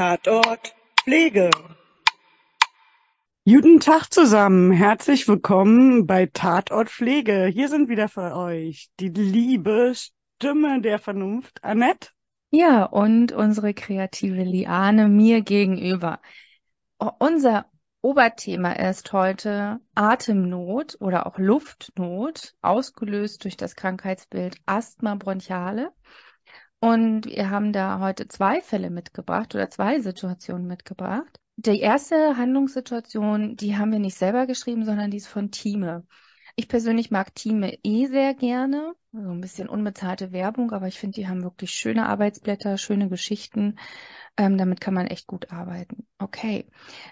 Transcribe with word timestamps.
Tatort 0.00 0.74
Pflege. 1.02 1.50
Guten 3.44 3.80
Tag 3.80 4.10
zusammen, 4.10 4.72
herzlich 4.72 5.28
willkommen 5.28 6.06
bei 6.06 6.24
Tatort 6.24 6.88
Pflege. 6.88 7.44
Hier 7.44 7.68
sind 7.68 7.90
wieder 7.90 8.08
für 8.08 8.34
euch 8.34 8.88
die 8.98 9.10
liebe 9.10 9.92
Stimme 9.94 10.80
der 10.80 10.98
Vernunft, 10.98 11.62
Annette. 11.62 12.08
Ja, 12.50 12.84
und 12.84 13.32
unsere 13.32 13.74
kreative 13.74 14.42
Liane 14.42 15.06
mir 15.06 15.42
gegenüber. 15.42 16.22
Unser 17.18 17.66
Oberthema 18.00 18.72
ist 18.72 19.12
heute 19.12 19.80
Atemnot 19.94 20.96
oder 21.00 21.26
auch 21.26 21.36
Luftnot, 21.36 22.54
ausgelöst 22.62 23.44
durch 23.44 23.58
das 23.58 23.76
Krankheitsbild 23.76 24.56
Asthma 24.64 25.14
bronchiale. 25.16 25.92
Und 26.80 27.26
wir 27.26 27.50
haben 27.50 27.72
da 27.72 28.00
heute 28.00 28.26
zwei 28.26 28.62
Fälle 28.62 28.90
mitgebracht 28.90 29.54
oder 29.54 29.68
zwei 29.68 30.00
Situationen 30.00 30.66
mitgebracht. 30.66 31.38
Die 31.56 31.78
erste 31.78 32.38
Handlungssituation, 32.38 33.56
die 33.56 33.76
haben 33.76 33.92
wir 33.92 33.98
nicht 33.98 34.16
selber 34.16 34.46
geschrieben, 34.46 34.86
sondern 34.86 35.10
die 35.10 35.18
ist 35.18 35.28
von 35.28 35.50
Thieme. 35.50 36.06
Ich 36.56 36.68
persönlich 36.68 37.10
mag 37.10 37.34
Thieme 37.34 37.78
eh 37.82 38.06
sehr 38.06 38.34
gerne. 38.34 38.94
So 39.12 39.30
ein 39.30 39.42
bisschen 39.42 39.68
unbezahlte 39.68 40.32
Werbung, 40.32 40.72
aber 40.72 40.86
ich 40.86 40.98
finde, 40.98 41.16
die 41.16 41.28
haben 41.28 41.42
wirklich 41.42 41.72
schöne 41.72 42.06
Arbeitsblätter, 42.06 42.78
schöne 42.78 43.10
Geschichten. 43.10 43.78
Ähm, 44.38 44.56
damit 44.56 44.80
kann 44.80 44.94
man 44.94 45.06
echt 45.06 45.26
gut 45.26 45.50
arbeiten. 45.50 46.06
Okay, 46.18 46.66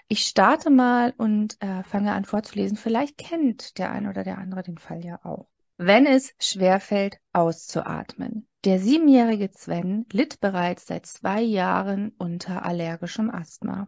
ich 0.07 0.21
starte 0.21 0.71
mal 0.71 1.13
und 1.17 1.61
äh, 1.61 1.83
fange 1.83 2.13
an 2.13 2.25
vorzulesen. 2.25 2.77
Vielleicht 2.77 3.19
kennt 3.19 3.77
der 3.77 3.91
ein 3.91 4.07
oder 4.07 4.23
der 4.23 4.39
andere 4.39 4.63
den 4.63 4.79
Fall 4.79 5.05
ja 5.05 5.23
auch. 5.23 5.47
Wenn 5.77 6.07
es 6.07 6.33
schwerfällt, 6.39 7.19
auszuatmen. 7.33 8.48
Der 8.65 8.77
siebenjährige 8.77 9.49
Sven 9.53 10.05
litt 10.11 10.41
bereits 10.41 10.85
seit 10.85 11.05
zwei 11.05 11.41
Jahren 11.41 12.11
unter 12.17 12.65
allergischem 12.65 13.29
Asthma. 13.29 13.87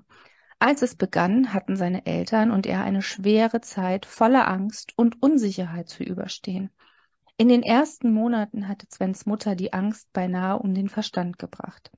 Als 0.60 0.82
es 0.82 0.96
begann, 0.96 1.54
hatten 1.54 1.76
seine 1.76 2.06
Eltern 2.06 2.52
und 2.52 2.66
er 2.66 2.82
eine 2.82 3.02
schwere 3.02 3.60
Zeit 3.60 4.06
voller 4.06 4.48
Angst 4.48 4.94
und 4.98 5.22
Unsicherheit 5.22 5.90
zu 5.90 6.04
überstehen. 6.04 6.70
In 7.36 7.50
den 7.50 7.64
ersten 7.64 8.14
Monaten 8.14 8.70
hatte 8.70 8.88
Svens 8.90 9.26
Mutter 9.26 9.56
die 9.56 9.74
Angst 9.74 10.14
beinahe 10.14 10.60
um 10.60 10.74
den 10.74 10.88
Verstand 10.88 11.38
gebracht. 11.38 11.92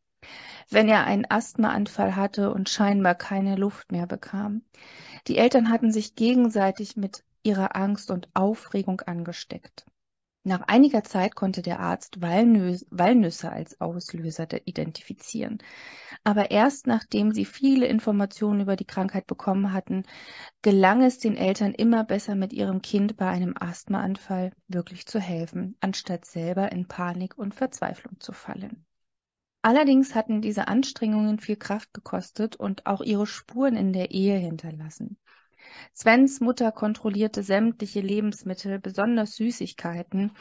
Wenn 0.72 0.90
er 0.90 1.04
einen 1.04 1.30
Asthmaanfall 1.30 2.16
hatte 2.16 2.52
und 2.52 2.70
scheinbar 2.70 3.14
keine 3.14 3.56
Luft 3.56 3.92
mehr 3.92 4.08
bekam. 4.08 4.64
Die 5.28 5.38
Eltern 5.38 5.70
hatten 5.70 5.92
sich 5.92 6.16
gegenseitig 6.16 6.98
mit 6.98 7.24
ihrer 7.44 7.76
Angst 7.76 8.10
und 8.10 8.30
Aufregung 8.34 9.02
angesteckt. 9.02 9.86
Nach 10.46 10.62
einiger 10.68 11.06
Zeit 11.06 11.36
konnte 11.36 11.62
der 11.62 11.80
Arzt 11.80 12.22
Walnüsse, 12.22 12.86
Walnüsse 12.90 13.50
als 13.50 13.80
Auslöser 13.80 14.48
identifizieren. 14.66 15.60
Aber 16.26 16.52
erst 16.52 16.86
nachdem 16.86 17.32
sie 17.32 17.46
viele 17.46 17.86
Informationen 17.86 18.60
über 18.60 18.76
die 18.76 18.86
Krankheit 18.86 19.26
bekommen 19.26 19.72
hatten, 19.72 20.04
gelang 20.62 21.02
es 21.02 21.20
den 21.20 21.38
Eltern 21.38 21.74
immer 21.74 22.04
besser 22.04 22.36
mit 22.36 22.52
ihrem 22.52 22.82
Kind 22.82 23.16
bei 23.16 23.28
einem 23.28 23.56
Asthmaanfall 23.58 24.52
wirklich 24.68 25.06
zu 25.06 25.20
helfen, 25.20 25.78
anstatt 25.80 26.26
selber 26.26 26.74
in 26.74 26.90
Panik 26.90 27.38
und 27.38 27.56
Verzweiflung 27.56 28.20
zu 28.20 28.34
fallen. 28.34 28.86
Allerdings 29.62 30.14
hatten 30.14 30.42
diese 30.42 30.68
Anstrengungen 30.68 31.40
viel 31.40 31.56
Kraft 31.56 31.94
gekostet 31.94 32.58
und 32.58 32.86
auch 32.86 33.00
ihre 33.00 33.28
Spuren 33.28 33.78
in 33.78 33.94
der 33.94 34.12
Ehe 34.12 34.38
hinterlassen. 34.38 35.18
Svens 35.96 36.40
Mutter 36.40 36.72
kontrollierte 36.72 37.44
sämtliche 37.44 38.02
Lebensmittel, 38.02 38.80
besonders 38.80 39.36
Süßigkeiten 39.36 40.32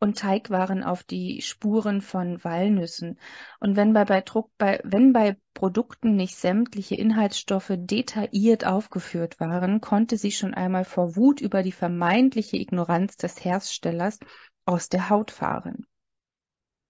und 0.00 0.18
Teigwaren 0.18 0.82
auf 0.82 1.02
die 1.02 1.42
Spuren 1.42 2.00
von 2.00 2.42
Walnüssen. 2.42 3.18
Und 3.60 3.76
wenn 3.76 3.92
bei, 3.92 4.04
bei, 4.04 4.22
Druck, 4.22 4.50
bei, 4.56 4.80
wenn 4.82 5.12
bei 5.12 5.36
Produkten 5.52 6.16
nicht 6.16 6.36
sämtliche 6.36 6.94
Inhaltsstoffe 6.94 7.72
detailliert 7.76 8.66
aufgeführt 8.66 9.38
waren, 9.38 9.80
konnte 9.80 10.16
sie 10.16 10.32
schon 10.32 10.54
einmal 10.54 10.84
vor 10.84 11.16
Wut 11.16 11.40
über 11.40 11.62
die 11.62 11.72
vermeintliche 11.72 12.56
Ignoranz 12.56 13.16
des 13.16 13.44
Herstellers 13.44 14.18
aus 14.64 14.88
der 14.88 15.10
Haut 15.10 15.30
fahren. 15.30 15.86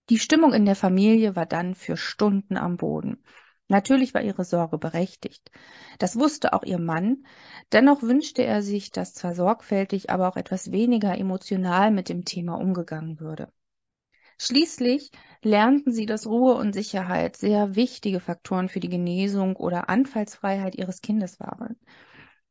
Die 0.09 0.19
Stimmung 0.19 0.53
in 0.53 0.65
der 0.65 0.77
Familie 0.77 1.37
war 1.37 1.47
dann 1.47 1.75
für 1.75 1.97
Stunden 1.97 2.57
am 2.57 2.77
Boden. 2.77 3.23
Natürlich 3.71 4.15
war 4.15 4.23
ihre 4.23 4.45
Sorge 4.45 4.79
berechtigt. 4.79 5.53
Das 6.01 6.19
wusste 6.19 6.55
auch 6.55 6.65
ihr 6.65 6.81
Mann. 6.81 7.25
Dennoch 7.71 8.03
wünschte 8.03 8.43
er 8.43 8.63
sich, 8.63 8.91
dass 8.91 9.15
zwar 9.15 9.33
sorgfältig, 9.33 10.11
aber 10.11 10.29
auch 10.29 10.37
etwas 10.37 10.73
weniger 10.73 11.17
emotional 11.17 11.93
mit 11.93 12.09
dem 12.09 12.25
Thema 12.25 12.57
umgegangen 12.57 13.21
würde. 13.21 13.53
Schließlich 14.39 15.13
lernten 15.43 15.93
sie, 15.93 16.05
dass 16.05 16.27
Ruhe 16.27 16.55
und 16.55 16.73
Sicherheit 16.73 17.37
sehr 17.37 17.77
wichtige 17.77 18.19
Faktoren 18.19 18.69
für 18.69 18.81
die 18.81 18.89
Genesung 18.89 19.55
oder 19.55 19.89
Anfallsfreiheit 19.89 20.75
ihres 20.75 21.01
Kindes 21.01 21.39
waren. 21.39 21.79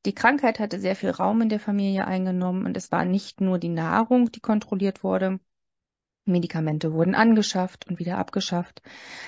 Die 0.06 0.16
Krankheit 0.16 0.59
hatte 0.59 0.80
sehr 0.80 0.96
viel 0.96 1.09
Raum 1.09 1.41
in 1.41 1.50
der 1.50 1.59
Familie 1.59 2.07
eingenommen 2.07 2.66
und 2.66 2.78
es 2.78 2.94
war 2.94 3.03
nicht 3.03 3.41
nur 3.41 3.59
die 3.59 3.68
Nahrung, 3.68 4.31
die 4.31 4.40
kontrolliert 4.40 5.03
wurde, 5.03 5.41
Medikamente 6.30 6.94
wurden 6.94 7.16
angeschafft 7.16 7.88
und 7.88 8.00
wieder 8.00 8.18
abgeschafft. 8.18 8.82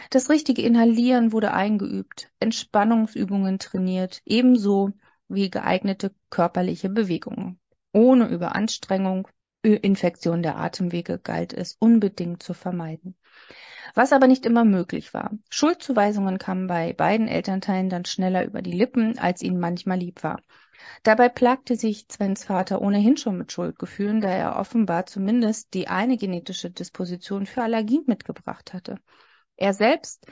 Das 0.09 0.29
richtige 0.29 0.61
Inhalieren 0.61 1.31
wurde 1.31 1.53
eingeübt, 1.53 2.31
Entspannungsübungen 2.39 3.59
trainiert, 3.59 4.21
ebenso 4.25 4.91
wie 5.27 5.49
geeignete 5.49 6.13
körperliche 6.29 6.89
Bewegungen. 6.89 7.59
Ohne 7.93 8.27
Überanstrengung, 8.27 9.27
Infektion 9.63 10.41
der 10.41 10.57
Atemwege 10.57 11.19
galt 11.19 11.53
es 11.53 11.75
unbedingt 11.79 12.41
zu 12.41 12.53
vermeiden. 12.53 13.15
Was 13.93 14.13
aber 14.13 14.27
nicht 14.27 14.45
immer 14.45 14.63
möglich 14.63 15.13
war. 15.13 15.31
Schuldzuweisungen 15.49 16.37
kamen 16.37 16.67
bei 16.67 16.93
beiden 16.93 17.27
Elternteilen 17.27 17.89
dann 17.89 18.05
schneller 18.05 18.45
über 18.45 18.61
die 18.61 18.71
Lippen, 18.71 19.19
als 19.19 19.41
ihnen 19.41 19.59
manchmal 19.59 19.99
lieb 19.99 20.23
war. 20.23 20.41
Dabei 21.03 21.29
plagte 21.29 21.75
sich 21.75 22.05
Svens 22.11 22.45
Vater 22.45 22.81
ohnehin 22.81 23.17
schon 23.17 23.37
mit 23.37 23.51
Schuldgefühlen, 23.51 24.21
da 24.21 24.29
er 24.29 24.55
offenbar 24.57 25.05
zumindest 25.05 25.73
die 25.73 25.87
eine 25.87 26.17
genetische 26.17 26.69
Disposition 26.69 27.45
für 27.45 27.63
Allergien 27.63 28.03
mitgebracht 28.07 28.73
hatte. 28.73 28.97
Er 29.57 29.73
selbst 29.73 30.25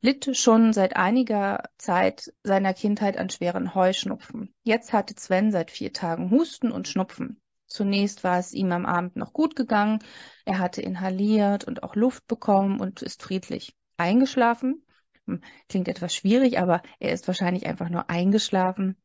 litt 0.00 0.36
schon 0.36 0.72
seit 0.72 0.96
einiger 0.96 1.64
Zeit 1.78 2.32
seiner 2.42 2.74
Kindheit 2.74 3.16
an 3.16 3.30
schweren 3.30 3.74
Heuschnupfen. 3.74 4.54
Jetzt 4.62 4.92
hatte 4.92 5.14
Sven 5.16 5.50
seit 5.50 5.70
vier 5.70 5.92
Tagen 5.92 6.30
Husten 6.30 6.70
und 6.70 6.88
Schnupfen. 6.88 7.40
Zunächst 7.66 8.22
war 8.22 8.38
es 8.38 8.52
ihm 8.52 8.70
am 8.72 8.86
Abend 8.86 9.16
noch 9.16 9.32
gut 9.32 9.56
gegangen. 9.56 9.98
Er 10.44 10.58
hatte 10.58 10.82
inhaliert 10.82 11.64
und 11.64 11.82
auch 11.82 11.96
Luft 11.96 12.26
bekommen 12.28 12.80
und 12.80 13.02
ist 13.02 13.22
friedlich 13.22 13.74
eingeschlafen. 13.96 14.84
Hm, 15.26 15.40
klingt 15.68 15.88
etwas 15.88 16.14
schwierig, 16.14 16.58
aber 16.58 16.82
er 17.00 17.12
ist 17.12 17.26
wahrscheinlich 17.26 17.66
einfach 17.66 17.88
nur 17.88 18.10
eingeschlafen. 18.10 18.96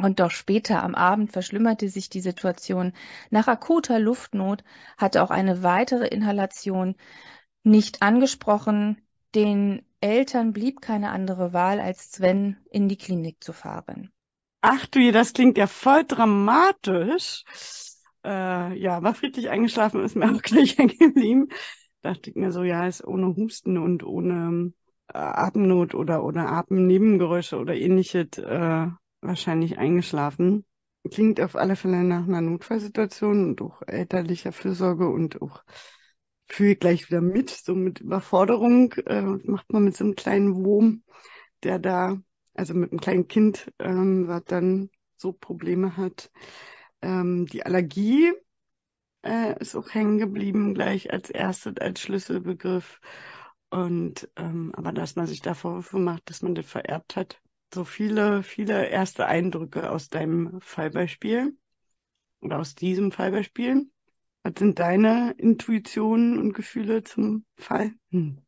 Und 0.00 0.20
doch 0.20 0.30
später 0.30 0.82
am 0.82 0.94
Abend 0.94 1.32
verschlimmerte 1.32 1.88
sich 1.88 2.08
die 2.08 2.20
Situation. 2.20 2.92
Nach 3.30 3.48
akuter 3.48 3.98
Luftnot 3.98 4.62
hatte 4.96 5.22
auch 5.22 5.30
eine 5.30 5.64
weitere 5.64 6.06
Inhalation 6.06 6.94
nicht 7.64 8.00
angesprochen. 8.00 9.00
Den 9.34 9.82
Eltern 10.00 10.52
blieb 10.52 10.80
keine 10.80 11.10
andere 11.10 11.52
Wahl, 11.52 11.80
als 11.80 12.12
Sven 12.12 12.58
in 12.70 12.88
die 12.88 12.96
Klinik 12.96 13.42
zu 13.42 13.52
fahren. 13.52 14.10
Ach 14.60 14.86
du, 14.86 15.10
das 15.10 15.32
klingt 15.32 15.58
ja 15.58 15.66
voll 15.66 16.04
dramatisch. 16.04 17.44
Äh, 18.24 18.78
ja, 18.78 19.02
war 19.02 19.14
friedlich 19.14 19.50
eingeschlafen, 19.50 20.02
ist 20.02 20.14
mir 20.14 20.30
auch 20.32 20.42
gleich 20.42 20.78
hängen 20.78 20.96
geblieben. 20.96 21.48
Dachte 22.02 22.30
ich 22.30 22.36
mir 22.36 22.52
so, 22.52 22.62
ja, 22.62 22.86
ist 22.86 23.04
ohne 23.04 23.34
Husten 23.34 23.78
und 23.78 24.04
ohne 24.04 24.72
äh, 25.08 25.18
Atemnot 25.18 25.94
oder, 25.94 26.22
oder 26.22 26.48
Atemnebengeräusche 26.48 27.58
oder 27.58 27.74
ähnliches 27.74 28.38
äh, 28.38 28.86
wahrscheinlich 29.20 29.78
eingeschlafen. 29.78 30.64
Klingt 31.10 31.40
auf 31.40 31.56
alle 31.56 31.76
Fälle 31.76 32.02
nach 32.04 32.26
einer 32.26 32.40
Notfallsituation 32.40 33.50
und 33.50 33.62
auch 33.62 33.82
elterlicher 33.86 34.52
Fürsorge 34.52 35.08
und 35.08 35.40
auch 35.40 35.62
fühle 36.46 36.72
ich 36.72 36.80
gleich 36.80 37.08
wieder 37.08 37.20
mit, 37.20 37.50
so 37.50 37.74
mit 37.74 38.00
Überforderung. 38.00 38.92
Äh, 39.06 39.22
macht 39.22 39.72
man 39.72 39.84
mit 39.84 39.96
so 39.96 40.04
einem 40.04 40.16
kleinen 40.16 40.54
Wurm, 40.64 41.02
der 41.62 41.78
da, 41.78 42.18
also 42.54 42.74
mit 42.74 42.90
einem 42.90 43.00
kleinen 43.00 43.28
Kind, 43.28 43.72
ähm, 43.78 44.28
was 44.28 44.44
dann 44.44 44.90
so 45.16 45.32
Probleme 45.32 45.96
hat. 45.96 46.30
Ähm, 47.02 47.46
die 47.46 47.64
Allergie 47.64 48.32
äh, 49.22 49.58
ist 49.60 49.76
auch 49.76 49.92
hängen 49.94 50.18
geblieben, 50.18 50.74
gleich 50.74 51.12
als 51.12 51.30
erstes, 51.30 51.74
als 51.78 52.00
Schlüsselbegriff. 52.00 53.00
Und 53.70 54.28
ähm, 54.36 54.72
aber 54.74 54.92
dass 54.92 55.16
man 55.16 55.26
sich 55.26 55.40
da 55.42 55.54
Vorwürfe 55.54 55.98
macht, 55.98 56.30
dass 56.30 56.42
man 56.42 56.54
das 56.54 56.66
vererbt 56.66 57.16
hat, 57.16 57.40
so 57.72 57.84
viele, 57.84 58.42
viele 58.42 58.86
erste 58.86 59.26
Eindrücke 59.26 59.90
aus 59.90 60.08
deinem 60.08 60.60
Fallbeispiel 60.60 61.56
oder 62.40 62.58
aus 62.58 62.74
diesem 62.74 63.12
Fallbeispiel. 63.12 63.90
Was 64.42 64.54
sind 64.58 64.78
deine 64.78 65.34
Intuitionen 65.36 66.38
und 66.38 66.52
Gefühle 66.52 67.04
zum 67.04 67.44
Fall? 67.56 67.92
Hm. 68.10 68.42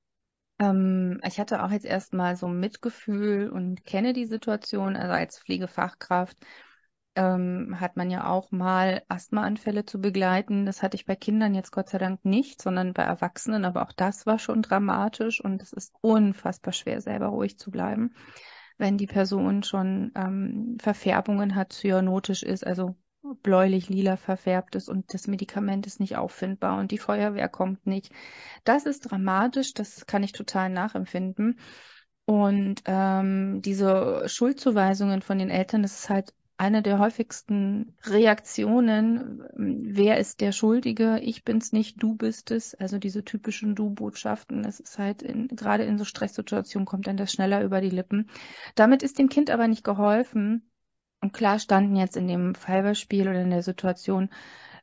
Ähm, 0.59 1.21
ich 1.27 1.41
hatte 1.41 1.63
auch 1.63 1.71
jetzt 1.71 1.87
erstmal 1.87 2.37
so 2.37 2.49
Mitgefühl 2.49 3.51
und 3.51 3.85
kenne 3.85 4.13
die 4.13 4.27
Situation, 4.27 4.97
also 4.97 5.13
als 5.13 5.41
Pflegefachkraft 5.41 6.37
ähm, 7.17 7.77
hat 7.81 7.97
man 7.97 8.11
ja 8.11 8.29
auch 8.29 8.53
mal 8.53 9.03
Asthmaanfälle 9.09 9.85
zu 9.85 10.01
begleiten. 10.01 10.67
Das 10.67 10.83
hatte 10.83 10.95
ich 10.97 11.07
bei 11.07 11.17
Kindern 11.17 11.55
jetzt 11.55 11.73
Gott 11.73 11.89
sei 11.89 11.99
Dank 11.99 12.25
nicht, 12.25 12.63
sondern 12.63 12.93
bei 12.93 13.03
Erwachsenen. 13.03 13.65
Aber 13.65 13.83
auch 13.83 13.93
das 13.93 14.27
war 14.27 14.39
schon 14.39 14.63
dramatisch 14.63 15.41
und 15.41 15.63
es 15.63 15.73
ist 15.73 15.93
unfassbar 16.01 16.73
schwer, 16.73 17.01
selber 17.01 17.27
ruhig 17.27 17.59
zu 17.59 17.71
bleiben, 17.71 18.15
wenn 18.81 18.99
die 18.99 19.06
Person 19.06 19.62
schon 19.62 20.12
ähm, 20.17 20.79
Verfärbungen 20.81 21.55
hat, 21.55 21.73
cyanotisch 21.73 22.43
ist, 22.43 22.67
also 22.67 22.97
bläulich-lila 23.43 24.17
verfärbt 24.17 24.75
ist 24.75 24.88
und 24.88 25.12
das 25.12 25.27
Medikament 25.27 25.87
ist 25.87 26.00
nicht 26.00 26.17
auffindbar 26.17 26.79
und 26.79 26.91
die 26.91 26.99
Feuerwehr 26.99 27.49
kommt 27.49 27.87
nicht. 27.87 28.12
Das 28.65 28.87
ist 28.87 29.11
dramatisch, 29.11 29.75
das 29.75 30.06
kann 30.06 30.23
ich 30.23 30.32
total 30.32 30.71
nachempfinden. 30.71 31.59
Und 32.25 32.82
ähm, 32.87 33.61
diese 33.62 34.23
Schuldzuweisungen 34.27 35.21
von 35.21 35.38
den 35.38 35.50
Eltern, 35.50 35.83
das 35.83 36.00
ist 36.00 36.11
halt 36.11 36.33
eine 36.61 36.83
der 36.83 36.99
häufigsten 36.99 37.97
Reaktionen, 38.05 39.43
wer 39.57 40.19
ist 40.19 40.43
der 40.43 40.53
Schuldige, 40.53 41.19
ich 41.21 41.43
bin's 41.43 41.73
nicht, 41.73 42.03
du 42.03 42.15
bist 42.15 42.51
es, 42.51 42.75
also 42.75 42.99
diese 42.99 43.25
typischen 43.25 43.75
Du-Botschaften, 43.75 44.62
das 44.62 44.79
ist 44.79 44.99
halt 44.99 45.23
in, 45.23 45.49
gerade 45.49 45.85
in 45.85 45.97
so 45.97 46.05
Stresssituationen 46.05 46.85
kommt 46.85 47.07
dann 47.07 47.17
das 47.17 47.33
schneller 47.33 47.65
über 47.65 47.81
die 47.81 47.89
Lippen. 47.89 48.29
Damit 48.75 49.03
ist 49.03 49.19
dem 49.19 49.31
Kind 49.31 49.49
aber 49.51 49.69
nicht 49.69 49.85
geholfen, 49.85 50.71
und 51.23 51.33
klar 51.33 51.59
standen 51.59 51.97
jetzt 51.97 52.17
in 52.17 52.29
dem 52.29 52.55
Fallbeispiel 52.55 53.29
oder 53.29 53.41
in 53.41 53.51
der 53.51 53.62
Situation 53.62 54.29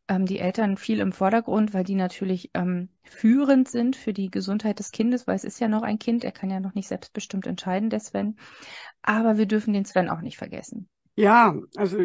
ähm, 0.08 0.26
die 0.26 0.40
Eltern 0.40 0.78
viel 0.78 1.00
im 1.00 1.12
Vordergrund, 1.12 1.76
weil 1.76 1.84
die 1.84 1.96
natürlich 1.96 2.50
ähm, 2.56 2.90
führend 3.04 3.68
sind 3.68 3.96
für 3.96 4.14
die 4.14 4.32
Gesundheit 4.32 4.80
des 4.80 4.92
Kindes, 4.92 5.28
weil 5.28 5.36
es 5.36 5.44
ist 5.44 5.60
ja 5.60 5.68
noch 5.68 5.84
ein 5.84 6.00
Kind, 6.00 6.24
er 6.24 6.32
kann 6.32 6.50
ja 6.50 6.60
noch 6.60 6.74
nicht 6.74 6.88
selbstbestimmt 6.88 7.46
entscheiden, 7.46 7.92
der 7.92 8.00
Sven. 8.00 8.38
Aber 9.04 9.38
wir 9.38 9.46
dürfen 9.46 9.74
den 9.74 9.86
Sven 9.86 10.10
auch 10.10 10.22
nicht 10.22 10.38
vergessen. 10.38 10.90
Ja, 11.18 11.56
also 11.76 11.98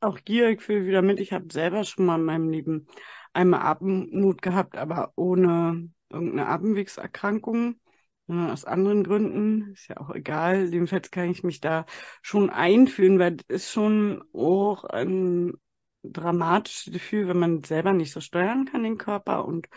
auch 0.00 0.18
ich 0.26 0.60
fühle 0.60 0.84
wieder 0.86 1.00
mit, 1.00 1.18
ich 1.18 1.32
habe 1.32 1.50
selber 1.50 1.82
schon 1.84 2.04
mal 2.04 2.16
in 2.16 2.24
meinem 2.26 2.50
Leben 2.50 2.86
einmal 3.32 3.62
Atemnot 3.62 4.42
gehabt, 4.42 4.76
aber 4.76 5.12
ohne 5.16 5.88
irgendeine 6.10 6.46
Atemwegserkrankung 6.46 7.80
aus 8.28 8.66
anderen 8.66 9.02
Gründen, 9.02 9.72
ist 9.72 9.88
ja 9.88 9.96
auch 9.96 10.10
egal. 10.10 10.72
Jedenfalls 10.72 11.10
kann 11.10 11.30
ich 11.30 11.42
mich 11.42 11.60
da 11.60 11.86
schon 12.22 12.50
einfühlen, 12.50 13.18
weil 13.18 13.38
es 13.48 13.64
ist 13.64 13.72
schon 13.72 14.22
auch 14.34 14.84
ein 14.84 15.54
dramatisches 16.02 16.92
Gefühl, 16.92 17.28
wenn 17.28 17.38
man 17.38 17.64
selber 17.64 17.94
nicht 17.94 18.12
so 18.12 18.20
steuern 18.20 18.66
kann, 18.66 18.82
den 18.82 18.98
Körper 18.98 19.46
und 19.46 19.68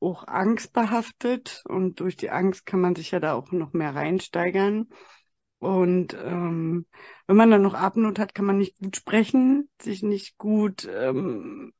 auch 0.00 0.26
angstbehaftet. 0.26 1.62
Und 1.68 2.00
durch 2.00 2.16
die 2.16 2.30
Angst 2.30 2.64
kann 2.64 2.80
man 2.80 2.96
sich 2.96 3.10
ja 3.10 3.20
da 3.20 3.34
auch 3.34 3.52
noch 3.52 3.74
mehr 3.74 3.94
reinsteigern. 3.94 4.88
Und 5.64 6.12
ähm, 6.12 6.84
wenn 7.26 7.36
man 7.36 7.50
dann 7.50 7.62
noch 7.62 7.72
Atemnot 7.72 8.18
hat, 8.18 8.34
kann 8.34 8.44
man 8.44 8.58
nicht 8.58 8.76
gut 8.76 8.96
sprechen, 8.96 9.70
sich 9.80 10.02
nicht 10.02 10.36
gut 10.36 10.86
ähm, 10.92 11.72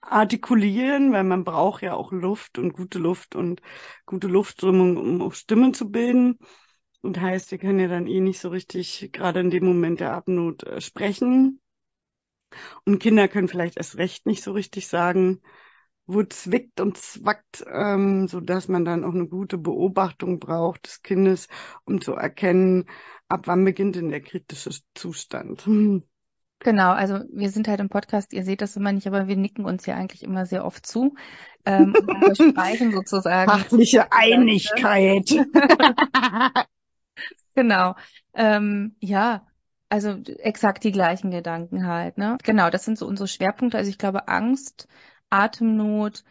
artikulieren, 0.00 1.12
weil 1.12 1.24
man 1.24 1.44
braucht 1.44 1.82
ja 1.82 1.92
auch 1.92 2.12
Luft 2.12 2.58
und 2.58 2.72
gute 2.72 2.98
Luft 2.98 3.36
und 3.36 3.60
gute 4.06 4.26
Luftströmung, 4.26 4.96
um 4.96 5.20
auch 5.20 5.34
Stimmen 5.34 5.74
zu 5.74 5.90
bilden. 5.90 6.38
Und 7.02 7.20
heißt, 7.20 7.50
wir 7.50 7.58
können 7.58 7.78
ja 7.78 7.88
dann 7.88 8.06
eh 8.06 8.20
nicht 8.20 8.40
so 8.40 8.48
richtig 8.48 9.10
gerade 9.12 9.40
in 9.40 9.50
dem 9.50 9.66
Moment 9.66 10.00
der 10.00 10.14
Abnot 10.14 10.62
äh, 10.62 10.80
sprechen. 10.80 11.60
Und 12.86 13.00
Kinder 13.00 13.28
können 13.28 13.48
vielleicht 13.48 13.76
erst 13.76 13.98
recht 13.98 14.24
nicht 14.24 14.42
so 14.42 14.52
richtig 14.52 14.88
sagen, 14.88 15.42
wo 16.06 16.22
zwickt 16.22 16.80
und 16.80 16.98
zwackt, 16.98 17.64
ähm, 17.72 18.28
so 18.28 18.40
dass 18.40 18.68
man 18.68 18.84
dann 18.84 19.04
auch 19.04 19.14
eine 19.14 19.26
gute 19.26 19.58
Beobachtung 19.58 20.38
braucht 20.38 20.86
des 20.86 21.02
Kindes, 21.02 21.48
um 21.84 22.00
zu 22.00 22.12
erkennen, 22.12 22.86
ab 23.28 23.42
wann 23.46 23.64
beginnt 23.64 23.96
denn 23.96 24.10
der 24.10 24.20
kritische 24.20 24.70
Zustand. 24.94 25.66
Genau, 26.60 26.92
also 26.92 27.20
wir 27.32 27.50
sind 27.50 27.68
halt 27.68 27.80
im 27.80 27.88
Podcast, 27.88 28.32
ihr 28.32 28.44
seht 28.44 28.62
das 28.62 28.76
immer 28.76 28.92
nicht, 28.92 29.06
aber 29.06 29.28
wir 29.28 29.36
nicken 29.36 29.64
uns 29.64 29.86
ja 29.86 29.96
eigentlich 29.96 30.22
immer 30.22 30.46
sehr 30.46 30.64
oft 30.64 30.86
zu 30.86 31.14
ähm, 31.66 31.94
und 31.94 32.36
versprechen 32.36 32.92
sozusagen. 32.94 33.50
Fachliche 33.50 34.10
Einigkeit. 34.12 35.28
genau. 37.54 37.94
Ähm, 38.34 38.96
ja, 39.00 39.46
also 39.90 40.18
exakt 40.38 40.84
die 40.84 40.92
gleichen 40.92 41.30
Gedanken 41.30 41.86
halt. 41.86 42.18
Ne? 42.18 42.38
Genau, 42.42 42.70
das 42.70 42.84
sind 42.84 42.98
so 42.98 43.06
unsere 43.06 43.28
Schwerpunkte. 43.28 43.76
Also 43.76 43.90
ich 43.90 43.98
glaube, 43.98 44.28
Angst, 44.28 44.88
Atemnot 45.30 46.24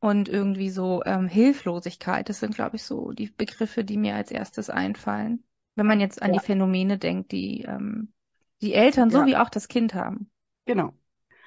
und 0.00 0.28
irgendwie 0.28 0.70
so 0.70 1.02
ähm, 1.04 1.28
Hilflosigkeit, 1.28 2.28
das 2.28 2.40
sind, 2.40 2.54
glaube 2.54 2.76
ich, 2.76 2.82
so 2.82 3.12
die 3.12 3.30
Begriffe, 3.30 3.84
die 3.84 3.96
mir 3.96 4.14
als 4.14 4.30
erstes 4.30 4.70
einfallen. 4.70 5.44
Wenn 5.76 5.86
man 5.86 6.00
jetzt 6.00 6.22
an 6.22 6.32
ja. 6.32 6.40
die 6.40 6.44
Phänomene 6.44 6.98
denkt, 6.98 7.32
die 7.32 7.62
ähm, 7.62 8.12
die 8.60 8.74
Eltern 8.74 9.10
ja. 9.10 9.26
wie 9.26 9.36
auch 9.36 9.48
das 9.48 9.68
Kind 9.68 9.94
haben. 9.94 10.30
Genau. 10.66 10.92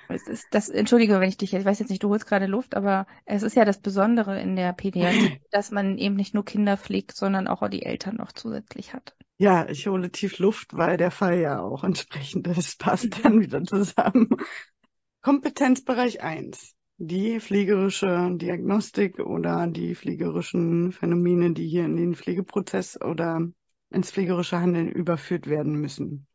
Es 0.09 0.27
ist 0.27 0.47
das, 0.51 0.69
entschuldige, 0.69 1.19
wenn 1.19 1.29
ich 1.29 1.37
dich, 1.37 1.53
ich 1.53 1.65
weiß 1.65 1.79
jetzt 1.79 1.89
nicht, 1.89 2.03
du 2.03 2.09
holst 2.09 2.27
gerade 2.27 2.45
Luft, 2.45 2.75
aber 2.75 3.07
es 3.25 3.41
ist 3.41 3.55
ja 3.55 3.65
das 3.65 3.79
Besondere 3.79 4.39
in 4.39 4.55
der 4.55 4.73
Pädiatrie, 4.73 5.39
dass 5.51 5.71
man 5.71 5.97
eben 5.97 6.15
nicht 6.15 6.33
nur 6.33 6.43
Kinder 6.43 6.77
pflegt, 6.77 7.15
sondern 7.15 7.47
auch 7.47 7.67
die 7.69 7.83
Eltern 7.83 8.17
noch 8.17 8.31
zusätzlich 8.31 8.93
hat. 8.93 9.15
Ja, 9.37 9.67
ich 9.67 9.87
hole 9.87 10.11
tief 10.11 10.39
Luft, 10.39 10.75
weil 10.75 10.97
der 10.97 11.11
Fall 11.11 11.39
ja 11.39 11.61
auch 11.61 11.83
entsprechend 11.83 12.47
ist. 12.47 12.79
Passt 12.79 13.07
dann 13.23 13.39
wieder 13.39 13.63
zusammen. 13.63 14.29
Kompetenzbereich 15.21 16.21
1. 16.21 16.75
Die 16.97 17.39
pflegerische 17.39 18.31
Diagnostik 18.35 19.19
oder 19.19 19.67
die 19.67 19.95
pflegerischen 19.95 20.91
Phänomene, 20.91 21.53
die 21.53 21.67
hier 21.67 21.85
in 21.85 21.97
den 21.97 22.15
Pflegeprozess 22.15 22.99
oder 23.01 23.47
ins 23.89 24.11
pflegerische 24.11 24.59
Handeln 24.59 24.89
überführt 24.89 25.47
werden 25.47 25.73
müssen. 25.73 26.27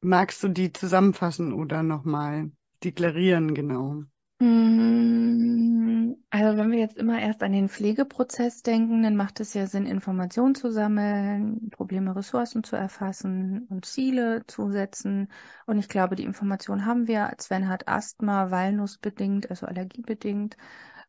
Magst 0.00 0.42
du 0.42 0.48
die 0.48 0.72
zusammenfassen 0.72 1.52
oder 1.52 1.82
nochmal 1.82 2.52
deklarieren 2.84 3.54
genau? 3.54 4.04
Mm, 4.40 6.14
also 6.30 6.56
wenn 6.56 6.70
wir 6.70 6.78
jetzt 6.78 6.96
immer 6.96 7.20
erst 7.20 7.42
an 7.42 7.50
den 7.52 7.68
Pflegeprozess 7.68 8.62
denken, 8.62 9.02
dann 9.02 9.16
macht 9.16 9.40
es 9.40 9.52
ja 9.54 9.66
Sinn, 9.66 9.84
Informationen 9.86 10.54
zu 10.54 10.70
sammeln, 10.70 11.70
Probleme, 11.70 12.14
Ressourcen 12.14 12.62
zu 12.62 12.76
erfassen 12.76 13.66
und 13.68 13.84
Ziele 13.84 14.44
zu 14.46 14.70
setzen. 14.70 15.28
Und 15.66 15.78
ich 15.78 15.88
glaube, 15.88 16.14
die 16.14 16.22
Informationen 16.24 16.86
haben 16.86 17.08
wir. 17.08 17.32
Sven 17.40 17.68
hat 17.68 17.88
Asthma, 17.88 18.50
Walnussbedingt, 18.52 19.50
also 19.50 19.66
allergiebedingt. 19.66 20.56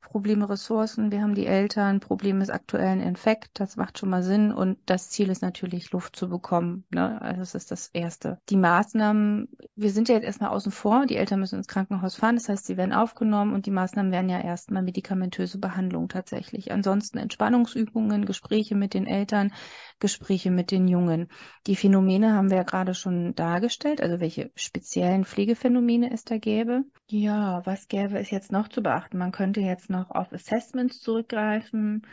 Probleme 0.02 0.50
Ressourcen, 0.50 1.12
wir 1.12 1.22
haben 1.22 1.36
die 1.36 1.46
Eltern, 1.46 2.00
Problem 2.00 2.40
des 2.40 2.50
aktuellen 2.50 3.02
Infekt, 3.02 3.60
das 3.60 3.76
macht 3.76 4.00
schon 4.00 4.10
mal 4.10 4.24
Sinn 4.24 4.52
und 4.52 4.78
das 4.86 5.10
Ziel 5.10 5.30
ist 5.30 5.42
natürlich 5.42 5.92
Luft 5.92 6.16
zu 6.16 6.30
bekommen. 6.30 6.86
Ne? 6.90 7.22
Also 7.22 7.42
das 7.42 7.56
ist 7.56 7.72
das 7.72 7.88
Erste. 7.90 8.40
Die 8.50 8.58
Maßnahmen, 8.58 9.50
wir 9.76 9.92
sind 9.92 10.10
ja 10.10 10.16
jetzt 10.16 10.26
erstmal 10.26 10.50
außen 10.50 10.72
vor, 10.72 11.06
die 11.06 11.18
Eltern 11.18 11.40
müssen 11.40 11.58
ins 11.58 11.68
Krankenhaus 11.68 12.16
fahren, 12.16 12.36
das 12.36 12.50
heißt, 12.50 12.66
sie 12.66 12.78
werden 12.78 12.94
aufgenommen 12.94 13.54
und 13.54 13.66
die 13.66 13.72
Maßnahmen 13.72 14.12
werden 14.12 14.30
ja 14.30 14.40
erstmal 14.42 14.84
medikamentöse 14.84 15.60
Behandlung 15.60 16.08
tatsächlich. 16.08 16.72
Ansonsten 16.72 17.18
Entspannungsübungen, 17.18 18.26
Gespräche 18.26 18.76
mit 18.76 18.94
den 18.94 19.06
Eltern, 19.06 19.54
Gespräche 20.00 20.50
mit 20.50 20.72
den 20.72 20.88
Jungen. 20.88 21.28
Die 21.68 21.76
Phänomene 21.76 22.34
haben 22.34 22.50
wir 22.50 22.58
ja 22.58 22.64
gerade 22.64 22.94
schon 22.94 23.36
dargestellt, 23.36 24.02
also 24.02 24.20
welche 24.20 24.52
speziellen 24.56 25.26
Pflegephänomene 25.26 26.12
es 26.12 26.24
da 26.24 26.38
gäbe. 26.38 26.84
Ja, 27.10 27.66
was 27.66 27.88
gäbe 27.88 28.20
es 28.20 28.30
jetzt 28.30 28.52
noch 28.52 28.68
zu 28.68 28.84
beachten? 28.84 29.18
Man 29.18 29.32
könnte 29.32 29.62
jetzt 29.62 29.90
noch 29.90 30.12
auf 30.12 30.32
Assessments 30.32 31.02
zurückgreifen. 31.02 32.06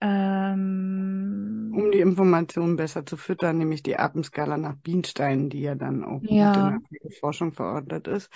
Ähm, 0.00 1.72
um 1.74 1.90
die 1.90 2.00
Informationen 2.00 2.76
besser 2.76 3.04
zu 3.04 3.16
füttern, 3.16 3.58
nämlich 3.58 3.82
die 3.82 3.96
Atemskala 3.96 4.56
nach 4.56 4.76
Bienstein, 4.76 5.50
die 5.50 5.60
ja 5.60 5.74
dann 5.74 6.04
auch 6.04 6.20
ja. 6.22 6.68
in 6.68 6.98
der 7.02 7.10
Forschung 7.18 7.52
verordnet 7.52 8.06
ist. 8.06 8.30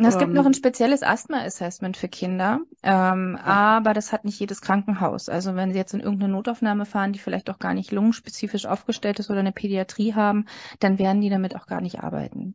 Es 0.00 0.16
gibt 0.16 0.32
noch 0.32 0.42
ähm. 0.42 0.52
ein 0.52 0.54
spezielles 0.54 1.02
Asthma-Assessment 1.02 1.96
für 1.96 2.08
Kinder, 2.08 2.60
ähm, 2.84 3.36
aber 3.42 3.94
das 3.94 4.12
hat 4.12 4.24
nicht 4.24 4.38
jedes 4.38 4.60
Krankenhaus. 4.60 5.28
Also 5.28 5.56
wenn 5.56 5.72
Sie 5.72 5.78
jetzt 5.78 5.92
in 5.92 6.00
irgendeine 6.00 6.32
Notaufnahme 6.32 6.86
fahren, 6.86 7.12
die 7.12 7.18
vielleicht 7.18 7.50
auch 7.50 7.58
gar 7.58 7.74
nicht 7.74 7.90
lungenspezifisch 7.90 8.66
aufgestellt 8.66 9.18
ist 9.18 9.28
oder 9.28 9.40
eine 9.40 9.52
Pädiatrie 9.52 10.14
haben, 10.14 10.46
dann 10.78 11.00
werden 11.00 11.20
die 11.20 11.30
damit 11.30 11.56
auch 11.56 11.66
gar 11.66 11.80
nicht 11.80 12.00
arbeiten. 12.00 12.54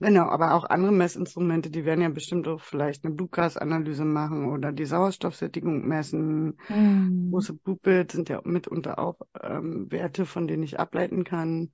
Genau, 0.00 0.28
aber 0.28 0.54
auch 0.54 0.64
andere 0.64 0.92
Messinstrumente, 0.92 1.70
die 1.70 1.84
werden 1.84 2.00
ja 2.00 2.08
bestimmt 2.08 2.48
auch 2.48 2.60
vielleicht 2.60 3.04
eine 3.04 3.14
Blutgasanalyse 3.14 4.04
machen 4.04 4.50
oder 4.50 4.72
die 4.72 4.86
Sauerstoffsättigung 4.86 5.86
messen. 5.86 6.58
Mhm. 6.68 7.30
Große 7.30 7.52
Blutbild 7.54 8.12
sind 8.12 8.28
ja 8.28 8.40
mitunter 8.44 8.98
auch 8.98 9.20
ähm, 9.42 9.90
Werte, 9.92 10.26
von 10.26 10.48
denen 10.48 10.62
ich 10.62 10.80
ableiten 10.80 11.24
kann 11.24 11.70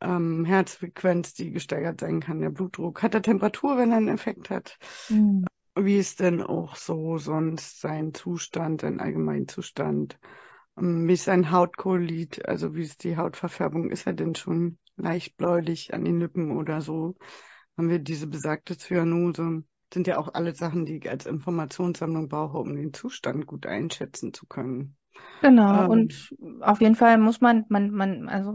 ähm, 0.00 0.44
Herzfrequenz, 0.44 1.34
die 1.34 1.50
gesteigert 1.50 2.00
sein 2.00 2.20
kann, 2.20 2.40
der 2.40 2.50
Blutdruck, 2.50 3.02
hat 3.02 3.14
er 3.14 3.22
Temperatur, 3.22 3.78
wenn 3.78 3.90
er 3.90 3.98
einen 3.98 4.08
Effekt 4.08 4.50
hat. 4.50 4.78
Mhm. 5.08 5.44
Wie 5.76 5.96
ist 5.96 6.20
denn 6.20 6.42
auch 6.42 6.76
so 6.76 7.18
sonst 7.18 7.80
sein 7.80 8.14
Zustand, 8.14 8.80
sein 8.80 9.00
Allgemeinzustand? 9.00 10.14
Ähm, 10.14 10.28
wie 10.80 11.12
ist 11.12 11.24
sein 11.24 11.50
Hautkolorit, 11.50 12.46
also 12.46 12.74
wie 12.74 12.82
ist 12.82 13.04
die 13.04 13.16
Hautverfärbung? 13.16 13.90
Ist 13.90 14.06
er 14.06 14.12
denn 14.12 14.34
schon 14.34 14.78
leicht 14.96 15.36
bläulich 15.36 15.94
an 15.94 16.04
den 16.04 16.20
Lippen 16.20 16.56
oder 16.56 16.80
so? 16.80 17.16
Haben 17.76 17.90
wir 17.90 17.98
diese 17.98 18.26
besagte 18.26 18.76
Zyanose? 18.76 19.64
Sind 19.92 20.06
ja 20.06 20.18
auch 20.18 20.34
alle 20.34 20.54
Sachen, 20.54 20.84
die 20.84 20.98
ich 20.98 21.08
als 21.08 21.26
Informationssammlung 21.26 22.28
brauche, 22.28 22.58
um 22.58 22.74
den 22.74 22.92
Zustand 22.92 23.46
gut 23.46 23.66
einschätzen 23.66 24.34
zu 24.34 24.46
können. 24.46 24.96
Genau, 25.40 25.84
ähm, 25.84 25.90
und 25.90 26.34
auf 26.60 26.80
jeden 26.80 26.96
Fall 26.96 27.18
muss 27.18 27.40
man, 27.40 27.64
man, 27.68 27.90
man, 27.90 28.28
also 28.28 28.52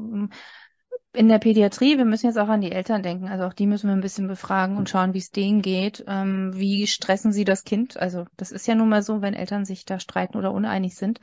in 1.14 1.30
der 1.30 1.38
Pädiatrie, 1.40 1.98
wir 1.98 2.06
müssen 2.06 2.26
jetzt 2.26 2.40
auch 2.40 2.48
an 2.48 2.62
die 2.62 2.72
Eltern 2.72 3.04
denken, 3.04 3.28
also 3.28 3.46
auch 3.46 3.54
die 3.54 3.68
müssen 3.68 3.88
wir 3.88 3.96
ein 3.96 4.02
bisschen 4.02 4.28
befragen 4.28 4.78
und 4.78 4.90
schauen, 4.90 5.14
wie 5.14 5.20
es 5.20 5.30
denen 5.30 5.62
geht. 5.62 6.04
Ähm, 6.08 6.52
wie 6.56 6.88
stressen 6.88 7.32
sie 7.32 7.46
das 7.46 7.64
Kind? 7.64 7.98
Also 7.98 8.26
das 8.36 8.52
ist 8.52 8.68
ja 8.68 8.74
nun 8.74 8.90
mal 8.90 9.04
so, 9.04 9.22
wenn 9.22 9.36
Eltern 9.36 9.64
sich 9.64 9.86
da 9.86 10.00
streiten 10.00 10.38
oder 10.38 10.52
uneinig 10.52 10.96
sind, 10.96 11.20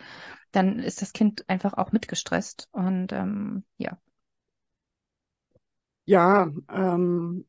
dann 0.53 0.79
ist 0.79 1.03
das 1.03 1.13
Kind 1.13 1.45
einfach 1.49 1.75
auch 1.75 1.91
mitgestresst. 1.91 2.69
Und 2.71 3.13
ähm, 3.13 3.65
ja. 3.79 3.99
Ja, 6.07 6.51
ähm, 6.73 7.45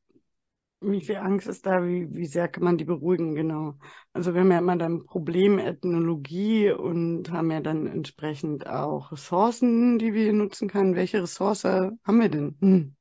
wie 0.82 1.02
viel 1.02 1.18
Angst 1.18 1.48
ist 1.48 1.66
da? 1.66 1.86
Wie, 1.86 2.14
wie 2.14 2.26
sehr 2.26 2.48
kann 2.48 2.64
man 2.64 2.78
die 2.78 2.86
beruhigen? 2.86 3.36
Genau. 3.36 3.76
Also 4.14 4.34
wir 4.34 4.42
haben 4.42 4.52
ja 4.52 4.58
immer 4.58 4.76
dann 4.76 5.06
Problemethnologie 5.06 6.72
und 6.72 7.32
haben 7.32 7.52
ja 7.52 7.62
dann 7.62 7.88
entsprechend 7.88 8.68
auch 8.68 9.12
Ressourcen, 9.12 10.00
die 10.00 10.14
wir 10.14 10.34
nutzen 10.34 10.68
können. 10.68 10.96
Welche 10.96 11.22
Ressource 11.22 11.64
haben 11.66 12.20
wir 12.20 12.30
denn? 12.30 12.58
Hm. 12.60 12.96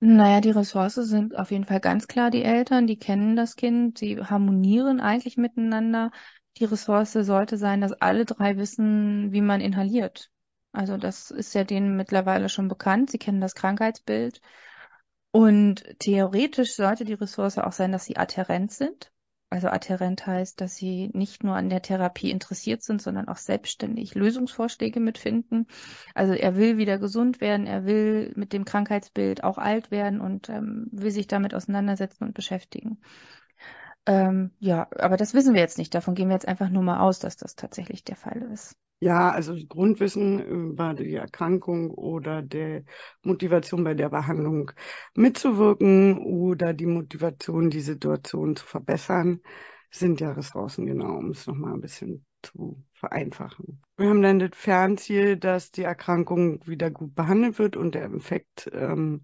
Naja, 0.00 0.40
die 0.40 0.50
Ressourcen 0.50 1.04
sind 1.04 1.38
auf 1.38 1.52
jeden 1.52 1.64
Fall 1.64 1.78
ganz 1.78 2.08
klar 2.08 2.30
die 2.32 2.42
Eltern, 2.42 2.88
die 2.88 2.98
kennen 2.98 3.36
das 3.36 3.54
Kind, 3.54 3.98
sie 3.98 4.18
harmonieren 4.18 5.00
eigentlich 5.00 5.36
miteinander. 5.36 6.10
Die 6.56 6.64
Ressource 6.64 7.12
sollte 7.12 7.56
sein, 7.56 7.80
dass 7.80 7.92
alle 7.92 8.24
drei 8.24 8.56
wissen, 8.56 9.30
wie 9.32 9.40
man 9.40 9.60
inhaliert. 9.60 10.28
Also 10.72 10.96
das 10.96 11.30
ist 11.30 11.54
ja 11.54 11.62
denen 11.62 11.96
mittlerweile 11.96 12.48
schon 12.48 12.66
bekannt. 12.66 13.10
Sie 13.10 13.18
kennen 13.18 13.40
das 13.40 13.54
Krankheitsbild. 13.54 14.40
Und 15.32 15.84
theoretisch 15.98 16.74
sollte 16.74 17.04
die 17.04 17.14
Ressource 17.14 17.58
auch 17.58 17.72
sein, 17.72 17.90
dass 17.90 18.04
sie 18.04 18.16
adherent 18.16 18.70
sind. 18.70 19.10
Also 19.48 19.68
adherent 19.68 20.26
heißt, 20.26 20.60
dass 20.60 20.76
sie 20.76 21.10
nicht 21.12 21.44
nur 21.44 21.56
an 21.56 21.68
der 21.68 21.82
Therapie 21.82 22.30
interessiert 22.30 22.82
sind, 22.82 23.02
sondern 23.02 23.28
auch 23.28 23.36
selbstständig 23.36 24.14
Lösungsvorschläge 24.14 24.98
mitfinden. 24.98 25.66
Also 26.14 26.32
er 26.32 26.56
will 26.56 26.78
wieder 26.78 26.98
gesund 26.98 27.42
werden, 27.42 27.66
er 27.66 27.84
will 27.84 28.32
mit 28.34 28.54
dem 28.54 28.64
Krankheitsbild 28.64 29.44
auch 29.44 29.58
alt 29.58 29.90
werden 29.90 30.22
und 30.22 30.48
ähm, 30.48 30.88
will 30.90 31.10
sich 31.10 31.26
damit 31.26 31.54
auseinandersetzen 31.54 32.24
und 32.24 32.34
beschäftigen. 32.34 32.98
Ähm, 34.06 34.50
ja, 34.58 34.88
aber 34.98 35.16
das 35.16 35.34
wissen 35.34 35.54
wir 35.54 35.60
jetzt 35.60 35.78
nicht. 35.78 35.94
Davon 35.94 36.14
gehen 36.14 36.28
wir 36.28 36.34
jetzt 36.34 36.48
einfach 36.48 36.68
nur 36.68 36.82
mal 36.82 37.00
aus, 37.00 37.18
dass 37.18 37.36
das 37.36 37.54
tatsächlich 37.54 38.04
der 38.04 38.16
Fall 38.16 38.42
ist. 38.52 38.76
Ja, 39.00 39.30
also 39.30 39.56
Grundwissen 39.68 40.38
über 40.44 40.94
die 40.94 41.14
Erkrankung 41.14 41.90
oder 41.90 42.40
der 42.40 42.84
Motivation 43.22 43.82
bei 43.82 43.94
der 43.94 44.08
Behandlung 44.08 44.70
mitzuwirken 45.14 46.18
oder 46.18 46.72
die 46.72 46.86
Motivation, 46.86 47.68
die 47.68 47.80
Situation 47.80 48.54
zu 48.54 48.64
verbessern, 48.64 49.40
sind 49.90 50.20
ja 50.20 50.30
Ressourcen, 50.32 50.86
genau, 50.86 51.16
um 51.16 51.30
es 51.30 51.46
nochmal 51.46 51.74
ein 51.74 51.80
bisschen 51.80 52.24
zu 52.42 52.84
vereinfachen. 52.94 53.82
Wir 53.96 54.08
haben 54.08 54.22
dann 54.22 54.38
das 54.38 54.50
Fernziel, 54.54 55.36
dass 55.36 55.72
die 55.72 55.82
Erkrankung 55.82 56.66
wieder 56.66 56.90
gut 56.90 57.14
behandelt 57.14 57.58
wird 57.58 57.76
und 57.76 57.94
der 57.96 58.04
Infekt 58.04 58.70
ähm, 58.72 59.22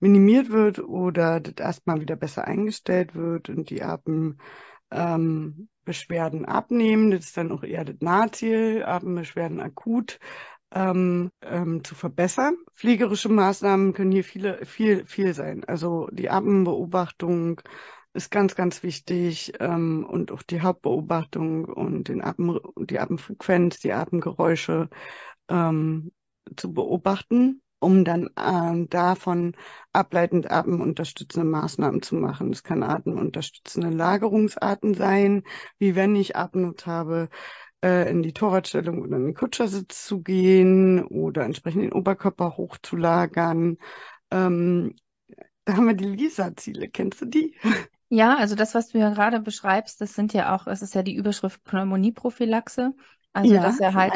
minimiert 0.00 0.50
wird 0.50 0.78
oder 0.78 1.40
das 1.40 1.54
erstmal 1.58 2.00
wieder 2.00 2.16
besser 2.16 2.46
eingestellt 2.46 3.14
wird 3.14 3.48
und 3.48 3.70
die 3.70 3.82
Atembeschwerden 3.82 4.38
ähm, 6.40 6.44
abnehmen. 6.46 7.10
Das 7.10 7.26
ist 7.26 7.36
dann 7.36 7.52
auch 7.52 7.62
eher 7.62 7.84
das 7.84 7.96
Nahziel, 8.00 8.84
Atembeschwerden 8.84 9.60
akut 9.60 10.18
ähm, 10.72 11.30
ähm, 11.42 11.84
zu 11.84 11.94
verbessern. 11.94 12.56
Pflegerische 12.74 13.28
Maßnahmen 13.28 13.92
können 13.94 14.12
hier 14.12 14.24
viele, 14.24 14.64
viel, 14.66 15.06
viel 15.06 15.34
sein. 15.34 15.64
Also 15.64 16.08
die 16.12 16.30
Atembeobachtung 16.30 17.60
ist 18.12 18.30
ganz, 18.30 18.54
ganz 18.54 18.82
wichtig 18.82 19.52
ähm, 19.60 20.06
und 20.08 20.32
auch 20.32 20.42
die 20.42 20.62
Hauptbeobachtung 20.62 21.66
und 21.66 22.08
den 22.08 22.22
Atem, 22.22 22.60
die 22.76 22.98
Atemfrequenz, 22.98 23.80
die 23.80 23.92
Atemgeräusche 23.92 24.88
ähm, 25.48 26.12
zu 26.56 26.72
beobachten 26.72 27.62
um 27.78 28.04
dann 28.04 28.28
äh, 28.36 28.86
davon 28.88 29.54
ableitend 29.92 30.50
atemunterstützende 30.50 31.46
Maßnahmen 31.46 32.02
zu 32.02 32.14
machen. 32.16 32.50
Es 32.52 32.62
kann 32.62 32.82
atemunterstützende 32.82 33.90
Lagerungsarten 33.90 34.94
sein, 34.94 35.42
wie 35.78 35.94
wenn 35.94 36.16
ich 36.16 36.36
Atemnot 36.36 36.86
habe, 36.86 37.28
äh, 37.84 38.10
in 38.10 38.22
die 38.22 38.32
Torwartstellung 38.32 39.02
oder 39.02 39.16
in 39.16 39.26
den 39.26 39.34
Kutschersitz 39.34 40.06
zu 40.06 40.22
gehen 40.22 41.04
oder 41.04 41.44
entsprechend 41.44 41.82
den 41.82 41.92
Oberkörper 41.92 42.56
hochzulagern. 42.56 43.78
Ähm, 44.30 44.94
da 45.64 45.76
haben 45.76 45.86
wir 45.86 45.94
die 45.94 46.04
Lisa-Ziele. 46.04 46.88
Kennst 46.88 47.20
du 47.20 47.26
die? 47.26 47.56
Ja, 48.08 48.36
also 48.36 48.54
das, 48.54 48.74
was 48.74 48.88
du 48.88 48.98
ja 48.98 49.10
gerade 49.10 49.40
beschreibst, 49.40 50.00
das 50.00 50.14
sind 50.14 50.32
ja 50.32 50.54
auch, 50.54 50.68
es 50.68 50.80
ist 50.80 50.94
ja 50.94 51.02
die 51.02 51.16
Überschrift 51.16 51.64
Pneumonieprophylaxe. 51.64 52.92
Also, 53.32 53.54
ja, 53.54 53.62
dass 53.62 53.80
er 53.80 53.94
halt 53.94 54.14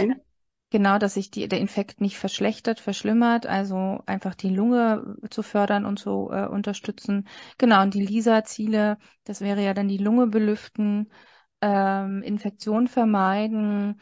Genau, 0.70 0.98
dass 0.98 1.14
sich 1.14 1.32
die, 1.32 1.48
der 1.48 1.58
Infekt 1.58 2.00
nicht 2.00 2.16
verschlechtert, 2.16 2.78
verschlimmert, 2.78 3.44
also 3.44 4.00
einfach 4.06 4.36
die 4.36 4.50
Lunge 4.50 5.16
zu 5.28 5.42
fördern 5.42 5.84
und 5.84 5.98
zu 5.98 6.30
äh, 6.30 6.46
unterstützen. 6.46 7.26
Genau, 7.58 7.82
und 7.82 7.94
die 7.94 8.06
LISA-Ziele, 8.06 8.96
das 9.24 9.40
wäre 9.40 9.64
ja 9.64 9.74
dann 9.74 9.88
die 9.88 9.98
Lunge 9.98 10.28
belüften, 10.28 11.10
ähm, 11.60 12.22
Infektion 12.22 12.86
vermeiden. 12.86 14.00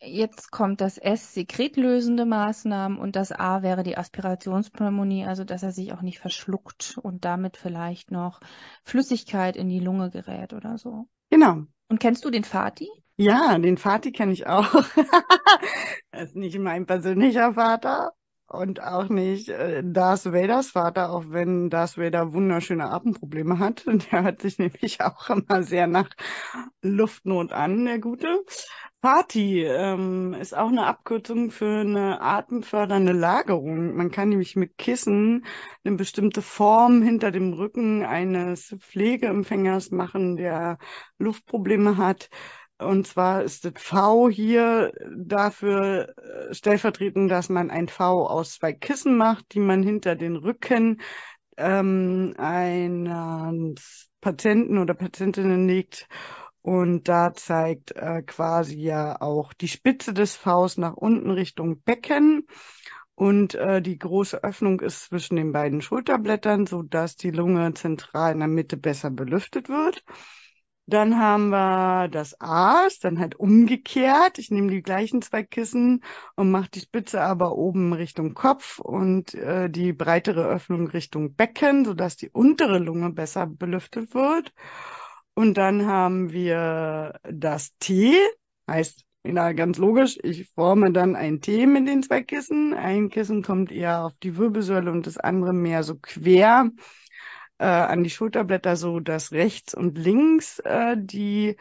Jetzt 0.00 0.50
kommt 0.50 0.80
das 0.80 0.98
S, 0.98 1.32
sekretlösende 1.34 2.26
Maßnahmen 2.26 2.98
und 2.98 3.14
das 3.14 3.30
A 3.30 3.62
wäre 3.62 3.84
die 3.84 3.96
Aspirationspneumonie, 3.96 5.26
also 5.26 5.44
dass 5.44 5.62
er 5.62 5.70
sich 5.70 5.92
auch 5.92 6.02
nicht 6.02 6.18
verschluckt 6.18 6.98
und 7.00 7.24
damit 7.24 7.56
vielleicht 7.56 8.10
noch 8.10 8.40
Flüssigkeit 8.82 9.56
in 9.56 9.68
die 9.68 9.80
Lunge 9.80 10.10
gerät 10.10 10.54
oder 10.54 10.76
so. 10.76 11.06
Genau. 11.28 11.62
Und 11.88 12.00
kennst 12.00 12.24
du 12.24 12.30
den 12.30 12.44
Fati? 12.44 12.88
Ja, 13.20 13.58
den 13.58 13.76
Vati 13.76 14.12
kenne 14.12 14.32
ich 14.32 14.46
auch. 14.46 14.72
er 16.10 16.22
ist 16.22 16.36
nicht 16.36 16.58
mein 16.58 16.86
persönlicher 16.86 17.52
Vater 17.52 18.12
und 18.46 18.82
auch 18.82 19.10
nicht 19.10 19.50
äh, 19.50 19.82
Darth 19.84 20.32
Vaders 20.32 20.70
Vater, 20.70 21.10
auch 21.10 21.24
wenn 21.28 21.68
Darth 21.68 21.98
Vader 21.98 22.32
wunderschöne 22.32 22.90
Atemprobleme 22.90 23.58
hat. 23.58 23.84
Der 24.10 24.22
hört 24.22 24.40
sich 24.40 24.58
nämlich 24.58 25.02
auch 25.02 25.28
immer 25.28 25.62
sehr 25.62 25.86
nach 25.86 26.08
Luftnot 26.80 27.52
an, 27.52 27.84
der 27.84 27.98
Gute. 27.98 28.42
Vati 29.02 29.64
ähm, 29.64 30.32
ist 30.32 30.56
auch 30.56 30.68
eine 30.68 30.86
Abkürzung 30.86 31.50
für 31.50 31.80
eine 31.80 32.22
atemfördernde 32.22 33.12
Lagerung. 33.12 33.96
Man 33.96 34.10
kann 34.10 34.30
nämlich 34.30 34.56
mit 34.56 34.78
Kissen 34.78 35.44
eine 35.84 35.96
bestimmte 35.96 36.40
Form 36.40 37.02
hinter 37.02 37.30
dem 37.30 37.52
Rücken 37.52 38.02
eines 38.02 38.74
Pflegeempfängers 38.78 39.90
machen, 39.90 40.36
der 40.36 40.78
Luftprobleme 41.18 41.98
hat 41.98 42.30
und 42.80 43.06
zwar 43.06 43.42
ist 43.42 43.64
das 43.64 43.74
V 43.76 44.28
hier 44.28 44.92
dafür 45.16 46.14
äh, 46.18 46.54
stellvertretend, 46.54 47.30
dass 47.30 47.48
man 47.48 47.70
ein 47.70 47.88
V 47.88 48.26
aus 48.26 48.54
zwei 48.54 48.72
Kissen 48.72 49.16
macht, 49.16 49.54
die 49.54 49.60
man 49.60 49.82
hinter 49.82 50.16
den 50.16 50.36
Rücken 50.36 51.00
ähm, 51.56 52.34
eines 52.38 54.10
Patienten 54.20 54.78
oder 54.78 54.94
Patientinnen 54.94 55.66
legt. 55.66 56.08
Und 56.62 57.08
da 57.08 57.32
zeigt 57.32 57.92
äh, 57.92 58.22
quasi 58.22 58.78
ja 58.78 59.20
auch 59.20 59.52
die 59.54 59.68
Spitze 59.68 60.12
des 60.12 60.36
Vs 60.36 60.76
nach 60.76 60.94
unten 60.94 61.30
Richtung 61.30 61.82
Becken. 61.82 62.46
Und 63.14 63.54
äh, 63.54 63.82
die 63.82 63.98
große 63.98 64.42
Öffnung 64.42 64.80
ist 64.80 65.06
zwischen 65.06 65.36
den 65.36 65.52
beiden 65.52 65.82
Schulterblättern, 65.82 66.66
so 66.66 66.82
dass 66.82 67.16
die 67.16 67.30
Lunge 67.30 67.74
zentral 67.74 68.32
in 68.32 68.38
der 68.38 68.48
Mitte 68.48 68.76
besser 68.76 69.10
belüftet 69.10 69.68
wird. 69.68 70.02
Dann 70.90 71.18
haben 71.18 71.50
wir 71.50 72.08
das 72.08 72.40
A's, 72.40 72.98
dann 72.98 73.20
halt 73.20 73.36
umgekehrt. 73.36 74.38
Ich 74.38 74.50
nehme 74.50 74.72
die 74.72 74.82
gleichen 74.82 75.22
zwei 75.22 75.44
Kissen 75.44 76.02
und 76.34 76.50
mache 76.50 76.68
die 76.68 76.80
Spitze 76.80 77.20
aber 77.22 77.56
oben 77.56 77.92
Richtung 77.92 78.34
Kopf 78.34 78.80
und 78.80 79.34
äh, 79.34 79.70
die 79.70 79.92
breitere 79.92 80.44
Öffnung 80.44 80.88
Richtung 80.88 81.36
Becken, 81.36 81.84
sodass 81.84 82.16
die 82.16 82.30
untere 82.30 82.78
Lunge 82.80 83.10
besser 83.10 83.46
belüftet 83.46 84.14
wird. 84.14 84.52
Und 85.34 85.54
dann 85.54 85.86
haben 85.86 86.32
wir 86.32 87.20
das 87.22 87.70
T, 87.78 88.16
heißt 88.68 89.04
ja, 89.24 89.52
ganz 89.52 89.78
logisch. 89.78 90.18
Ich 90.24 90.50
forme 90.54 90.90
dann 90.90 91.14
ein 91.14 91.40
T 91.40 91.66
mit 91.66 91.86
den 91.86 92.02
zwei 92.02 92.22
Kissen. 92.22 92.74
Ein 92.74 93.10
Kissen 93.10 93.42
kommt 93.42 93.70
eher 93.70 94.06
auf 94.06 94.14
die 94.22 94.36
Wirbelsäule 94.36 94.90
und 94.90 95.06
das 95.06 95.18
andere 95.18 95.52
mehr 95.52 95.84
so 95.84 95.94
quer 96.00 96.70
äh, 97.60 97.64
an 97.64 98.02
die 98.02 98.10
Schulterblätter, 98.10 98.74
so 98.74 99.00
dass 99.00 99.32
rechts 99.32 99.74
und 99.74 99.98
links 99.98 100.60
äh, 100.60 100.96
die 100.98 101.56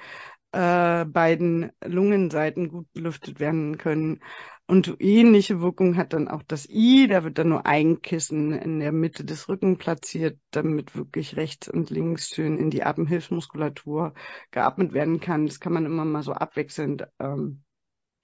äh, 0.53 1.05
beiden 1.05 1.71
Lungenseiten 1.83 2.69
gut 2.69 2.87
belüftet 2.93 3.39
werden 3.41 3.77
können. 3.77 4.21
Und 4.65 4.95
ähnliche 4.99 5.61
Wirkung 5.61 5.97
hat 5.97 6.13
dann 6.13 6.29
auch 6.29 6.43
das 6.43 6.69
I. 6.69 7.07
Da 7.07 7.23
wird 7.23 7.37
dann 7.37 7.49
nur 7.49 7.65
ein 7.65 8.01
Kissen 8.01 8.53
in 8.53 8.79
der 8.79 8.93
Mitte 8.93 9.25
des 9.25 9.49
Rücken 9.49 9.77
platziert, 9.77 10.39
damit 10.51 10.95
wirklich 10.95 11.35
rechts 11.35 11.67
und 11.67 11.89
links 11.89 12.29
schön 12.29 12.57
in 12.57 12.69
die 12.69 12.83
Atemhilfsmuskulatur 12.83 14.13
geatmet 14.51 14.93
werden 14.93 15.19
kann. 15.19 15.47
Das 15.47 15.59
kann 15.59 15.73
man 15.73 15.85
immer 15.85 16.05
mal 16.05 16.23
so 16.23 16.31
abwechselnd 16.31 17.07
ähm, 17.19 17.63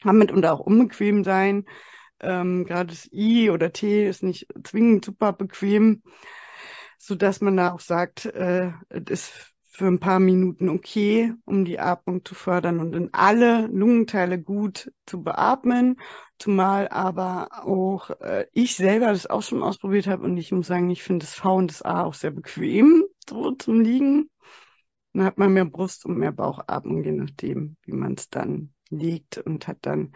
damit 0.01 0.31
und 0.31 0.45
auch 0.45 0.61
unbequem 0.61 1.25
sein. 1.25 1.65
Ähm, 2.21 2.63
Gerade 2.63 2.87
das 2.87 3.09
I 3.11 3.49
oder 3.49 3.73
T 3.73 4.07
ist 4.07 4.23
nicht 4.23 4.47
zwingend 4.63 5.03
super 5.03 5.33
bequem 5.33 6.03
so 7.05 7.15
dass 7.15 7.39
man 7.39 7.57
da 7.57 7.71
auch 7.71 7.79
sagt, 7.79 8.25
äh, 8.25 8.71
ist 9.07 9.31
für 9.61 9.85
ein 9.85 9.99
paar 9.99 10.19
Minuten 10.19 10.69
okay, 10.69 11.33
um 11.45 11.65
die 11.65 11.79
Atmung 11.79 12.23
zu 12.23 12.33
fördern 12.33 12.79
und 12.79 12.95
in 12.95 13.13
alle 13.13 13.67
Lungenteile 13.67 14.41
gut 14.41 14.91
zu 15.05 15.21
beatmen. 15.21 15.97
Zumal 16.39 16.87
aber 16.87 17.65
auch 17.65 18.09
äh, 18.21 18.47
ich 18.53 18.75
selber 18.75 19.07
das 19.07 19.27
auch 19.27 19.43
schon 19.43 19.61
ausprobiert 19.61 20.07
habe 20.07 20.23
und 20.23 20.37
ich 20.37 20.51
muss 20.51 20.67
sagen, 20.67 20.89
ich 20.89 21.03
finde 21.03 21.25
das 21.25 21.35
V 21.35 21.57
und 21.57 21.71
das 21.71 21.81
A 21.83 22.03
auch 22.03 22.13
sehr 22.13 22.31
bequem 22.31 23.03
so 23.29 23.51
zum 23.51 23.81
Liegen. 23.81 24.29
Dann 25.13 25.25
hat 25.25 25.37
man 25.37 25.53
mehr 25.53 25.65
Brust 25.65 26.05
und 26.05 26.17
mehr 26.17 26.31
Bauchatmung, 26.31 27.03
je 27.03 27.11
nachdem, 27.11 27.77
wie 27.83 27.93
man 27.93 28.13
es 28.13 28.29
dann 28.29 28.73
liegt 28.89 29.37
und 29.37 29.67
hat 29.67 29.79
dann 29.81 30.13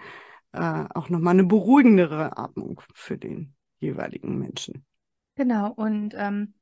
äh, 0.53 0.85
auch 0.93 1.09
nochmal 1.09 1.33
eine 1.33 1.45
beruhigendere 1.45 2.37
Atmung 2.37 2.81
für 2.93 3.17
den 3.17 3.53
jeweiligen 3.79 4.39
Menschen. 4.39 4.85
Genau, 5.35 5.71
und 5.71 6.13
ähm, 6.17 6.53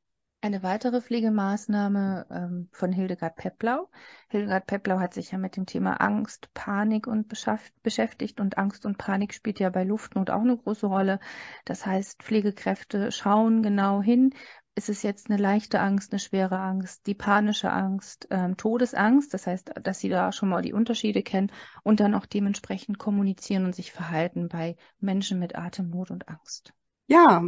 eine 0.41 0.63
weitere 0.63 1.01
Pflegemaßnahme 1.01 2.27
ähm, 2.29 2.69
von 2.71 2.91
Hildegard 2.91 3.35
Peplau. 3.35 3.89
Hildegard 4.29 4.67
Peplau 4.67 4.99
hat 4.99 5.13
sich 5.13 5.31
ja 5.31 5.37
mit 5.37 5.57
dem 5.57 5.65
Thema 5.65 5.99
Angst, 5.99 6.53
Panik 6.53 7.07
und 7.07 7.27
beschäftigt 7.27 8.39
und 8.39 8.57
Angst 8.57 8.85
und 8.85 8.97
Panik 8.97 9.33
spielt 9.33 9.59
ja 9.59 9.69
bei 9.69 9.83
Luftnot 9.83 10.29
auch 10.29 10.41
eine 10.41 10.57
große 10.57 10.85
Rolle. 10.85 11.19
Das 11.65 11.85
heißt, 11.85 12.21
Pflegekräfte 12.21 13.11
schauen 13.11 13.63
genau 13.63 14.01
hin, 14.01 14.33
ist 14.75 14.89
es 14.89 15.01
jetzt 15.01 15.31
eine 15.31 15.41
leichte 15.41 15.79
Angst, 15.79 16.11
eine 16.11 16.19
schwere 16.19 16.59
Angst, 16.59 17.07
die 17.07 17.15
panische 17.15 17.71
Angst, 17.71 18.27
ähm, 18.29 18.57
Todesangst. 18.57 19.33
Das 19.33 19.47
heißt, 19.47 19.71
dass 19.81 19.99
sie 19.99 20.09
da 20.09 20.31
schon 20.31 20.49
mal 20.49 20.61
die 20.61 20.73
Unterschiede 20.73 21.23
kennen 21.23 21.51
und 21.81 21.99
dann 21.99 22.13
auch 22.13 22.27
dementsprechend 22.27 22.99
kommunizieren 22.99 23.65
und 23.65 23.73
sich 23.73 23.91
verhalten 23.91 24.49
bei 24.49 24.75
Menschen 24.99 25.39
mit 25.39 25.55
Atemnot 25.55 26.11
und 26.11 26.29
Angst. 26.29 26.73
Ja. 27.07 27.41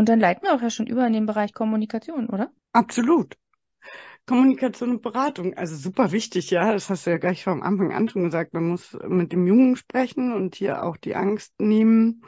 Und 0.00 0.08
dann 0.08 0.18
leiten 0.18 0.44
wir 0.44 0.54
auch 0.54 0.62
ja 0.62 0.70
schon 0.70 0.86
über 0.86 1.06
in 1.06 1.12
den 1.12 1.26
Bereich 1.26 1.52
Kommunikation, 1.52 2.30
oder? 2.30 2.50
Absolut. 2.72 3.36
Kommunikation 4.26 4.92
und 4.92 5.02
Beratung, 5.02 5.52
also 5.58 5.76
super 5.76 6.10
wichtig, 6.10 6.50
ja. 6.50 6.72
Das 6.72 6.88
hast 6.88 7.04
du 7.04 7.10
ja 7.10 7.18
gleich 7.18 7.44
vom 7.44 7.62
Anfang 7.62 7.92
an 7.92 8.08
schon 8.08 8.24
gesagt. 8.24 8.54
Man 8.54 8.66
muss 8.66 8.96
mit 9.06 9.30
dem 9.30 9.46
Jungen 9.46 9.76
sprechen 9.76 10.32
und 10.32 10.54
hier 10.54 10.84
auch 10.84 10.96
die 10.96 11.16
Angst 11.16 11.52
nehmen 11.60 12.24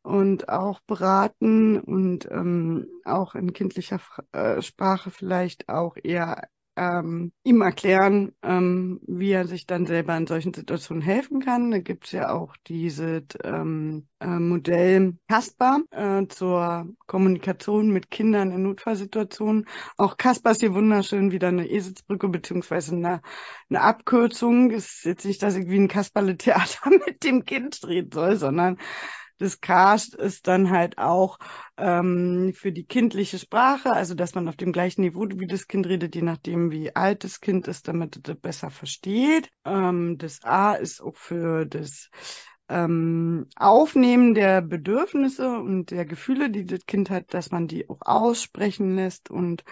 und 0.00 0.48
auch 0.48 0.80
beraten 0.86 1.78
und 1.78 2.30
ähm, 2.30 2.86
auch 3.04 3.34
in 3.34 3.52
kindlicher 3.52 4.00
äh, 4.32 4.62
Sprache 4.62 5.10
vielleicht 5.10 5.68
auch 5.68 5.96
eher 6.02 6.48
ähm, 6.76 7.32
ihm 7.44 7.60
erklären, 7.60 8.32
ähm, 8.42 9.00
wie 9.06 9.30
er 9.30 9.46
sich 9.46 9.66
dann 9.66 9.86
selber 9.86 10.16
in 10.16 10.26
solchen 10.26 10.54
Situationen 10.54 11.02
helfen 11.02 11.40
kann. 11.40 11.70
Da 11.70 11.78
gibt's 11.78 12.12
ja 12.12 12.32
auch 12.32 12.56
dieses 12.66 13.24
ähm, 13.44 14.08
äh, 14.20 14.26
Modell 14.26 15.18
Casper 15.28 15.80
äh, 15.90 16.26
zur 16.28 16.86
Kommunikation 17.06 17.90
mit 17.90 18.10
Kindern 18.10 18.52
in 18.52 18.62
Notfallsituationen. 18.62 19.66
Auch 19.96 20.16
Casper 20.16 20.52
ist 20.52 20.60
hier 20.60 20.74
wunderschön 20.74 21.30
wieder 21.30 21.48
eine 21.48 21.68
Eselsbrücke 21.68 22.28
beziehungsweise 22.28 22.94
eine, 22.96 23.20
eine 23.68 23.80
Abkürzung. 23.82 24.70
Ist 24.70 25.04
jetzt 25.04 25.24
nicht, 25.24 25.42
dass 25.42 25.56
ich 25.56 25.68
wie 25.68 25.78
ein 25.78 25.88
Kasperle-Theater 25.88 26.90
mit 27.06 27.24
dem 27.24 27.44
Kind 27.44 27.82
drehen 27.82 28.10
soll, 28.12 28.36
sondern 28.36 28.78
das 29.42 29.60
Cast 29.60 30.14
ist 30.14 30.46
dann 30.46 30.70
halt 30.70 30.98
auch 30.98 31.38
ähm, 31.76 32.52
für 32.54 32.70
die 32.72 32.84
kindliche 32.84 33.38
Sprache, 33.38 33.92
also 33.92 34.14
dass 34.14 34.34
man 34.34 34.48
auf 34.48 34.56
dem 34.56 34.72
gleichen 34.72 35.00
Niveau 35.02 35.26
wie 35.28 35.48
das 35.48 35.66
Kind 35.66 35.86
redet, 35.86 36.14
je 36.14 36.22
nachdem 36.22 36.70
wie 36.70 36.94
alt 36.94 37.24
das 37.24 37.40
Kind 37.40 37.66
ist, 37.66 37.88
damit 37.88 38.16
es 38.16 38.22
das 38.22 38.36
besser 38.36 38.70
versteht. 38.70 39.50
Ähm, 39.64 40.16
das 40.16 40.44
A 40.44 40.74
ist 40.74 41.02
auch 41.02 41.16
für 41.16 41.66
das 41.66 42.08
ähm, 42.68 43.48
Aufnehmen 43.56 44.34
der 44.34 44.62
Bedürfnisse 44.62 45.48
und 45.58 45.90
der 45.90 46.06
Gefühle, 46.06 46.48
die 46.48 46.64
das 46.64 46.86
Kind 46.86 47.10
hat, 47.10 47.34
dass 47.34 47.50
man 47.50 47.66
die 47.66 47.90
auch 47.90 48.00
aussprechen 48.00 48.94
lässt 48.94 49.28
und 49.28 49.64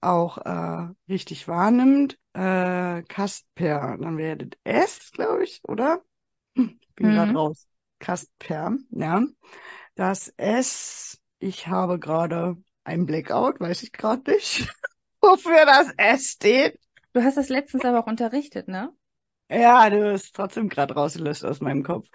auch 0.00 0.38
äh, 0.38 0.88
richtig 1.08 1.48
wahrnimmt. 1.48 2.18
Äh, 2.32 3.02
Kasper, 3.02 3.98
dann 4.00 4.16
wäre 4.16 4.38
das 4.38 4.58
S, 4.64 5.10
glaube 5.12 5.44
ich, 5.44 5.60
oder? 5.64 6.02
Hm, 6.56 6.80
bin 6.96 7.10
mhm. 7.10 7.12
gerade 7.12 7.32
raus. 7.34 7.67
Kasper, 7.98 8.76
ja. 8.90 9.24
Das 9.94 10.32
S, 10.36 11.20
ich 11.38 11.66
habe 11.66 11.98
gerade 11.98 12.56
ein 12.84 13.06
Blackout, 13.06 13.60
weiß 13.60 13.82
ich 13.82 13.92
gerade 13.92 14.30
nicht, 14.30 14.68
wofür 15.20 15.66
das 15.66 15.92
S 15.96 16.30
steht. 16.30 16.78
Du 17.12 17.22
hast 17.22 17.36
das 17.36 17.48
letztens 17.48 17.84
aber 17.84 18.00
auch 18.00 18.06
unterrichtet, 18.06 18.68
ne? 18.68 18.92
Ja, 19.50 19.88
du 19.88 20.12
bist 20.12 20.36
trotzdem 20.36 20.68
gerade 20.68 20.94
rausgelöscht 20.94 21.44
aus 21.44 21.60
meinem 21.60 21.82
Kopf. 21.82 22.06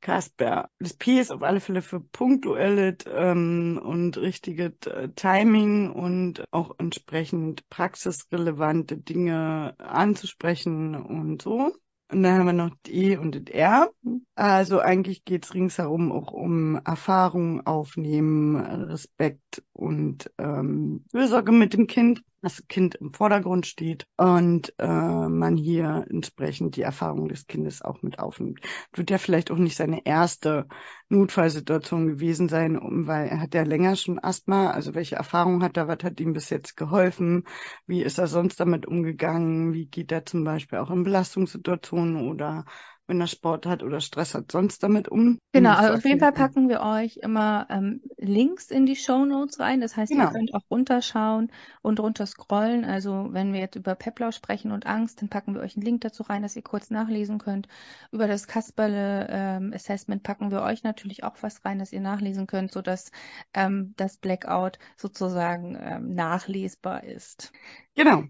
Kasper. 0.00 0.70
Das 0.78 0.94
P 0.94 1.20
ist 1.20 1.30
auf 1.30 1.42
alle 1.42 1.60
Fälle 1.60 1.82
für 1.82 2.00
punktuelles 2.00 2.98
ähm, 3.06 3.78
und 3.82 4.16
richtiges 4.16 4.72
äh, 4.86 5.08
Timing 5.10 5.90
und 5.90 6.44
auch 6.50 6.76
entsprechend 6.78 7.68
praxisrelevante 7.68 8.96
Dinge 8.96 9.74
anzusprechen 9.78 10.94
und 10.94 11.42
so. 11.42 11.72
Und 12.10 12.22
dann 12.22 12.38
haben 12.38 12.46
wir 12.46 12.52
noch 12.54 12.74
D 12.86 13.18
und 13.18 13.34
das 13.34 13.54
R. 13.54 13.90
Also 14.34 14.80
eigentlich 14.80 15.24
geht's 15.24 15.52
ringsherum 15.52 16.10
auch 16.10 16.32
um 16.32 16.80
Erfahrung 16.84 17.66
aufnehmen, 17.66 18.56
Respekt 18.56 19.62
und 19.74 20.30
ähm, 20.38 21.04
Fürsorge 21.10 21.52
mit 21.52 21.74
dem 21.74 21.86
Kind 21.86 22.22
das 22.40 22.64
Kind 22.68 22.94
im 22.96 23.12
Vordergrund 23.12 23.66
steht 23.66 24.06
und 24.16 24.72
äh, 24.78 24.86
man 24.86 25.56
hier 25.56 26.06
entsprechend 26.08 26.76
die 26.76 26.82
Erfahrung 26.82 27.28
des 27.28 27.46
Kindes 27.46 27.82
auch 27.82 28.02
mit 28.02 28.18
aufnimmt. 28.18 28.60
Wird 28.92 29.10
ja 29.10 29.18
vielleicht 29.18 29.50
auch 29.50 29.56
nicht 29.56 29.76
seine 29.76 30.06
erste 30.06 30.66
Notfallsituation 31.08 32.06
gewesen 32.06 32.48
sein, 32.48 32.78
weil 33.06 33.28
er 33.28 33.40
hat 33.40 33.54
ja 33.54 33.62
länger 33.62 33.96
schon 33.96 34.18
Asthma. 34.22 34.70
Also 34.70 34.94
welche 34.94 35.16
Erfahrung 35.16 35.62
hat 35.62 35.76
er? 35.76 35.88
Was 35.88 36.04
hat 36.04 36.20
ihm 36.20 36.32
bis 36.32 36.50
jetzt 36.50 36.76
geholfen? 36.76 37.44
Wie 37.86 38.02
ist 38.02 38.18
er 38.18 38.28
sonst 38.28 38.60
damit 38.60 38.86
umgegangen? 38.86 39.72
Wie 39.72 39.86
geht 39.86 40.12
er 40.12 40.24
zum 40.24 40.44
Beispiel 40.44 40.78
auch 40.78 40.90
in 40.90 41.02
Belastungssituationen 41.02 42.28
oder 42.28 42.64
wenn 43.08 43.20
er 43.20 43.26
Sport 43.26 43.66
hat 43.66 43.82
oder 43.82 44.00
Stress 44.00 44.34
hat, 44.34 44.52
sonst 44.52 44.82
damit 44.82 45.08
um? 45.08 45.38
Genau, 45.52 45.72
also 45.72 45.94
auf 45.94 46.04
jeden 46.04 46.20
Fall 46.20 46.32
packen 46.32 46.68
wir 46.68 46.82
euch 46.82 47.16
immer 47.16 47.66
ähm, 47.70 48.02
Links 48.18 48.70
in 48.70 48.84
die 48.84 48.96
Show 48.96 49.24
Notes 49.24 49.58
rein. 49.58 49.80
Das 49.80 49.96
heißt, 49.96 50.12
genau. 50.12 50.24
ihr 50.24 50.30
könnt 50.30 50.54
auch 50.54 50.62
runterschauen 50.70 51.50
und 51.80 51.98
runter 52.00 52.26
scrollen. 52.26 52.84
Also 52.84 53.28
wenn 53.30 53.52
wir 53.54 53.60
jetzt 53.60 53.76
über 53.76 53.94
Peplau 53.94 54.30
sprechen 54.30 54.72
und 54.72 54.86
Angst, 54.86 55.22
dann 55.22 55.30
packen 55.30 55.54
wir 55.54 55.62
euch 55.62 55.74
einen 55.74 55.86
Link 55.86 56.02
dazu 56.02 56.22
rein, 56.22 56.42
dass 56.42 56.54
ihr 56.54 56.62
kurz 56.62 56.90
nachlesen 56.90 57.38
könnt. 57.38 57.66
Über 58.12 58.28
das 58.28 58.46
Kasperle 58.46 59.26
ähm, 59.30 59.72
Assessment 59.74 60.22
packen 60.22 60.50
wir 60.50 60.62
euch 60.62 60.82
natürlich 60.82 61.24
auch 61.24 61.36
was 61.40 61.64
rein, 61.64 61.78
dass 61.78 61.92
ihr 61.92 62.00
nachlesen 62.00 62.46
könnt, 62.46 62.72
sodass 62.72 63.10
ähm, 63.54 63.94
das 63.96 64.18
Blackout 64.18 64.78
sozusagen 64.96 65.78
ähm, 65.80 66.14
nachlesbar 66.14 67.04
ist. 67.04 67.52
Genau. 67.94 68.24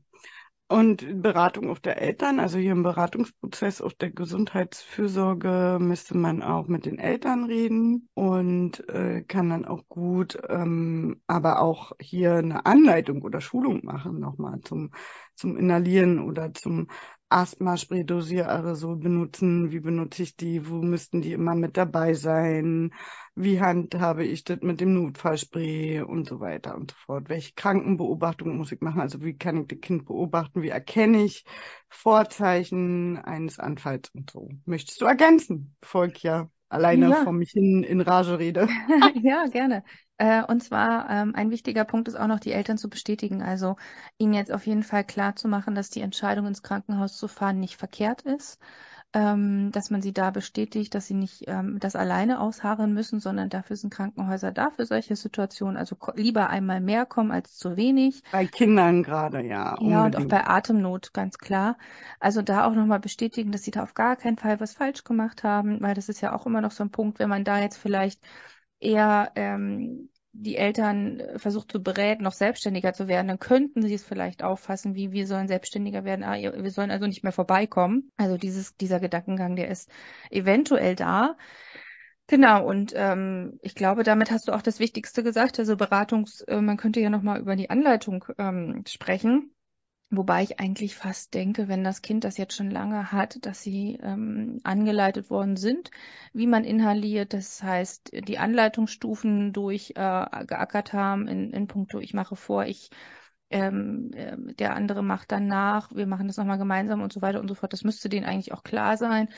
Und 0.70 1.22
Beratung 1.22 1.70
auf 1.70 1.81
der 1.81 2.02
Eltern, 2.02 2.38
also 2.38 2.59
hier 2.59 2.72
im 2.72 2.83
Beratungsprozess 2.83 3.81
auf 3.81 3.94
der 3.94 4.11
Gesundheitsfürsorge 4.11 5.78
müsste 5.81 6.14
man 6.14 6.42
auch 6.42 6.68
mit 6.68 6.85
den 6.85 6.98
Eltern 6.98 7.44
reden 7.44 8.11
und 8.12 8.87
äh, 8.90 9.22
kann 9.22 9.48
dann 9.48 9.64
auch 9.64 9.88
gut, 9.88 10.38
ähm, 10.46 11.22
aber 11.26 11.62
auch 11.62 11.92
hier 11.98 12.35
eine 12.35 12.66
Anleitung 12.66 13.22
oder 13.22 13.40
Schulung 13.40 13.81
machen 13.83 14.20
nochmal 14.20 14.61
zum 14.61 14.90
zum 15.38 15.57
Inhalieren 15.57 16.18
oder 16.18 16.52
zum 16.52 16.88
Asthma-Spray-Dosiererasol 17.31 18.97
benutzen? 18.97 19.71
Wie 19.71 19.81
benutze 19.81 20.23
ich 20.23 20.37
die? 20.37 20.69
Wo 20.69 20.77
müssten 20.83 21.23
die 21.23 21.33
immer 21.33 21.55
mit 21.55 21.77
dabei 21.77 22.14
sein? 22.14 22.93
Wie 23.35 23.61
handhabe 23.61 24.25
ich 24.25 24.45
das 24.45 24.61
mit 24.62 24.81
dem 24.81 24.95
Notfallspray 24.95 26.03
und 26.03 26.27
so 26.27 26.41
weiter 26.41 26.75
und 26.75 26.93
so 26.93 26.97
fort? 27.07 27.29
Welche 27.29 27.55
Krankenbeobachtung 27.55 28.57
muss 28.57 28.73
ich 28.73 28.81
machen? 28.81 29.01
Also 29.01 29.23
wie 29.23 29.37
kann 29.37 29.62
ich 29.62 29.69
das 29.69 29.81
Kind 29.81 30.07
beobachten? 30.07 30.62
Wie 30.62 30.71
erkenne 30.71 31.23
ich 31.25 31.45
Vorzeichen 31.88 33.19
eines 33.19 33.59
Anfalls 33.59 34.11
und 34.14 34.31
so? 34.31 34.49
Möchtest 34.64 35.01
du 35.01 35.05
ergänzen, 35.05 35.77
ich 36.17 36.23
ja 36.23 36.51
alleine 36.68 37.09
ja. 37.09 37.22
vor 37.24 37.33
mich 37.33 37.50
hin 37.50 37.83
in 37.83 38.00
Rage 38.00 38.38
rede? 38.38 38.68
ja, 39.22 39.46
gerne. 39.46 39.83
Äh, 40.18 40.42
und 40.44 40.62
zwar 40.62 41.09
ähm, 41.09 41.35
ein 41.35 41.50
wichtiger 41.50 41.85
Punkt 41.85 42.09
ist 42.09 42.16
auch 42.16 42.26
noch, 42.26 42.40
die 42.40 42.52
Eltern 42.52 42.78
zu 42.78 42.90
bestätigen. 42.90 43.42
Also 43.42 43.76
ihnen 44.18 44.35
jetzt 44.35 44.52
auf 44.52 44.66
jeden 44.66 44.83
Fall 44.83 45.04
klar 45.04 45.37
zu 45.37 45.48
machen, 45.48 45.74
dass 45.74 45.90
die 45.90 46.00
Entscheidung 46.00 46.46
ins 46.46 46.62
Krankenhaus 46.62 47.16
zu 47.16 47.28
fahren 47.28 47.61
nicht 47.61 47.76
verkehrt 47.76 48.22
ist, 48.22 48.59
ähm, 49.14 49.71
dass 49.73 49.90
man 49.90 50.03
sie 50.03 50.12
da 50.12 50.31
bestätigt, 50.31 50.94
dass 50.94 51.07
sie 51.07 51.14
nicht 51.14 51.44
ähm, 51.47 51.79
das 51.81 51.97
alleine 51.97 52.40
ausharren 52.40 52.92
müssen, 52.92 53.21
sondern 53.21 53.49
dafür 53.49 53.77
sind 53.77 53.92
Krankenhäuser 53.92 54.53
da 54.53 54.71
für 54.71 54.85
solche 54.85 55.16
Situationen. 55.16 55.79
Also 55.79 55.97
lieber 56.14 56.51
einmal 56.51 56.81
mehr 56.81 57.07
kommen 57.07 57.31
als 57.31 57.57
zu 57.57 57.77
wenig. 57.77 58.23
Bei 58.31 58.47
Kindern 58.47 59.03
gerade, 59.03 59.42
ja. 59.42 59.75
Unbedingt. 59.77 59.90
Ja, 59.90 60.05
und 60.05 60.16
auch 60.16 60.27
bei 60.27 60.47
Atemnot, 60.47 61.14
ganz 61.14 61.38
klar. 61.38 61.79
Also 62.21 62.42
da 62.42 62.66
auch 62.66 62.75
nochmal 62.75 63.01
bestätigen, 63.01 63.51
dass 63.51 63.62
sie 63.62 63.71
da 63.71 63.83
auf 63.83 63.94
gar 63.94 64.16
keinen 64.16 64.37
Fall 64.37 64.61
was 64.61 64.75
falsch 64.75 65.05
gemacht 65.05 65.42
haben, 65.42 65.81
weil 65.81 65.94
das 65.94 66.11
ist 66.11 66.21
ja 66.21 66.35
auch 66.35 66.44
immer 66.44 66.61
noch 66.61 66.73
so 66.73 66.85
ein 66.85 66.90
Punkt, 66.90 67.18
wenn 67.18 67.31
man 67.31 67.44
da 67.44 67.59
jetzt 67.61 67.79
vielleicht 67.79 68.21
eher 68.79 69.33
ähm, 69.37 70.11
die 70.40 70.57
Eltern 70.57 71.22
versucht 71.37 71.72
zu 71.72 71.83
berät, 71.83 72.20
noch 72.20 72.33
selbstständiger 72.33 72.92
zu 72.92 73.09
werden, 73.09 73.29
dann 73.29 73.38
könnten 73.38 73.83
sie 73.83 73.94
es 73.94 74.05
vielleicht 74.05 74.42
auffassen, 74.42 74.94
wie 74.94 75.11
wir 75.12 75.27
sollen 75.27 75.48
selbstständiger 75.48 76.05
werden, 76.05 76.24
ah, 76.24 76.37
wir 76.37 76.70
sollen 76.70 76.90
also 76.90 77.07
nicht 77.07 77.24
mehr 77.24 77.33
vorbeikommen. 77.33 78.12
Also 78.16 78.37
dieses, 78.37 78.77
dieser 78.77 79.01
Gedankengang, 79.01 79.57
der 79.57 79.68
ist 79.68 79.90
eventuell 80.31 80.94
da. 80.94 81.37
Genau, 82.29 82.66
und 82.66 82.92
ähm, 82.94 83.59
ich 83.62 83.74
glaube, 83.74 84.03
damit 84.03 84.31
hast 84.31 84.48
du 84.48 84.53
auch 84.53 84.62
das 84.62 84.81
Wichtigste 84.81 85.22
gesagt. 85.22 85.59
Also 85.59 85.77
Beratungs, 85.77 86.42
äh, 86.42 86.61
man 86.61 86.77
könnte 86.77 87.01
ja 87.01 87.11
nochmal 87.11 87.40
über 87.40 87.57
die 87.57 87.70
Anleitung 87.70 88.24
ähm, 88.38 88.85
sprechen. 88.87 89.55
Wobei 90.11 90.42
ich 90.42 90.59
eigentlich 90.59 90.97
fast 90.97 91.35
denke, 91.35 91.68
wenn 91.68 91.85
das 91.85 92.01
Kind 92.01 92.25
das 92.25 92.38
jetzt 92.38 92.55
schon 92.57 92.71
lange 92.71 93.12
hat, 93.12 93.44
dass 93.44 93.61
sie 93.62 93.99
ähm, 94.03 94.59
angeleitet 94.64 95.29
worden 95.29 95.57
sind, 95.57 95.90
wie 96.33 96.47
man 96.47 96.64
inhaliert. 96.64 97.35
Das 97.35 97.62
heißt, 97.62 98.12
die 98.27 98.38
Anleitungsstufen 98.38 99.53
durchgeackert 99.53 100.94
äh, 100.94 100.97
haben 100.97 101.29
in, 101.29 101.53
in 101.53 101.66
puncto, 101.66 101.99
ich 102.01 102.14
mache 102.14 102.37
vor, 102.37 102.64
ich 102.64 102.88
ähm, 103.51 104.11
äh, 104.14 104.37
der 104.55 104.75
andere 104.77 105.03
macht 105.03 105.33
dann 105.33 105.47
nach, 105.47 105.90
wir 105.94 106.07
machen 106.07 106.27
das 106.27 106.37
nochmal 106.38 106.59
gemeinsam 106.59 107.03
und 107.03 107.12
so 107.12 107.21
weiter 107.21 107.40
und 107.40 107.49
so 107.49 107.55
fort. 107.55 107.73
Das 107.75 107.85
müsste 107.85 108.09
denen 108.09 108.27
eigentlich 108.27 108.53
auch 108.53 108.62
klar 108.62 108.97
sein. 108.97 109.29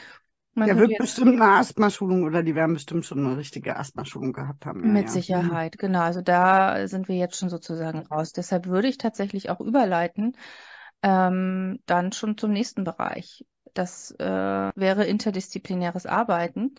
Man 0.55 0.67
der 0.67 0.77
wird 0.79 0.99
bestimmt 0.99 1.41
eine 1.41 1.59
Asthmaschulung 1.59 2.25
oder 2.25 2.43
die 2.43 2.55
werden 2.55 2.75
bestimmt 2.75 3.07
schon 3.07 3.25
eine 3.25 3.37
richtige 3.37 3.77
Asthmaschulung 3.77 4.33
gehabt 4.33 4.67
haben. 4.67 4.85
Ja, 4.85 4.91
mit 4.91 5.05
ja. 5.05 5.11
Sicherheit, 5.11 5.79
genau. 5.79 6.01
Also 6.01 6.23
da 6.23 6.87
sind 6.89 7.09
wir 7.09 7.17
jetzt 7.17 7.39
schon 7.39 7.51
sozusagen 7.51 8.01
raus. 8.01 8.33
Deshalb 8.33 8.67
würde 8.67 8.89
ich 8.89 8.99
tatsächlich 8.99 9.51
auch 9.51 9.61
überleiten, 9.61 10.37
ähm, 11.03 11.79
dann 11.87 12.13
schon 12.13 12.37
zum 12.37 12.51
nächsten 12.53 12.85
Bereich. 12.85 13.45
Das 13.75 14.11
äh, 14.19 14.25
wäre 14.25 15.05
interdisziplinäres 15.05 16.07
Arbeiten 16.07 16.75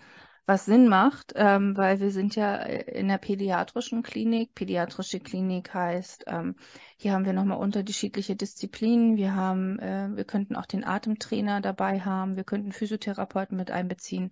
was 0.46 0.66
Sinn 0.66 0.88
macht, 0.88 1.34
ähm, 1.36 1.78
weil 1.78 2.00
wir 2.00 2.12
sind 2.12 2.36
ja 2.36 2.56
in 2.56 3.08
der 3.08 3.18
pädiatrischen 3.18 4.04
Klinik. 4.04 4.54
Pädiatrische 4.56 5.20
Klinik 5.20 5.74
heißt, 5.74 6.26
ähm, 6.28 6.56
hier 6.98 7.14
haben 7.14 7.26
wir 7.26 7.34
nochmal 7.34 7.58
unterschiedliche 7.58 8.36
Disziplinen. 8.36 9.18
Wir 9.18 9.36
haben, 9.36 9.80
äh, 9.80 10.10
wir 10.16 10.26
könnten 10.26 10.56
auch 10.56 10.66
den 10.66 10.84
Atemtrainer 10.84 11.62
dabei 11.62 12.00
haben. 12.02 12.36
Wir 12.36 12.44
könnten 12.44 12.72
Physiotherapeuten 12.72 13.56
mit 13.56 13.72
einbeziehen. 13.72 14.32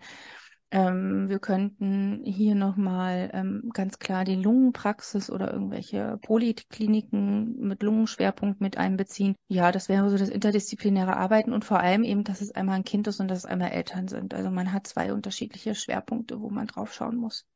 Ähm, 0.72 1.30
wir 1.30 1.40
könnten 1.40 2.24
hier 2.26 2.54
nochmal 2.54 3.32
ähm, 3.34 3.72
ganz 3.74 3.98
klar 3.98 4.24
die 4.24 4.36
Lungenpraxis 4.36 5.32
oder 5.32 5.52
irgendwelche 5.52 6.20
Polikliniken 6.22 7.60
mit 7.60 7.82
Lungenschwerpunkt 7.82 8.62
mit 8.62 8.78
einbeziehen. 8.78 9.36
Ja, 9.48 9.72
das 9.72 9.90
wäre 9.90 10.10
so 10.12 10.18
das 10.18 10.30
interdisziplinäre 10.30 11.18
Arbeiten 11.18 11.54
und 11.54 11.66
vor 11.66 11.80
allem 11.80 12.04
eben, 12.04 12.24
dass 12.24 12.42
es 12.42 12.52
einmal 12.52 12.76
ein 12.76 12.84
Kind 12.84 13.08
ist 13.08 13.20
und 13.20 13.30
dass 13.30 13.40
es 13.40 13.46
einmal 13.46 13.72
Eltern 13.72 14.08
sind. 14.08 14.34
Also 14.36 14.52
man 14.52 14.72
hat 14.72 14.86
zwei 14.86 15.12
unterschiedliche 15.12 15.74
Schwerpunkte, 15.74 16.40
wo 16.40 16.50
man 16.52 16.68
drauf 16.68 16.94
schauen 16.94 17.16
muss. 17.16 17.48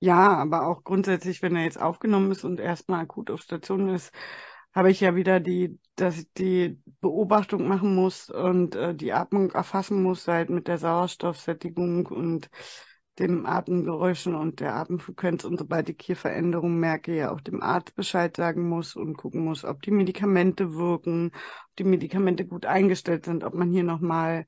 Ja, 0.00 0.36
aber 0.36 0.66
auch 0.66 0.84
grundsätzlich, 0.84 1.42
wenn 1.42 1.56
er 1.56 1.64
jetzt 1.64 1.80
aufgenommen 1.80 2.30
ist 2.30 2.44
und 2.44 2.60
erstmal 2.60 3.02
akut 3.02 3.30
auf 3.30 3.40
Station 3.42 3.88
ist, 3.88 4.12
habe 4.74 4.90
ich 4.90 5.00
ja 5.00 5.14
wieder 5.16 5.40
die, 5.40 5.78
dass 5.96 6.18
ich 6.18 6.32
die 6.34 6.80
Beobachtung 7.00 7.66
machen 7.66 7.94
muss 7.94 8.30
und 8.30 8.74
äh, 8.74 8.94
die 8.94 9.12
Atmung 9.12 9.50
erfassen 9.50 10.02
muss, 10.02 10.28
halt 10.28 10.50
mit 10.50 10.68
der 10.68 10.78
Sauerstoffsättigung 10.78 12.06
und 12.06 12.50
dem 13.18 13.46
Atemgeräuschen 13.46 14.34
und 14.34 14.60
der 14.60 14.76
Atemfrequenz. 14.76 15.44
Und 15.44 15.58
sobald 15.58 15.88
ich 15.88 15.96
hier 16.00 16.16
Veränderungen 16.16 16.78
merke, 16.78 17.16
ja 17.16 17.32
auch 17.32 17.40
dem 17.40 17.62
Arzt 17.62 17.94
Bescheid 17.96 18.36
sagen 18.36 18.68
muss 18.68 18.94
und 18.94 19.16
gucken 19.16 19.44
muss, 19.44 19.64
ob 19.64 19.82
die 19.82 19.90
Medikamente 19.90 20.74
wirken, 20.74 21.32
ob 21.34 21.76
die 21.78 21.84
Medikamente 21.84 22.46
gut 22.46 22.64
eingestellt 22.66 23.24
sind, 23.24 23.44
ob 23.44 23.54
man 23.54 23.70
hier 23.70 23.84
nochmal 23.84 24.46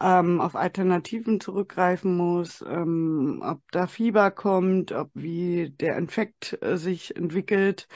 ähm, 0.00 0.40
auf 0.40 0.56
Alternativen 0.56 1.40
zurückgreifen 1.40 2.16
muss, 2.16 2.62
ähm, 2.68 3.40
ob 3.42 3.60
da 3.70 3.86
Fieber 3.86 4.30
kommt, 4.30 4.92
ob 4.92 5.10
wie 5.14 5.70
der 5.70 5.96
Infekt 5.96 6.58
äh, 6.60 6.76
sich 6.76 7.16
entwickelt 7.16 7.88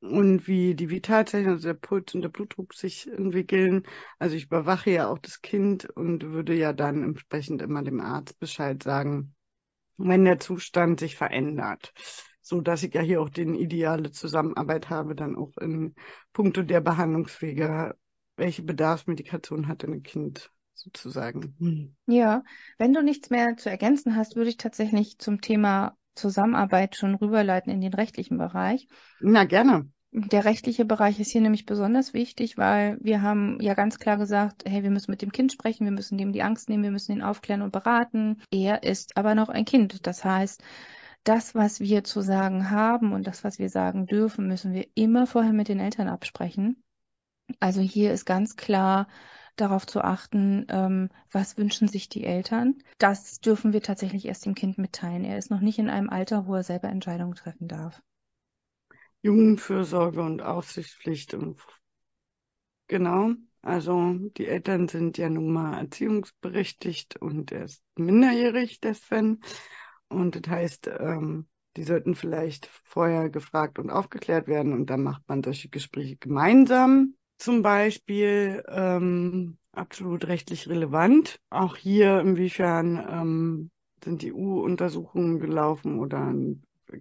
und 0.00 0.46
wie 0.46 0.74
die 0.74 0.90
Vitalzeichen, 0.90 1.50
also 1.50 1.68
der 1.68 1.74
Puls 1.74 2.14
und 2.14 2.22
der 2.22 2.30
Blutdruck 2.30 2.74
sich 2.74 3.06
entwickeln. 3.10 3.84
Also 4.18 4.36
ich 4.36 4.46
überwache 4.46 4.90
ja 4.90 5.08
auch 5.08 5.18
das 5.18 5.42
Kind 5.42 5.88
und 5.90 6.24
würde 6.24 6.54
ja 6.54 6.72
dann 6.72 7.02
entsprechend 7.02 7.62
immer 7.62 7.82
dem 7.82 8.00
Arzt 8.00 8.38
Bescheid 8.38 8.82
sagen, 8.82 9.34
wenn 9.98 10.24
der 10.24 10.40
Zustand 10.40 11.00
sich 11.00 11.16
verändert. 11.16 11.92
So 12.42 12.60
dass 12.60 12.82
ich 12.82 12.94
ja 12.94 13.02
hier 13.02 13.20
auch 13.20 13.28
den 13.28 13.54
ideale 13.54 14.10
Zusammenarbeit 14.10 14.88
habe, 14.90 15.14
dann 15.14 15.36
auch 15.36 15.56
in 15.58 15.94
puncto 16.32 16.62
der 16.62 16.80
Behandlungswege, 16.80 17.94
welche 18.36 18.62
Bedarfsmedikation 18.62 19.68
hat 19.68 19.82
denn 19.82 19.92
ein 19.92 20.02
Kind 20.02 20.50
sozusagen. 20.72 21.54
Hm. 21.58 21.96
Ja, 22.06 22.42
wenn 22.78 22.94
du 22.94 23.02
nichts 23.02 23.28
mehr 23.28 23.56
zu 23.56 23.68
ergänzen 23.68 24.16
hast, 24.16 24.34
würde 24.34 24.48
ich 24.48 24.56
tatsächlich 24.56 25.18
zum 25.18 25.42
Thema 25.42 25.96
Zusammenarbeit 26.14 26.96
schon 26.96 27.14
rüberleiten 27.14 27.72
in 27.72 27.80
den 27.80 27.94
rechtlichen 27.94 28.38
Bereich. 28.38 28.88
Na, 29.20 29.44
gerne. 29.44 29.90
Der 30.12 30.44
rechtliche 30.44 30.84
Bereich 30.84 31.20
ist 31.20 31.30
hier 31.30 31.40
nämlich 31.40 31.66
besonders 31.66 32.14
wichtig, 32.14 32.58
weil 32.58 32.98
wir 33.00 33.22
haben 33.22 33.60
ja 33.60 33.74
ganz 33.74 33.98
klar 33.98 34.16
gesagt, 34.16 34.64
hey, 34.66 34.82
wir 34.82 34.90
müssen 34.90 35.12
mit 35.12 35.22
dem 35.22 35.30
Kind 35.30 35.52
sprechen, 35.52 35.84
wir 35.84 35.92
müssen 35.92 36.18
dem 36.18 36.32
die 36.32 36.42
Angst 36.42 36.68
nehmen, 36.68 36.82
wir 36.82 36.90
müssen 36.90 37.12
ihn 37.12 37.22
aufklären 37.22 37.62
und 37.62 37.70
beraten. 37.70 38.42
Er 38.50 38.82
ist 38.82 39.16
aber 39.16 39.36
noch 39.36 39.48
ein 39.48 39.64
Kind. 39.64 40.06
Das 40.08 40.24
heißt, 40.24 40.62
das, 41.22 41.54
was 41.54 41.78
wir 41.78 42.02
zu 42.02 42.22
sagen 42.22 42.70
haben 42.70 43.12
und 43.12 43.26
das, 43.26 43.44
was 43.44 43.60
wir 43.60 43.68
sagen 43.68 44.06
dürfen, 44.06 44.48
müssen 44.48 44.72
wir 44.72 44.86
immer 44.94 45.28
vorher 45.28 45.52
mit 45.52 45.68
den 45.68 45.78
Eltern 45.78 46.08
absprechen. 46.08 46.82
Also 47.60 47.80
hier 47.80 48.12
ist 48.12 48.24
ganz 48.24 48.56
klar, 48.56 49.06
darauf 49.56 49.86
zu 49.86 50.02
achten, 50.02 50.66
ähm, 50.68 51.10
was 51.30 51.58
wünschen 51.58 51.88
sich 51.88 52.08
die 52.08 52.24
Eltern. 52.24 52.76
Das 52.98 53.40
dürfen 53.40 53.72
wir 53.72 53.82
tatsächlich 53.82 54.26
erst 54.26 54.46
dem 54.46 54.54
Kind 54.54 54.78
mitteilen. 54.78 55.24
Er 55.24 55.38
ist 55.38 55.50
noch 55.50 55.60
nicht 55.60 55.78
in 55.78 55.90
einem 55.90 56.10
Alter, 56.10 56.46
wo 56.46 56.54
er 56.54 56.62
selber 56.62 56.88
Entscheidungen 56.88 57.34
treffen 57.34 57.68
darf. 57.68 58.02
Jugendfürsorge 59.22 60.22
und 60.22 60.42
Aufsichtspflicht. 60.42 61.36
Genau. 62.88 63.32
Also 63.62 64.14
die 64.36 64.46
Eltern 64.46 64.88
sind 64.88 65.18
ja 65.18 65.28
nun 65.28 65.52
mal 65.52 65.78
erziehungsberechtigt 65.78 67.16
und 67.16 67.52
er 67.52 67.64
ist 67.64 67.84
minderjährig, 67.96 68.80
der 68.80 68.94
Sven. 68.94 69.40
Und 70.08 70.34
das 70.34 70.50
heißt, 70.50 70.90
ähm, 70.98 71.46
die 71.76 71.82
sollten 71.82 72.14
vielleicht 72.14 72.66
vorher 72.66 73.28
gefragt 73.28 73.78
und 73.78 73.90
aufgeklärt 73.90 74.48
werden 74.48 74.72
und 74.72 74.86
dann 74.86 75.02
macht 75.02 75.28
man 75.28 75.44
solche 75.44 75.68
Gespräche 75.68 76.16
gemeinsam 76.16 77.14
zum 77.40 77.62
Beispiel 77.62 78.62
ähm, 78.68 79.58
absolut 79.72 80.26
rechtlich 80.26 80.68
relevant. 80.68 81.40
Auch 81.50 81.76
hier, 81.76 82.20
inwiefern 82.20 82.96
ähm, 83.10 83.70
sind 84.04 84.22
die 84.22 84.32
EU-Untersuchungen 84.32 85.40
gelaufen 85.40 85.98
oder 85.98 86.32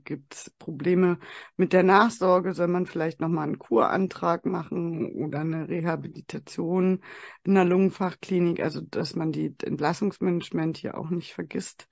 gibt 0.06 0.36
es 0.36 0.50
Probleme 0.52 1.20
mit 1.58 1.74
der 1.74 1.84
Nachsorge? 1.84 2.54
Soll 2.54 2.68
man 2.68 2.86
vielleicht 2.86 3.20
nochmal 3.20 3.46
einen 3.48 3.60
Kurantrag 3.60 4.46
machen 4.46 5.14
oder 5.14 5.40
eine 5.40 5.68
Rehabilitation 5.68 7.04
in 7.44 7.56
der 7.56 7.66
Lungenfachklinik? 7.66 8.62
Also, 8.62 8.82
dass 8.82 9.16
man 9.16 9.32
die 9.32 9.56
Entlassungsmanagement 9.62 10.78
hier 10.78 10.98
auch 10.98 11.10
nicht 11.10 11.34
vergisst, 11.34 11.88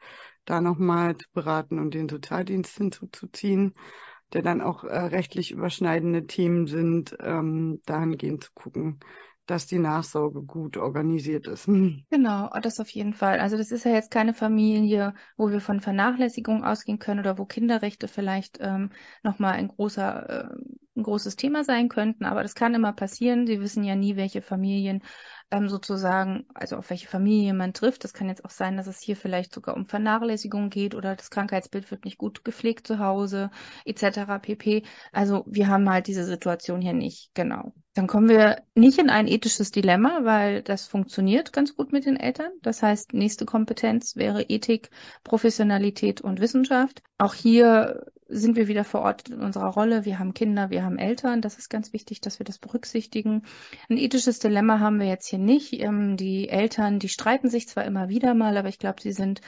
da 0.46 0.62
nochmal 0.62 1.18
zu 1.18 1.28
beraten 1.34 1.80
und 1.80 1.94
den 1.94 2.08
Sozialdienst 2.08 2.78
hinzuzuziehen 2.78 3.74
der 4.34 4.42
dann 4.42 4.62
auch 4.62 4.84
äh, 4.84 4.98
rechtlich 4.98 5.52
überschneidende 5.52 6.26
Themen 6.26 6.68
sind, 6.68 7.16
ähm, 7.22 7.82
dahingehend 7.86 8.44
zu 8.44 8.52
gucken, 8.54 9.00
dass 9.48 9.66
die 9.66 9.80
Nachsorge 9.80 10.42
gut 10.44 10.78
organisiert 10.78 11.48
ist. 11.48 11.68
Genau, 12.10 12.50
das 12.62 12.80
auf 12.80 12.90
jeden 12.90 13.14
Fall. 13.14 13.40
Also 13.40 13.58
das 13.58 13.72
ist 13.72 13.86
ja 13.86 13.92
jetzt 13.92 14.12
keine 14.12 14.34
Familie, 14.34 15.14
wo 15.36 15.50
wir 15.50 15.62
von 15.62 15.82
Vernachlässigung 15.82 16.64
ausgehen 16.64 17.00
können 17.00 17.20
oder 17.20 17.38
wo 17.38 17.46
Kinderrechte 17.46 18.08
vielleicht 18.08 18.60
ähm, 18.62 18.92
nochmal 19.24 19.54
ein 19.54 19.68
großer, 19.68 20.30
äh, 20.30 20.56
ein 20.96 21.04
großes 21.04 21.36
Thema 21.36 21.64
sein 21.64 21.90
könnten. 21.90 22.26
Aber 22.26 22.44
das 22.44 22.56
kann 22.56 22.74
immer 22.76 22.94
passieren. 22.94 23.48
Sie 23.48 23.60
wissen 23.60 23.84
ja 23.84 23.96
nie, 23.96 24.16
welche 24.16 24.42
Familien 24.42 25.02
ähm, 25.52 25.70
sozusagen, 25.70 26.46
also 26.54 26.76
auf 26.76 26.90
welche 26.90 27.08
Familie 27.08 27.54
man 27.54 27.74
trifft. 27.74 28.04
Das 28.04 28.14
kann 28.14 28.28
jetzt 28.28 28.44
auch 28.44 28.50
sein, 28.50 28.78
dass 28.78 28.88
es 28.88 29.00
hier 29.00 29.16
vielleicht 29.16 29.54
sogar 29.54 29.76
um 29.76 29.86
Vernachlässigung 29.86 30.70
geht 30.70 30.94
oder 30.96 31.16
das 31.16 31.30
Krankheitsbild 31.30 31.90
wird 31.90 32.06
nicht 32.06 32.18
gut 32.18 32.44
gepflegt 32.44 32.88
zu 32.88 33.00
Hause 33.00 33.50
etc. 33.86 34.40
pp. 34.42 34.84
Also 35.12 35.44
wir 35.48 35.68
haben 35.68 35.90
halt 35.90 36.08
diese 36.08 36.26
Situation 36.26 36.82
hier 36.82 36.94
nicht, 36.94 37.32
genau. 37.34 37.74
Dann 37.94 38.08
kommen 38.08 38.30
wir 38.30 38.62
nicht 38.76 39.00
in 39.00 39.10
ein 39.10 39.28
ethisches 39.28 39.72
Dilemma, 39.72 40.20
weil 40.24 40.62
das 40.62 40.86
funktioniert 40.86 41.54
ganz 41.54 41.76
gut 41.76 41.92
mit 41.92 42.06
den 42.06 42.18
Eltern. 42.18 42.52
Das 42.62 42.84
heißt, 42.84 43.14
nächste 43.14 43.46
Kompetenz 43.46 44.16
wäre 44.16 44.44
Ethik, 44.44 44.92
Professionalität 45.24 46.22
und 46.22 46.40
Wissenschaft. 46.40 47.02
Auch 47.18 47.34
hier 47.34 48.06
sind 48.30 48.56
wir 48.56 48.68
wieder 48.68 48.84
verortet 48.84 49.30
in 49.30 49.42
unserer 49.42 49.70
Rolle. 49.70 50.06
Wir 50.06 50.20
haben 50.20 50.34
Kinder, 50.34 50.70
wir 50.70 50.84
haben 50.84 50.98
Eltern. 50.98 51.42
Das 51.42 51.58
ist 51.58 51.70
ganz 51.70 51.94
wichtig, 51.94 52.22
dass 52.22 52.40
wir 52.40 52.46
das 52.46 52.60
berücksichtigen. 52.60 53.44
Ein 53.90 53.98
ethisches 53.98 54.40
Dilemma 54.40 54.80
haben 54.80 55.00
wir 55.00 55.08
jetzt 55.08 55.28
hier 55.28 55.40
nicht. 55.40 55.74
Ähm, 55.74 56.18
die 56.18 56.50
Eltern, 56.50 57.00
die 57.00 57.10
streiten 57.10 57.50
sich 57.50 57.68
zwar 57.68 57.86
immer 57.86 58.10
wieder 58.10 58.34
mal, 58.34 58.58
aber 58.58 58.70
ich 58.70 58.80
glaube, 58.80 59.02
sie 59.02 59.14
sind 59.14 59.42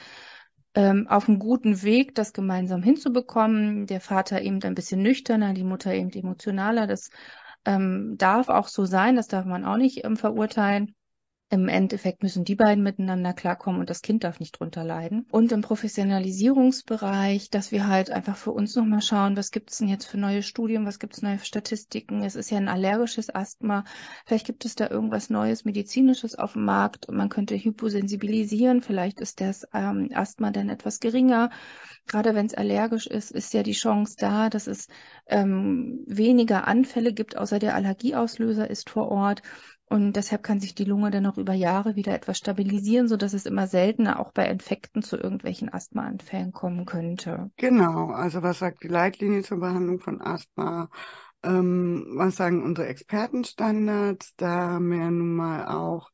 ähm, 0.74 1.06
auf 1.08 1.28
einem 1.28 1.38
guten 1.38 1.82
Weg, 1.82 2.14
das 2.14 2.32
gemeinsam 2.32 2.82
hinzubekommen. 2.82 3.86
Der 3.86 4.00
Vater 4.00 4.42
eben 4.42 4.62
ein 4.62 4.74
bisschen 4.74 5.02
nüchterner, 5.02 5.54
die 5.54 5.64
Mutter 5.64 5.92
eben 5.92 6.10
emotionaler. 6.10 6.86
Das 6.86 7.10
ähm, 7.64 8.16
darf 8.18 8.48
auch 8.48 8.68
so 8.68 8.84
sein, 8.84 9.16
das 9.16 9.28
darf 9.28 9.44
man 9.44 9.64
auch 9.64 9.76
nicht 9.76 10.06
verurteilen. 10.16 10.94
Im 11.52 11.66
Endeffekt 11.66 12.22
müssen 12.22 12.44
die 12.44 12.54
beiden 12.54 12.84
miteinander 12.84 13.32
klarkommen 13.32 13.80
und 13.80 13.90
das 13.90 14.02
Kind 14.02 14.22
darf 14.22 14.38
nicht 14.38 14.60
drunter 14.60 14.84
leiden. 14.84 15.26
Und 15.32 15.50
im 15.50 15.62
Professionalisierungsbereich, 15.62 17.50
dass 17.50 17.72
wir 17.72 17.88
halt 17.88 18.08
einfach 18.10 18.36
für 18.36 18.52
uns 18.52 18.76
nochmal 18.76 19.02
schauen, 19.02 19.36
was 19.36 19.50
gibt 19.50 19.72
es 19.72 19.78
denn 19.78 19.88
jetzt 19.88 20.04
für 20.04 20.16
neue 20.16 20.44
Studien, 20.44 20.86
was 20.86 21.00
gibt 21.00 21.14
es 21.14 21.22
neue 21.22 21.40
Statistiken. 21.40 22.22
Es 22.22 22.36
ist 22.36 22.50
ja 22.50 22.58
ein 22.58 22.68
allergisches 22.68 23.34
Asthma. 23.34 23.82
Vielleicht 24.26 24.46
gibt 24.46 24.64
es 24.64 24.76
da 24.76 24.88
irgendwas 24.88 25.28
Neues, 25.28 25.64
medizinisches 25.64 26.36
auf 26.36 26.52
dem 26.52 26.64
Markt. 26.66 27.10
Man 27.10 27.28
könnte 27.28 27.56
hyposensibilisieren. 27.56 28.80
Vielleicht 28.80 29.18
ist 29.18 29.40
das 29.40 29.66
ähm, 29.74 30.08
Asthma 30.14 30.52
dann 30.52 30.68
etwas 30.68 31.00
geringer. 31.00 31.50
Gerade 32.06 32.36
wenn 32.36 32.46
es 32.46 32.54
allergisch 32.54 33.08
ist, 33.08 33.32
ist 33.32 33.52
ja 33.54 33.64
die 33.64 33.72
Chance 33.72 34.14
da, 34.18 34.50
dass 34.50 34.68
es 34.68 34.86
ähm, 35.26 36.04
weniger 36.06 36.68
Anfälle 36.68 37.12
gibt, 37.12 37.36
außer 37.36 37.58
der 37.58 37.74
Allergieauslöser 37.74 38.70
ist 38.70 38.88
vor 38.88 39.08
Ort. 39.08 39.42
Und 39.92 40.12
deshalb 40.12 40.44
kann 40.44 40.60
sich 40.60 40.76
die 40.76 40.84
Lunge 40.84 41.10
dann 41.10 41.26
auch 41.26 41.36
über 41.36 41.52
Jahre 41.52 41.96
wieder 41.96 42.14
etwas 42.14 42.38
stabilisieren, 42.38 43.08
so 43.08 43.16
dass 43.16 43.32
es 43.32 43.44
immer 43.44 43.66
seltener 43.66 44.20
auch 44.20 44.30
bei 44.32 44.48
Infekten 44.48 45.02
zu 45.02 45.16
irgendwelchen 45.16 45.72
Asthmaanfällen 45.72 46.52
kommen 46.52 46.86
könnte. 46.86 47.50
Genau. 47.56 48.10
Also 48.10 48.40
was 48.42 48.60
sagt 48.60 48.84
die 48.84 48.88
Leitlinie 48.88 49.42
zur 49.42 49.58
Behandlung 49.58 49.98
von 49.98 50.20
Asthma? 50.20 50.88
Ähm, 51.42 52.06
was 52.14 52.36
sagen 52.36 52.62
unsere 52.62 52.86
Expertenstandards? 52.86 54.36
Da 54.36 54.70
haben 54.70 54.90
wir 54.92 55.10
nun 55.10 55.34
mal 55.34 55.66
auch 55.66 56.10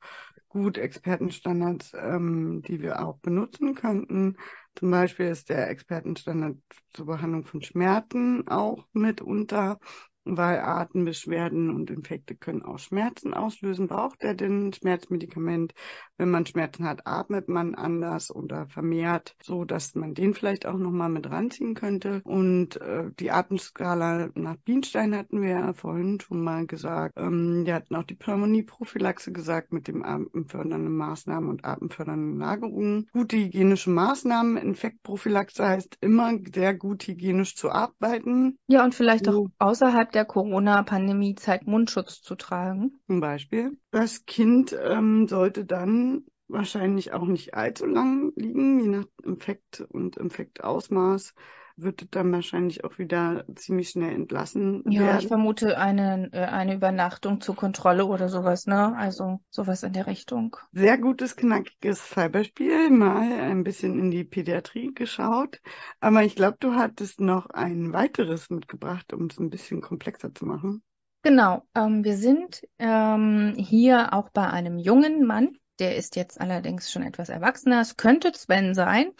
gut 0.49 0.79
Expertenstandards, 0.79 1.93
ähm, 2.01 2.63
die 2.67 2.81
wir 2.81 3.05
auch 3.05 3.19
benutzen 3.19 3.75
könnten. 3.75 4.39
Zum 4.75 4.91
Beispiel 4.91 5.27
ist 5.27 5.51
der 5.51 5.69
Expertenstandard 5.69 6.57
zur 6.95 7.05
Behandlung 7.05 7.45
von 7.45 7.61
Schmerzen 7.61 8.49
auch 8.49 8.87
mitunter 8.95 9.79
weil 10.27 10.61
Atembeschwerden 10.61 11.71
und 11.71 11.91
Infekte 11.91 12.35
können 12.35 12.63
auch 12.63 12.79
Schmerzen 12.79 13.35
auslösen. 13.35 13.89
Braucht 13.89 14.23
er 14.23 14.35
denn 14.35 14.73
Schmerzmedikament? 14.73 15.75
Wenn 16.19 16.31
man 16.31 16.47
Schmerzen 16.47 16.89
hat, 16.89 17.07
atmet 17.07 17.49
man 17.49 17.75
anders 17.75 18.35
oder 18.35 18.67
vermehrt, 18.67 19.37
so 19.43 19.65
dass 19.65 19.95
man 19.95 20.15
den 20.15 20.35
vielleicht 20.35 20.67
auch 20.67 20.79
nochmal 20.79 21.11
mit 21.11 21.31
ranziehen 21.31 21.75
könnte. 21.75 22.23
Und 22.25 22.81
äh, 22.81 23.11
die 23.21 23.31
Atemskala 23.31 24.31
nach 24.35 24.57
Bienstein 24.57 25.15
hatten 25.15 25.43
wir 25.43 25.51
ja 25.51 25.73
vorhin 25.75 26.19
schon 26.21 26.43
mal 26.43 26.67
gesagt. 26.67 27.15
Ähm, 27.19 27.67
wir 27.67 27.75
hatten 27.75 27.95
auch 27.95 28.05
die 28.05 28.15
Pneumonie-Prophylaxe 28.15 29.33
gesagt 29.33 29.73
mit 29.73 29.89
dem 29.89 30.03
atemfördernden 30.03 30.97
Maßnahmen 30.97 31.51
und 31.51 31.65
atemfördernden 31.65 32.39
Lagerungen. 32.39 33.09
Gute 33.13 33.37
hygienische 33.37 33.91
Maßnahmen. 33.91 34.57
Infektprophylaxe 34.57 35.67
heißt 35.67 35.99
immer 36.01 36.33
sehr 36.55 36.75
gut 36.75 37.07
hygienisch 37.07 37.57
zu 37.57 37.71
arbeiten. 37.71 38.59
Ja, 38.69 38.85
und 38.85 38.95
vielleicht 38.95 39.29
auch 39.29 39.49
außerhalb 39.59 40.13
der 40.17 40.25
Corona-Pandemie-Zeit 40.25 41.67
Mundschutz 41.67 42.23
zu 42.23 42.35
tragen. 42.35 42.99
Zum 43.07 43.21
Beispiel. 43.21 43.79
Das 43.91 44.25
Kind 44.25 44.75
ähm, 44.83 45.29
sollte 45.29 45.67
dann 45.67 46.25
wahrscheinlich 46.49 47.13
auch 47.13 47.27
nicht 47.27 47.55
allzu 47.55 47.85
lang 47.85 48.33
liegen, 48.35 48.81
je 48.81 48.89
nach 48.89 49.05
Infekt 49.23 49.83
und 49.91 50.17
Infektausmaß 50.17 51.35
wird 51.77 52.15
dann 52.15 52.33
wahrscheinlich 52.33 52.85
auch 52.85 52.99
wieder 52.99 53.45
ziemlich 53.55 53.91
schnell 53.91 54.15
entlassen 54.15 54.83
ja, 54.89 55.03
werden. 55.03 55.19
Ich 55.21 55.29
vermute 55.29 55.79
eine, 55.79 56.31
äh, 56.33 56.45
eine 56.45 56.75
Übernachtung 56.75 57.41
zur 57.41 57.55
Kontrolle 57.55 58.07
oder 58.07 58.29
sowas, 58.29 58.67
ne? 58.67 58.97
Also 58.97 59.41
sowas 59.51 59.83
in 59.83 59.93
der 59.93 60.07
Richtung. 60.07 60.57
Sehr 60.73 60.97
gutes, 60.97 61.37
knackiges 61.37 62.01
Fallbeispiel. 62.01 62.91
Mal 62.91 63.33
ein 63.33 63.63
bisschen 63.63 63.99
in 63.99 64.11
die 64.11 64.25
Pädiatrie 64.25 64.95
geschaut. 64.95 65.61
Aber 66.01 66.23
ich 66.23 66.35
glaube, 66.35 66.57
du 66.61 66.75
hattest 66.75 67.21
noch 67.21 67.51
ein 67.51 67.93
weiteres 67.93 68.49
mitgebracht, 68.49 69.13
um 69.13 69.27
es 69.27 69.39
ein 69.39 69.51
bisschen 69.51 69.83
komplexer 69.83 70.35
zu 70.35 70.47
machen. 70.47 70.83
Genau. 71.23 71.67
Ähm, 71.75 72.05
wir 72.05 72.17
sind 72.17 72.63
ähm, 72.79 73.55
hier 73.59 74.15
auch 74.15 74.31
bei 74.31 74.49
einem 74.49 74.79
jungen 74.79 75.27
Mann. 75.27 75.59
Der 75.79 75.97
ist 75.97 76.17
jetzt 76.17 76.41
allerdings 76.41 76.91
schon 76.91 77.03
etwas 77.03 77.29
erwachsener. 77.29 77.83
Es 77.83 77.99
könnte 77.99 78.33
Sven 78.33 78.75
sein 78.75 79.11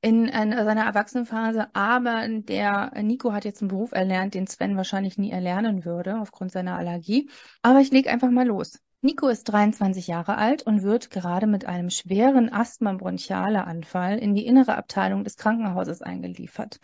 in, 0.00 0.26
in 0.26 0.52
seiner 0.52 0.84
Erwachsenenphase, 0.84 1.68
aber 1.74 2.26
der 2.28 2.92
Nico 3.02 3.32
hat 3.32 3.44
jetzt 3.44 3.62
einen 3.62 3.68
Beruf 3.68 3.92
erlernt, 3.92 4.34
den 4.34 4.46
Sven 4.46 4.76
wahrscheinlich 4.76 5.18
nie 5.18 5.30
erlernen 5.30 5.84
würde 5.84 6.20
aufgrund 6.20 6.52
seiner 6.52 6.76
Allergie. 6.76 7.30
Aber 7.62 7.80
ich 7.80 7.90
lege 7.90 8.10
einfach 8.10 8.30
mal 8.30 8.46
los. 8.46 8.78
Nico 9.00 9.28
ist 9.28 9.44
23 9.44 10.08
Jahre 10.08 10.38
alt 10.38 10.62
und 10.62 10.82
wird 10.82 11.10
gerade 11.10 11.46
mit 11.46 11.66
einem 11.66 11.88
schweren 11.88 12.52
Asthma-Bronchiale-Anfall 12.52 14.18
in 14.18 14.34
die 14.34 14.44
innere 14.44 14.76
Abteilung 14.76 15.22
des 15.22 15.36
Krankenhauses 15.36 16.02
eingeliefert. 16.02 16.80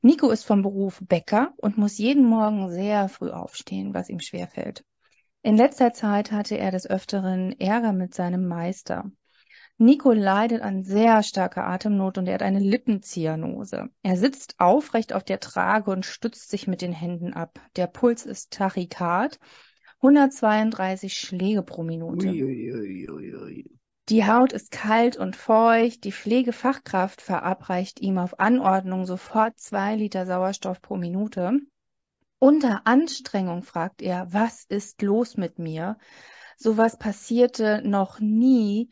Nico 0.00 0.30
ist 0.30 0.44
vom 0.44 0.62
Beruf 0.62 1.00
Bäcker 1.02 1.52
und 1.56 1.76
muss 1.76 1.98
jeden 1.98 2.24
Morgen 2.24 2.70
sehr 2.70 3.08
früh 3.08 3.30
aufstehen, 3.30 3.94
was 3.94 4.08
ihm 4.08 4.20
schwerfällt. 4.20 4.84
In 5.42 5.56
letzter 5.56 5.92
Zeit 5.92 6.32
hatte 6.32 6.56
er 6.56 6.70
des 6.70 6.88
Öfteren 6.88 7.58
Ärger 7.58 7.92
mit 7.92 8.14
seinem 8.14 8.46
Meister. 8.46 9.10
Nico 9.80 10.12
leidet 10.12 10.60
an 10.60 10.84
sehr 10.84 11.22
starker 11.22 11.66
Atemnot 11.66 12.18
und 12.18 12.26
er 12.26 12.34
hat 12.34 12.42
eine 12.42 12.58
Lippenzyanose. 12.58 13.88
Er 14.02 14.16
sitzt 14.18 14.56
aufrecht 14.58 15.14
auf 15.14 15.24
der 15.24 15.40
Trage 15.40 15.90
und 15.90 16.04
stützt 16.04 16.50
sich 16.50 16.66
mit 16.68 16.82
den 16.82 16.92
Händen 16.92 17.32
ab. 17.32 17.58
Der 17.76 17.86
Puls 17.86 18.26
ist 18.26 18.50
tachykard, 18.50 19.38
132 20.02 21.14
Schläge 21.14 21.62
pro 21.62 21.82
Minute. 21.82 22.28
Ui, 22.28 23.70
Die 24.10 24.26
Haut 24.26 24.52
ist 24.52 24.70
kalt 24.70 25.16
und 25.16 25.34
feucht. 25.34 26.04
Die 26.04 26.12
Pflegefachkraft 26.12 27.22
verabreicht 27.22 28.00
ihm 28.00 28.18
auf 28.18 28.38
Anordnung 28.38 29.06
sofort 29.06 29.58
zwei 29.58 29.96
Liter 29.96 30.26
Sauerstoff 30.26 30.82
pro 30.82 30.98
Minute. 30.98 31.52
Unter 32.38 32.86
Anstrengung 32.86 33.62
fragt 33.62 34.02
er, 34.02 34.30
was 34.30 34.64
ist 34.64 35.00
los 35.00 35.38
mit 35.38 35.58
mir? 35.58 35.96
Sowas 36.58 36.98
passierte 36.98 37.80
noch 37.82 38.20
nie. 38.20 38.90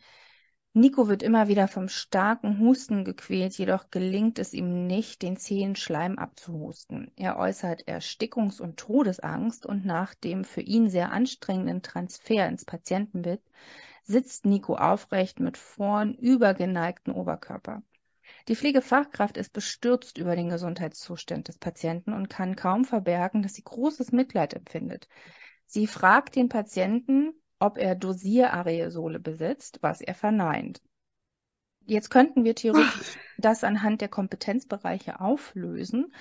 Nico 0.73 1.07
wird 1.07 1.23
immer 1.23 1.47
wieder 1.47 1.67
vom 1.67 1.89
starken 1.89 2.59
Husten 2.59 3.03
gequält, 3.03 3.57
jedoch 3.57 3.89
gelingt 3.89 4.37
es 4.37 4.53
ihm 4.53 4.85
nicht, 4.85 5.23
den 5.23 5.35
zähen 5.35 5.75
Schleim 5.75 6.19
abzuhusten. 6.19 7.11
Er 7.15 7.37
äußert 7.37 7.87
Erstickungs- 7.87 8.61
und 8.61 8.77
Todesangst 8.77 9.65
und 9.65 9.83
nach 9.83 10.13
dem 10.13 10.43
für 10.43 10.61
ihn 10.61 10.89
sehr 10.89 11.11
anstrengenden 11.11 11.81
Transfer 11.81 12.47
ins 12.47 12.65
Patientenbett 12.65 13.41
sitzt 14.03 14.45
Nico 14.45 14.75
aufrecht 14.75 15.39
mit 15.39 15.57
vorn 15.57 16.13
übergeneigten 16.13 17.13
Oberkörper. 17.13 17.81
Die 18.47 18.55
Pflegefachkraft 18.55 19.37
ist 19.37 19.53
bestürzt 19.53 20.17
über 20.19 20.35
den 20.35 20.49
Gesundheitszustand 20.49 21.47
des 21.47 21.57
Patienten 21.57 22.13
und 22.13 22.29
kann 22.29 22.55
kaum 22.55 22.85
verbergen, 22.85 23.41
dass 23.41 23.55
sie 23.55 23.63
großes 23.63 24.11
Mitleid 24.11 24.53
empfindet. 24.53 25.07
Sie 25.65 25.87
fragt 25.87 26.35
den 26.35 26.49
Patienten, 26.49 27.33
ob 27.59 27.77
er 27.77 27.95
Dosieraerosole 27.95 29.19
besitzt, 29.19 29.79
was 29.81 30.01
er 30.01 30.15
verneint. 30.15 30.81
Jetzt 31.85 32.09
könnten 32.09 32.43
wir 32.43 32.55
theoretisch 32.55 33.17
das 33.37 33.63
anhand 33.63 34.01
der 34.01 34.09
Kompetenzbereiche 34.09 35.19
auflösen. 35.19 36.13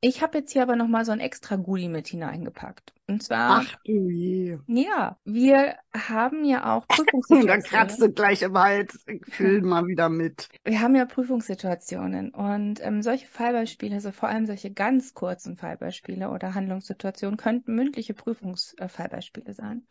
Ich 0.00 0.22
habe 0.22 0.38
jetzt 0.38 0.52
hier 0.52 0.62
aber 0.62 0.76
nochmal 0.76 1.04
so 1.06 1.12
ein 1.12 1.20
extra 1.20 1.56
Gulli 1.56 1.88
mit 1.88 2.06
hineingepackt. 2.08 2.92
Und 3.08 3.22
zwar. 3.22 3.62
Ach 3.62 3.76
du 3.84 4.10
je. 4.10 4.58
Ja, 4.66 5.18
wir 5.24 5.76
haben 5.94 6.44
ja 6.44 6.74
auch 6.74 6.86
Prüfungssituationen. 6.88 7.46
da 7.46 7.58
kratzt 7.58 8.02
du 8.02 8.12
gleich 8.12 8.42
im 8.42 8.58
Hals. 8.58 9.04
Füll 9.30 9.62
mal 9.62 9.86
wieder 9.86 10.10
mit. 10.10 10.48
Wir 10.64 10.80
haben 10.80 10.94
ja 10.96 11.06
Prüfungssituationen 11.06 12.30
und 12.30 12.84
ähm, 12.84 13.02
solche 13.02 13.26
Fallbeispiele, 13.26 13.94
also 13.94 14.12
vor 14.12 14.28
allem 14.28 14.46
solche 14.46 14.70
ganz 14.70 15.14
kurzen 15.14 15.56
Fallbeispiele 15.56 16.30
oder 16.30 16.54
Handlungssituationen 16.54 17.38
könnten 17.38 17.74
mündliche 17.74 18.12
Prüfungsfallbeispiele 18.12 19.54
sein. 19.54 19.86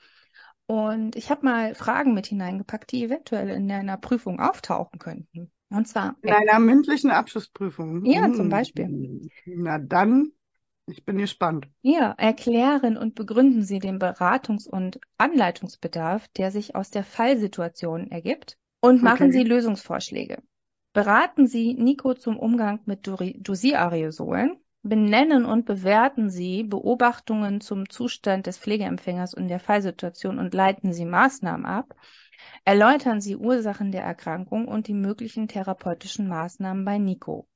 Und 0.67 1.15
ich 1.15 1.29
habe 1.29 1.45
mal 1.45 1.75
Fragen 1.75 2.13
mit 2.13 2.25
hineingepackt, 2.27 2.91
die 2.91 3.03
eventuell 3.03 3.49
in 3.49 3.71
einer 3.71 3.97
Prüfung 3.97 4.39
auftauchen 4.39 4.99
könnten. 4.99 5.51
Und 5.69 5.87
zwar. 5.87 6.15
In 6.21 6.33
einer 6.33 6.59
mündlichen 6.59 7.11
Abschlussprüfung. 7.11 8.05
Ja, 8.05 8.31
zum 8.31 8.49
Beispiel. 8.49 9.29
Na 9.45 9.77
dann, 9.77 10.31
ich 10.87 11.05
bin 11.05 11.17
gespannt. 11.17 11.67
Ja, 11.81 12.13
erklären 12.17 12.97
und 12.97 13.15
begründen 13.15 13.63
Sie 13.63 13.79
den 13.79 13.99
Beratungs- 13.99 14.67
und 14.67 14.99
Anleitungsbedarf, 15.17 16.27
der 16.29 16.51
sich 16.51 16.75
aus 16.75 16.91
der 16.91 17.03
Fallsituation 17.03 18.09
ergibt, 18.09 18.57
und 18.81 19.01
machen 19.01 19.27
okay. 19.27 19.31
Sie 19.31 19.43
Lösungsvorschläge. 19.43 20.41
Beraten 20.93 21.47
Sie 21.47 21.73
Nico 21.73 22.13
zum 22.13 22.37
Umgang 22.37 22.79
mit 22.85 23.05
Dosirareosolen 23.05 24.57
Benennen 24.87 25.45
und 25.45 25.65
bewerten 25.65 26.29
Sie 26.29 26.61
Beobachtungen 26.61 27.59
zum 27.59 27.89
Zustand 27.89 28.45
des 28.45 28.59
Pflegeempfängers 28.59 29.33
und 29.33 29.47
der 29.47 29.59
Fallsituation 29.59 30.37
und 30.37 30.53
leiten 30.53 30.93
Sie 30.93 31.05
Maßnahmen 31.05 31.65
ab. 31.65 31.95
Erläutern 32.65 33.19
Sie 33.19 33.35
Ursachen 33.35 33.91
der 33.91 34.03
Erkrankung 34.03 34.67
und 34.67 34.87
die 34.87 34.93
möglichen 34.93 35.47
therapeutischen 35.47 36.27
Maßnahmen 36.27 36.85
bei 36.85 36.99
Nico. 36.99 37.47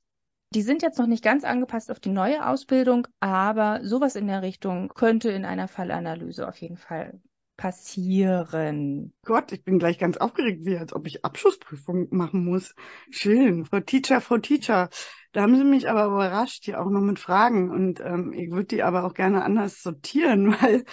Die 0.52 0.62
sind 0.62 0.82
jetzt 0.82 0.98
noch 0.98 1.06
nicht 1.06 1.22
ganz 1.22 1.44
angepasst 1.44 1.92
auf 1.92 2.00
die 2.00 2.10
neue 2.10 2.44
Ausbildung, 2.44 3.06
aber 3.20 3.78
sowas 3.84 4.16
in 4.16 4.26
der 4.26 4.42
Richtung 4.42 4.88
könnte 4.88 5.30
in 5.30 5.44
einer 5.44 5.68
Fallanalyse 5.68 6.48
auf 6.48 6.56
jeden 6.56 6.78
Fall 6.78 7.20
passieren. 7.56 9.12
Gott, 9.24 9.52
ich 9.52 9.62
bin 9.62 9.78
gleich 9.78 9.98
ganz 9.98 10.16
aufgeregt, 10.16 10.64
wie 10.64 10.78
als 10.78 10.94
ob 10.94 11.06
ich 11.06 11.24
Abschlussprüfung 11.24 12.08
machen 12.10 12.44
muss. 12.44 12.74
Schön, 13.10 13.66
Frau 13.66 13.78
Teacher, 13.78 14.20
Frau 14.20 14.38
Teacher. 14.38 14.88
Da 15.32 15.42
haben 15.42 15.56
Sie 15.56 15.64
mich 15.64 15.88
aber 15.88 16.06
überrascht, 16.06 16.64
hier 16.64 16.80
auch 16.80 16.90
noch 16.90 17.00
mit 17.00 17.18
Fragen. 17.18 17.70
Und 17.70 18.00
ähm, 18.00 18.32
ich 18.32 18.50
würde 18.50 18.66
die 18.66 18.82
aber 18.82 19.04
auch 19.04 19.14
gerne 19.14 19.44
anders 19.44 19.82
sortieren, 19.82 20.52
weil 20.62 20.84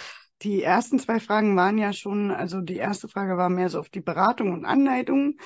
die 0.42 0.62
ersten 0.62 0.98
zwei 0.98 1.18
Fragen 1.20 1.56
waren 1.56 1.78
ja 1.78 1.92
schon, 1.92 2.30
also 2.30 2.60
die 2.60 2.76
erste 2.76 3.08
Frage 3.08 3.36
war 3.36 3.48
mehr 3.48 3.68
so 3.68 3.80
auf 3.80 3.88
die 3.88 4.00
Beratung 4.00 4.52
und 4.52 4.64
Anleitung. 4.64 5.36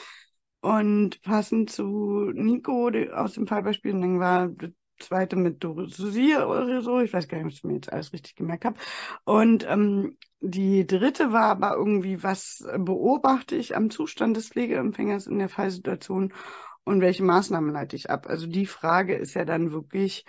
Und 0.61 1.23
passend 1.23 1.71
zu 1.71 2.31
Nico 2.35 2.91
aus 3.15 3.33
dem 3.35 3.47
Fallbeispiel, 3.49 3.93
dann 3.93 4.21
war 4.21 4.49
die 4.49 4.73
zweite 5.01 5.35
mit 5.37 5.65
Dosier 5.65 6.49
oder 6.49 6.83
so. 6.83 7.01
Ich 7.01 7.13
weiß 7.13 7.27
gar 7.27 7.39
nicht, 7.39 7.47
ob 7.47 7.53
ich 7.53 7.65
mir 7.65 7.75
jetzt 7.75 7.93
alles 7.93 8.13
richtig 8.13 8.37
gemerkt 8.37 8.65
habe. 8.65 8.79
Und 9.25 9.67
ähm, 9.69 10.17
die 10.41 10.87
dritte 10.87 11.33
war 11.33 11.45
aber 11.47 11.75
irgendwie, 11.75 12.23
was 12.23 12.65
beobachte 12.79 13.57
ich 13.57 13.75
am 13.77 13.91
Zustand 13.91 14.37
des 14.37 14.51
Pflegeempfängers 14.51 15.27
in 15.27 15.39
der 15.39 15.49
Fallsituation 15.49 16.33
und 16.85 17.01
welche 17.01 17.23
Maßnahmen 17.23 17.73
leite 17.73 17.97
ich 17.97 18.11
ab? 18.11 18.27
Also 18.29 18.47
die 18.47 18.67
Frage 18.67 19.15
ist 19.15 19.35
ja 19.35 19.45
dann 19.45 19.73
wirklich, 19.73 20.25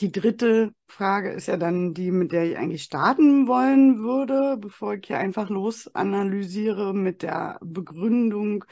die 0.00 0.12
dritte 0.12 0.72
Frage 0.88 1.32
ist 1.32 1.46
ja 1.46 1.56
dann 1.56 1.94
die, 1.94 2.10
mit 2.10 2.32
der 2.32 2.44
ich 2.44 2.56
eigentlich 2.56 2.82
starten 2.82 3.46
wollen 3.48 4.00
würde, 4.00 4.56
bevor 4.58 4.94
ich 4.94 5.06
hier 5.06 5.18
einfach 5.18 5.50
los 5.50 5.88
analysiere 5.94 6.94
mit 6.94 7.22
der 7.22 7.58
Begründung, 7.62 8.64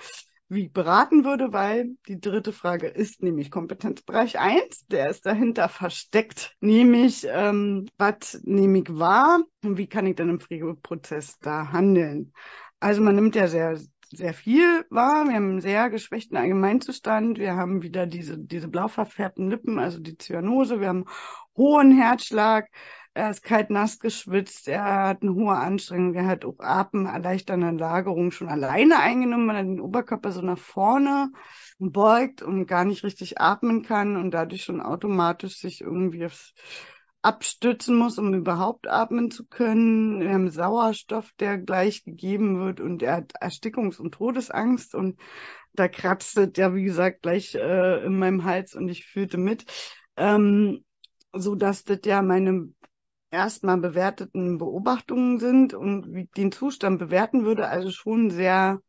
wie 0.49 0.67
ich 0.67 0.73
beraten 0.73 1.25
würde, 1.25 1.53
weil 1.53 1.97
die 2.09 2.21
dritte 2.21 2.53
Frage 2.53 2.87
ist 2.87 3.23
nämlich 3.23 3.51
Kompetenzbereich 3.51 4.39
1, 4.39 4.87
der 4.87 5.11
ist 5.11 5.27
dahinter 5.27 5.69
versteckt, 5.69 6.57
nämlich 6.61 7.27
ähm, 7.29 7.87
was 7.99 8.41
nehme 8.45 8.79
ich 8.79 8.89
wahr 8.89 9.43
und 9.63 9.77
wie 9.77 9.89
kann 9.89 10.07
ich 10.07 10.17
dann 10.17 10.31
im 10.31 10.41
Pflegeprozess 10.41 11.39
da 11.41 11.71
handeln. 11.73 12.33
Also 12.81 13.03
man 13.03 13.17
nimmt 13.17 13.35
ja 13.35 13.49
sehr 13.49 13.79
sehr 14.11 14.35
viel 14.35 14.87
wahr. 14.91 15.27
Wir 15.27 15.35
haben 15.35 15.51
einen 15.51 15.61
sehr 15.61 15.91
geschwächten 15.91 16.37
Allgemeinzustand. 16.37 17.39
Wir 17.39 17.57
haben 17.57 17.83
wieder 17.83 18.07
diese, 18.07 18.39
diese 18.39 18.69
blau 18.69 18.89
verfärbten 18.89 19.51
Lippen, 19.51 19.79
also 19.79 19.99
die 20.01 20.17
Zyanose. 20.17 20.81
Wir 20.81 20.89
haben 20.89 21.05
hohen 21.57 21.93
Herzschlag. 21.93 22.69
Er 23.15 23.31
ist 23.31 23.43
kalt 23.43 23.71
nass 23.71 23.99
geschwitzt. 23.99 24.69
Er 24.69 24.85
hat 24.85 25.23
eine 25.23 25.35
hohe 25.35 25.55
Anstrengung. 25.55 26.15
Er 26.15 26.27
hat 26.27 26.45
auch 26.45 26.59
atemerleichternde 26.59 27.71
Lagerung 27.73 28.31
schon 28.31 28.49
alleine 28.49 28.99
eingenommen, 28.99 29.49
weil 29.49 29.57
er 29.57 29.65
den 29.65 29.81
Oberkörper 29.81 30.33
so 30.33 30.41
nach 30.41 30.59
vorne 30.59 31.31
beugt 31.79 32.43
und 32.43 32.67
gar 32.67 32.85
nicht 32.85 33.05
richtig 33.05 33.41
atmen 33.41 33.83
kann 33.83 34.17
und 34.17 34.31
dadurch 34.31 34.65
schon 34.65 34.81
automatisch 34.81 35.59
sich 35.59 35.81
irgendwie 35.81 36.25
aufs 36.27 36.55
abstützen 37.23 37.97
muss, 37.97 38.19
um 38.19 38.33
überhaupt 38.35 38.89
atmen 38.89 39.31
zu 39.31 39.47
können. 39.47 40.21
Wir 40.21 40.33
haben 40.33 40.51
Sauerstoff, 40.51 41.33
der 41.41 41.59
gleich 41.59 42.05
gegeben 42.05 42.61
wird 42.61 42.81
und 42.81 43.03
er 43.03 43.17
hat 43.17 43.33
Erstickungs- 43.41 44.01
und 44.01 44.15
Todesangst. 44.15 44.95
Und 44.95 45.19
da 45.73 45.89
kratzt 45.89 46.37
es 46.39 46.51
ja, 46.57 46.75
wie 46.75 46.85
gesagt, 46.85 47.23
gleich 47.23 47.55
äh, 47.55 48.05
in 48.05 48.19
meinem 48.19 48.45
Hals 48.45 48.75
und 48.75 48.89
ich 48.89 49.07
fühlte 49.07 49.39
mit, 49.39 49.65
ähm, 50.17 50.85
so 51.33 51.55
dass 51.55 51.85
das 51.85 52.01
ja 52.05 52.23
meine 52.23 52.73
erstmal 53.31 53.79
bewerteten 53.79 54.59
Beobachtungen 54.59 55.39
sind 55.39 55.75
und 55.75 56.15
wie 56.15 56.27
den 56.37 56.53
Zustand 56.53 56.99
bewerten 56.99 57.45
würde, 57.45 57.69
also 57.69 57.91
schon 57.91 58.31
sehr 58.31 58.81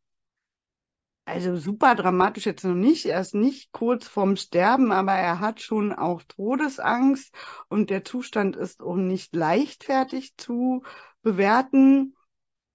also 1.30 1.56
super 1.56 1.96
dramatisch 1.96 2.46
jetzt 2.46 2.64
noch 2.64 2.76
nicht. 2.76 3.06
Er 3.06 3.22
ist 3.22 3.36
nicht 3.36 3.72
kurz 3.72 4.08
vorm 4.08 4.36
Sterben, 4.36 4.92
aber 4.92 5.14
er 5.14 5.40
hat 5.40 5.62
schon 5.62 5.94
auch 5.94 6.24
Todesangst 6.24 7.34
und 7.70 7.90
der 7.90 8.04
Zustand 8.04 8.56
ist 8.56 8.82
auch 8.82 8.96
nicht 8.96 9.36
leichtfertig 9.36 10.36
zu 10.38 10.84
bewerten. 11.22 12.16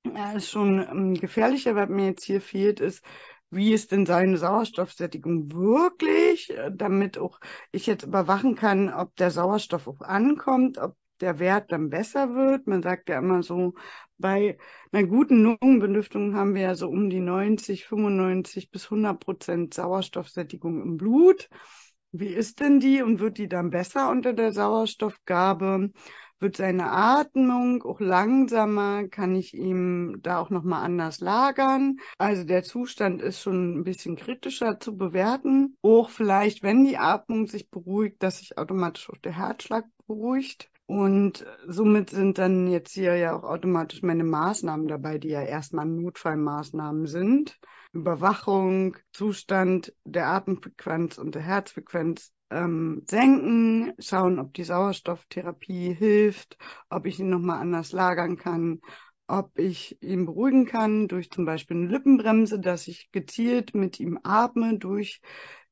Er 0.04 0.36
ist 0.36 0.50
schon 0.50 0.80
ähm, 0.80 1.14
gefährlicher, 1.14 1.74
was 1.76 1.88
mir 1.88 2.06
jetzt 2.06 2.24
hier 2.24 2.40
fehlt, 2.40 2.80
ist, 2.80 3.04
wie 3.50 3.72
ist 3.72 3.92
denn 3.92 4.06
seine 4.06 4.36
Sauerstoffsättigung 4.36 5.52
wirklich, 5.52 6.50
äh, 6.50 6.70
damit 6.74 7.18
auch 7.18 7.40
ich 7.72 7.86
jetzt 7.86 8.04
überwachen 8.04 8.54
kann, 8.54 8.92
ob 8.92 9.16
der 9.16 9.30
Sauerstoff 9.30 9.88
auch 9.88 10.00
ankommt, 10.00 10.78
ob 10.78 10.96
der 11.20 11.38
Wert 11.38 11.72
dann 11.72 11.90
besser 11.90 12.34
wird. 12.34 12.66
Man 12.66 12.82
sagt 12.82 13.08
ja 13.08 13.18
immer 13.18 13.42
so, 13.42 13.74
bei 14.18 14.58
einer 14.92 15.06
guten 15.06 15.42
Lungenbelüftung 15.42 16.34
haben 16.34 16.54
wir 16.54 16.62
ja 16.62 16.74
so 16.74 16.88
um 16.88 17.10
die 17.10 17.20
90, 17.20 17.86
95 17.86 18.70
bis 18.70 18.86
100 18.86 19.20
Prozent 19.20 19.74
Sauerstoffsättigung 19.74 20.82
im 20.82 20.96
Blut. 20.96 21.48
Wie 22.12 22.28
ist 22.28 22.60
denn 22.60 22.78
die 22.78 23.02
und 23.02 23.18
wird 23.18 23.38
die 23.38 23.48
dann 23.48 23.70
besser 23.70 24.08
unter 24.10 24.32
der 24.32 24.52
Sauerstoffgabe? 24.52 25.90
Wird 26.38 26.56
seine 26.56 26.90
Atmung 26.90 27.82
auch 27.82 28.00
langsamer? 28.00 29.08
Kann 29.08 29.34
ich 29.34 29.54
ihm 29.54 30.18
da 30.20 30.38
auch 30.38 30.50
nochmal 30.50 30.84
anders 30.84 31.20
lagern? 31.20 31.96
Also 32.18 32.44
der 32.44 32.62
Zustand 32.62 33.22
ist 33.22 33.40
schon 33.40 33.78
ein 33.78 33.84
bisschen 33.84 34.16
kritischer 34.16 34.78
zu 34.78 34.96
bewerten. 34.96 35.76
Auch 35.82 36.10
vielleicht, 36.10 36.62
wenn 36.62 36.84
die 36.84 36.98
Atmung 36.98 37.46
sich 37.46 37.70
beruhigt, 37.70 38.22
dass 38.22 38.38
sich 38.38 38.58
automatisch 38.58 39.10
auch 39.10 39.18
der 39.18 39.36
Herzschlag 39.36 39.84
beruhigt. 40.06 40.70
Und 40.86 41.46
somit 41.66 42.10
sind 42.10 42.36
dann 42.36 42.68
jetzt 42.68 42.92
hier 42.92 43.16
ja 43.16 43.34
auch 43.34 43.44
automatisch 43.44 44.02
meine 44.02 44.24
Maßnahmen 44.24 44.86
dabei, 44.86 45.18
die 45.18 45.28
ja 45.28 45.42
erstmal 45.42 45.86
Notfallmaßnahmen 45.86 47.06
sind. 47.06 47.58
Überwachung, 47.92 48.96
Zustand 49.12 49.94
der 50.04 50.26
Atemfrequenz 50.28 51.16
und 51.16 51.34
der 51.34 51.42
Herzfrequenz 51.42 52.32
ähm, 52.50 53.02
senken, 53.06 53.94
schauen, 53.98 54.38
ob 54.38 54.52
die 54.52 54.64
Sauerstofftherapie 54.64 55.94
hilft, 55.94 56.58
ob 56.90 57.06
ich 57.06 57.18
ihn 57.18 57.30
nochmal 57.30 57.60
anders 57.60 57.92
lagern 57.92 58.36
kann, 58.36 58.80
ob 59.26 59.58
ich 59.58 60.02
ihn 60.02 60.26
beruhigen 60.26 60.66
kann 60.66 61.08
durch 61.08 61.30
zum 61.30 61.46
Beispiel 61.46 61.78
eine 61.78 61.86
Lippenbremse, 61.86 62.60
dass 62.60 62.88
ich 62.88 63.10
gezielt 63.10 63.74
mit 63.74 63.98
ihm 64.00 64.18
atme 64.22 64.78
durch 64.78 65.22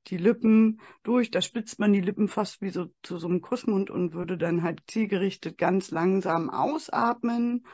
die 0.09 0.17
Lippen 0.17 0.81
durch, 1.03 1.31
da 1.31 1.41
spitzt 1.41 1.79
man 1.79 1.93
die 1.93 2.01
Lippen 2.01 2.29
fast 2.29 2.61
wie 2.61 2.71
so 2.71 2.87
zu 3.03 3.19
so 3.19 3.29
einem 3.29 3.41
Kussmund 3.41 3.91
und 3.91 4.15
würde 4.15 4.37
dann 4.37 4.63
halt 4.63 4.83
zielgerichtet 4.87 5.59
ganz 5.59 5.91
langsam 5.91 6.51
ausatmen 6.51 7.67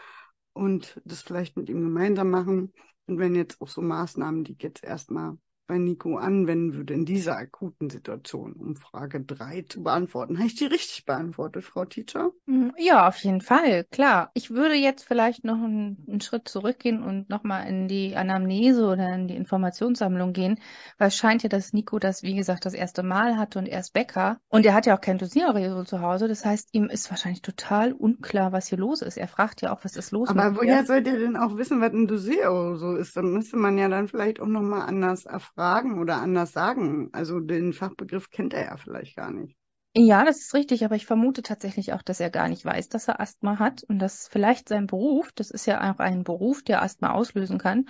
und 0.53 1.01
das 1.05 1.23
vielleicht 1.23 1.57
mit 1.57 1.69
ihm 1.69 1.81
gemeinsam 1.81 2.31
machen. 2.31 2.73
Und 3.07 3.19
wenn 3.19 3.35
jetzt 3.35 3.61
auch 3.61 3.69
so 3.69 3.81
Maßnahmen, 3.81 4.45
die 4.45 4.57
jetzt 4.61 4.85
erstmal 4.85 5.39
bei 5.69 5.79
Nico 5.79 6.17
anwenden 6.17 6.75
würde 6.75 6.95
in 6.95 7.05
dieser 7.05 7.37
akuten 7.37 7.91
Situation, 7.91 8.55
um 8.55 8.75
Frage 8.75 9.21
drei 9.21 9.67
zu 9.69 9.83
beantworten. 9.83 10.39
Habe 10.39 10.49
ich 10.49 10.55
die 10.55 10.65
richtig 10.65 11.05
beantwortet, 11.05 11.63
Frau 11.63 11.85
Teacher? 11.85 12.33
Hm, 12.47 12.73
ja, 12.79 13.07
auf 13.07 13.19
jeden 13.19 13.43
Fall, 13.43 13.85
klar. 13.85 14.31
Ich 14.33 14.51
würde 14.51 14.75
jetzt 14.75 15.07
vielleicht 15.07 15.45
noch 15.45 15.63
einen, 15.63 16.05
einen 16.09 16.21
Schritt 16.23 16.49
zurückgehen 16.49 17.03
und 17.03 17.29
nochmal 17.29 17.69
in 17.69 17.87
die 17.87 18.17
Anamnese 18.17 18.87
oder 18.87 19.15
in 19.15 19.29
die 19.29 19.37
Informationssammlung 19.37 20.33
gehen, 20.33 20.59
weil 20.97 21.09
es 21.09 21.17
scheint 21.17 21.43
ja, 21.43 21.51
dass 21.51 21.75
Nico 21.75 21.99
das, 21.99 22.23
wie 22.23 22.35
gesagt, 22.35 22.65
das 22.65 22.73
erste 22.73 23.03
Mal 23.03 23.37
hatte 23.37 23.59
und 23.59 23.67
er 23.67 23.81
ist 23.81 23.93
Bäcker 23.93 24.41
und 24.49 24.65
er 24.65 24.73
hat 24.73 24.87
ja 24.87 24.97
auch 24.97 25.03
kein 25.03 25.19
Dosierer 25.19 25.85
zu 25.85 26.01
Hause. 26.01 26.29
Das 26.29 26.47
heißt, 26.47 26.71
ihm 26.73 26.87
ist 26.87 27.11
wahrscheinlich 27.11 27.43
total 27.43 27.93
unklar, 27.93 28.53
was 28.53 28.69
hier 28.69 28.79
los 28.79 29.03
ist. 29.03 29.19
Er 29.19 29.29
fragt 29.29 29.61
ja 29.61 29.73
auch, 29.73 29.85
was 29.85 29.97
ist 29.97 30.13
los 30.13 30.31
Aber 30.31 30.57
woher 30.57 30.87
sollt 30.87 31.07
ihr 31.07 31.19
denn 31.19 31.37
auch 31.37 31.59
wissen, 31.59 31.83
was 31.83 31.93
ein 31.93 32.07
Dosierer 32.07 32.77
so 32.77 32.97
ist? 32.97 33.15
Dann 33.19 33.33
müsste 33.33 33.59
man 33.59 33.77
ja 33.77 33.89
dann 33.89 34.09
vielleicht 34.09 34.41
auch 34.41 34.47
nochmal 34.47 34.89
anders 34.89 35.27
erfragen 35.27 35.58
fragen 35.59 35.99
oder 35.99 36.23
anders 36.23 36.53
sagen. 36.53 37.09
Also 37.13 37.41
den 37.41 37.73
Fachbegriff 37.73 38.31
kennt 38.31 38.55
er 38.55 38.67
ja 38.67 38.77
vielleicht 38.77 39.17
gar 39.17 39.33
nicht. 39.33 39.57
Ja, 39.97 40.25
das 40.25 40.39
ist 40.39 40.55
richtig, 40.55 40.85
aber 40.85 40.95
ich 40.95 41.05
vermute 41.05 41.43
tatsächlich 41.43 41.93
auch, 41.93 42.03
dass 42.03 42.21
er 42.21 42.31
gar 42.31 42.49
nicht 42.49 42.65
weiß, 42.65 42.89
dass 42.91 43.09
er 43.09 43.21
Asthma 43.21 43.59
hat 43.59 43.83
und 43.83 43.99
dass 43.99 44.29
vielleicht 44.29 44.69
sein 44.69 44.87
Beruf, 44.87 45.33
das 45.33 45.51
ist 45.51 45.67
ja 45.67 45.93
auch 45.93 45.99
ein 45.99 46.23
Beruf, 46.23 46.63
der 46.63 46.83
Asthma 46.83 47.11
auslösen 47.11 47.59
kann, 47.59 47.87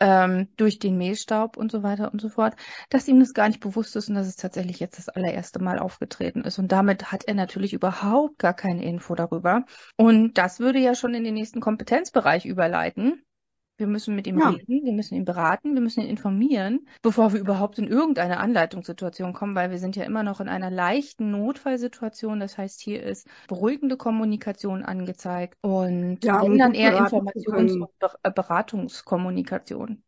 ähm, 0.00 0.48
durch 0.56 0.80
den 0.80 0.98
Mehlstaub 0.98 1.56
und 1.56 1.70
so 1.70 1.84
weiter 1.84 2.12
und 2.12 2.20
so 2.20 2.28
fort, 2.28 2.56
dass 2.90 3.06
ihm 3.06 3.20
das 3.20 3.34
gar 3.34 3.46
nicht 3.46 3.60
bewusst 3.60 3.94
ist 3.94 4.08
und 4.08 4.16
dass 4.16 4.26
es 4.26 4.34
tatsächlich 4.34 4.80
jetzt 4.80 4.98
das 4.98 5.08
allererste 5.08 5.62
Mal 5.62 5.78
aufgetreten 5.78 6.42
ist. 6.42 6.58
Und 6.58 6.72
damit 6.72 7.12
hat 7.12 7.22
er 7.28 7.34
natürlich 7.34 7.72
überhaupt 7.72 8.38
gar 8.38 8.54
keine 8.54 8.84
Info 8.84 9.14
darüber. 9.14 9.64
Und 9.96 10.38
das 10.38 10.58
würde 10.58 10.80
ja 10.80 10.96
schon 10.96 11.14
in 11.14 11.22
den 11.22 11.34
nächsten 11.34 11.60
Kompetenzbereich 11.60 12.46
überleiten. 12.46 13.22
Wir 13.78 13.86
müssen 13.86 14.16
mit 14.16 14.26
ihm 14.26 14.38
ja. 14.38 14.48
reden, 14.48 14.84
wir 14.84 14.92
müssen 14.92 15.14
ihn 15.16 15.24
beraten, 15.24 15.74
wir 15.74 15.82
müssen 15.82 16.00
ihn 16.00 16.08
informieren, 16.08 16.86
bevor 17.02 17.32
wir 17.32 17.40
überhaupt 17.40 17.78
in 17.78 17.86
irgendeine 17.86 18.38
Anleitungssituation 18.38 19.34
kommen, 19.34 19.54
weil 19.54 19.70
wir 19.70 19.78
sind 19.78 19.96
ja 19.96 20.04
immer 20.04 20.22
noch 20.22 20.40
in 20.40 20.48
einer 20.48 20.70
leichten 20.70 21.30
Notfallsituation. 21.30 22.40
Das 22.40 22.56
heißt, 22.56 22.80
hier 22.80 23.02
ist 23.02 23.28
beruhigende 23.48 23.96
Kommunikation 23.96 24.82
angezeigt 24.82 25.58
und 25.60 26.24
ja, 26.24 26.42
wenn 26.42 26.56
dann 26.56 26.74
eher 26.74 26.98
Informations- 26.98 27.74
und 27.74 28.34
Beratungskommunikation. 28.34 30.02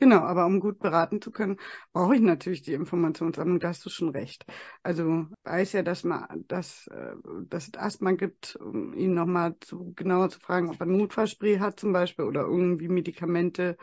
Genau, 0.00 0.18
aber 0.20 0.46
um 0.46 0.60
gut 0.60 0.78
beraten 0.78 1.20
zu 1.20 1.32
können, 1.32 1.56
brauche 1.92 2.14
ich 2.14 2.20
natürlich 2.20 2.62
die 2.62 2.72
Informationssammlung, 2.72 3.58
da 3.58 3.68
hast 3.68 3.84
du 3.84 3.90
schon 3.90 4.10
recht. 4.10 4.46
Also 4.84 5.26
weiß 5.42 5.72
ja, 5.72 5.82
dass 5.82 6.04
man 6.04 6.44
dass, 6.46 6.86
äh, 6.86 7.14
dass 7.48 7.66
es 7.68 7.74
Asthma 7.74 8.12
gibt, 8.12 8.54
um 8.56 8.94
ihn 8.94 9.14
nochmal 9.14 9.56
zu, 9.60 9.92
genauer 9.96 10.30
zu 10.30 10.38
fragen, 10.38 10.70
ob 10.70 10.78
er 10.80 10.86
Notfallspray 10.86 11.58
hat 11.58 11.80
zum 11.80 11.92
Beispiel 11.92 12.26
oder 12.26 12.42
irgendwie 12.42 12.88
Medikamente 12.88 13.76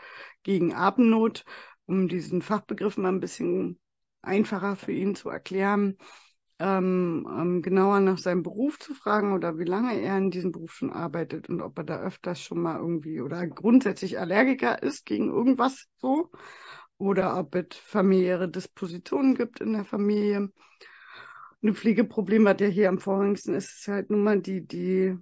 gegen 0.44 0.74
Atemnot, 0.74 1.44
um 1.86 2.08
diesen 2.08 2.42
Fachbegriff 2.42 2.96
mal 2.98 3.10
ein 3.10 3.20
bisschen 3.20 3.78
einfacher 4.22 4.78
für 4.78 4.94
ihn 4.94 5.16
zu 5.16 5.28
erklären 5.30 5.98
ähm, 6.60 7.28
ähm, 7.30 7.62
genauer 7.62 8.00
nach 8.00 8.18
seinem 8.18 8.44
Beruf 8.44 8.80
zu 8.80 8.94
fragen 8.94 9.34
oder 9.34 9.58
wie 9.58 9.66
lange 9.66 10.00
er 10.00 10.18
in 10.18 10.32
diesem 10.32 10.52
Beruf 10.52 10.74
schon 10.74 10.92
arbeitet 10.92 11.50
und 11.50 11.62
ob 11.62 11.78
er 11.78 11.84
da 11.84 12.00
öfters 12.00 12.42
schon 12.42 12.62
mal 12.62 12.78
irgendwie 12.78 13.22
oder 13.22 13.46
grundsätzlich 13.48 14.20
Allergiker 14.20 14.82
ist 14.82 15.06
gegen 15.06 15.30
irgendwas 15.30 15.88
so 15.98 16.32
oder 16.98 17.38
ob 17.38 17.56
es 17.56 17.76
familiäre 17.76 18.50
Dispositionen 18.50 19.36
gibt 19.36 19.60
in 19.60 19.74
der 19.74 19.86
Familie. 19.86 20.50
Ein 21.62 21.76
Pflegeproblem, 21.76 22.46
was 22.46 22.58
ja 22.60 22.68
hier 22.68 22.90
am 22.90 23.00
vorrangigsten 23.00 23.56
ist, 23.56 23.80
ist 23.80 23.88
halt 23.88 24.10
nun 24.10 24.24
mal 24.24 24.40
die, 24.40 24.66
die 24.66 25.18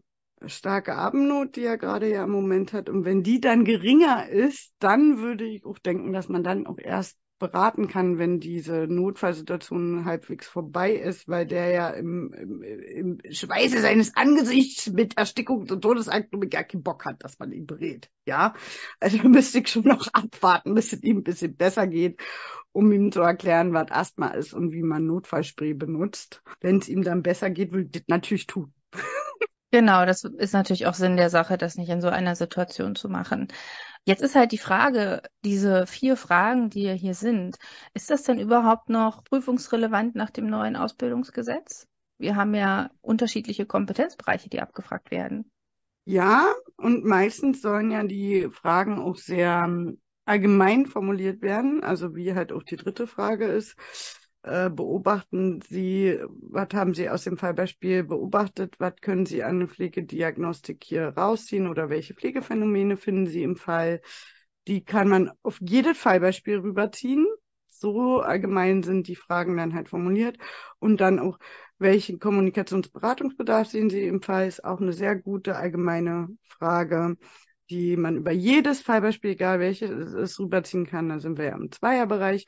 starke 0.46 0.96
Abendnot, 0.96 1.56
die 1.56 1.64
er 1.64 1.78
gerade 1.78 2.10
ja 2.10 2.26
im 2.26 2.32
Moment 2.32 2.74
hat. 2.74 2.90
Und 2.90 3.06
wenn 3.06 3.24
die 3.24 3.40
dann 3.40 3.66
geringer 3.66 4.28
ist, 4.28 4.74
dann 4.80 5.20
würde 5.20 5.46
ich 5.46 5.66
auch 5.66 5.80
denken, 5.80 6.12
dass 6.12 6.30
man 6.30 6.44
dann 6.44 6.68
auch 6.68 6.78
erst 6.78 7.18
beraten 7.40 7.88
kann, 7.88 8.18
wenn 8.18 8.40
diese 8.40 8.88
Notfallsituation 8.88 10.06
halbwegs 10.06 10.48
vorbei 10.48 10.94
ist, 10.94 11.28
weil 11.28 11.46
der 11.46 11.70
ja 11.70 11.90
im, 11.90 12.34
im, 12.34 12.62
im 12.62 13.34
Schweiße 13.34 13.82
seines 13.82 14.16
Angesichts 14.16 14.92
mit 14.92 15.18
Erstickung 15.18 15.68
und 15.70 15.82
Todesangst 15.82 16.30
gar 16.50 16.64
keinen 16.64 16.84
Bock 16.84 17.06
hat, 17.06 17.24
dass 17.24 17.40
man 17.40 17.52
ihn 17.52 17.66
berät. 17.66 18.10
Ja, 18.26 18.54
also 19.00 19.18
müsste 19.28 19.60
ich 19.60 19.68
schon 19.68 19.84
noch 19.84 20.08
abwarten, 20.14 20.74
bis 20.74 20.94
es 20.94 21.04
ihm 21.04 21.18
ein 21.18 21.24
bisschen 21.24 21.56
besser 21.56 21.88
geht, 21.88 22.22
um 22.72 22.92
ihm 22.92 23.12
zu 23.12 23.22
erklären, 23.22 23.74
was 23.74 23.92
Asthma 23.92 24.28
ist 24.28 24.54
und 24.54 24.72
wie 24.72 24.84
man 24.84 25.06
Notfallspray 25.06 25.74
benutzt. 25.74 26.42
Wenn 26.62 26.78
es 26.78 26.88
ihm 26.88 27.04
dann 27.04 27.24
besser 27.24 27.50
geht, 27.50 27.74
will 27.74 27.86
ich 27.86 27.92
das 27.92 28.04
natürlich 28.08 28.48
tun. 28.48 28.74
Genau, 29.74 30.06
das 30.06 30.24
ist 30.24 30.54
natürlich 30.54 30.86
auch 30.86 30.94
Sinn 30.94 31.18
der 31.18 31.32
Sache, 31.32 31.58
das 31.58 31.78
nicht 31.78 31.90
in 31.90 32.00
so 32.00 32.08
einer 32.08 32.36
Situation 32.36 32.94
zu 32.96 33.10
machen. 33.10 33.48
Jetzt 34.06 34.22
ist 34.22 34.36
halt 34.36 34.51
die 34.51 34.58
Frage, 34.58 35.22
diese 35.45 35.88
vier 35.88 36.18
Fragen, 36.18 36.70
die 36.70 36.93
hier 36.93 37.14
sind, 37.14 37.58
ist 37.93 38.10
das 38.10 38.24
denn 38.24 38.38
überhaupt 38.38 38.89
noch 38.89 39.24
prüfungsrelevant 39.24 40.16
nach 40.16 40.30
dem 40.30 40.47
neuen 40.47 40.76
Ausbildungsgesetz? 40.76 41.88
Wir 42.18 42.36
haben 42.36 42.54
ja 42.54 42.89
unterschiedliche 43.01 43.66
Kompetenzbereiche, 43.66 44.49
die 44.49 44.62
abgefragt 44.62 45.10
werden. 45.10 45.49
Ja, 46.06 46.54
und 46.76 47.06
meistens 47.06 47.62
sollen 47.62 47.91
ja 47.91 48.04
die 48.04 48.49
Fragen 48.51 48.99
auch 48.99 49.16
sehr 49.16 49.64
ähm, 49.66 50.01
allgemein 50.26 50.86
formuliert 50.86 51.41
werden, 51.41 51.82
also 51.84 52.14
wie 52.14 52.34
halt 52.34 52.51
auch 52.51 52.64
die 52.64 52.76
dritte 52.76 53.08
Frage 53.08 53.45
ist. 53.45 53.78
Äh, 54.44 54.70
beobachten 54.70 55.62
Sie, 55.62 56.20
was 56.28 56.68
haben 56.74 56.94
Sie 56.94 57.10
aus 57.10 57.24
dem 57.24 57.38
Fallbeispiel 57.38 58.04
beobachtet? 58.04 58.76
Was 58.78 58.96
können 59.00 59.26
Sie 59.26 59.41
an 59.41 59.60
der 59.60 59.70
Pflegediagnostik 59.70 60.84
hier 60.84 61.10
rausziehen 61.10 61.68
oder 61.68 61.89
welche 61.89 62.14
Pflegephänomene 62.14 62.98
finden 62.98 63.28
Sie 63.28 63.41
im 63.41 63.56
Fall? 63.56 64.02
Die 64.68 64.84
kann 64.84 65.08
man 65.08 65.32
auf 65.44 65.60
jedes 65.62 65.98
Fallbeispiel 65.98 66.58
rüberziehen. 66.58 67.26
So 67.70 68.20
allgemein 68.20 68.84
sind 68.84 69.08
die 69.08 69.16
Fragen 69.16 69.56
dann 69.56 69.74
halt 69.74 69.88
formuliert. 69.88 70.38
Und 70.80 71.00
dann 71.00 71.20
auch, 71.20 71.39
welchen 71.80 72.20
Kommunikationsberatungsbedarf 72.20 73.70
sehen 73.70 73.89
Sie 73.89 74.06
im 74.06 74.22
Fall? 74.22 74.48
Ist 74.48 74.66
auch 74.66 74.82
eine 74.82 74.94
sehr 74.94 75.16
gute 75.16 75.56
allgemeine 75.56 76.28
Frage, 76.50 77.16
die 77.70 77.96
man 77.96 78.18
über 78.18 78.32
jedes 78.32 78.82
Fallbeispiel, 78.82 79.32
egal 79.32 79.60
welches 79.60 79.89
es 79.89 80.38
rüberziehen 80.38 80.86
kann. 80.86 81.10
Da 81.10 81.20
sind 81.20 81.38
wir 81.38 81.46
ja 81.46 81.56
im 81.56 81.72
Zweierbereich 81.72 82.46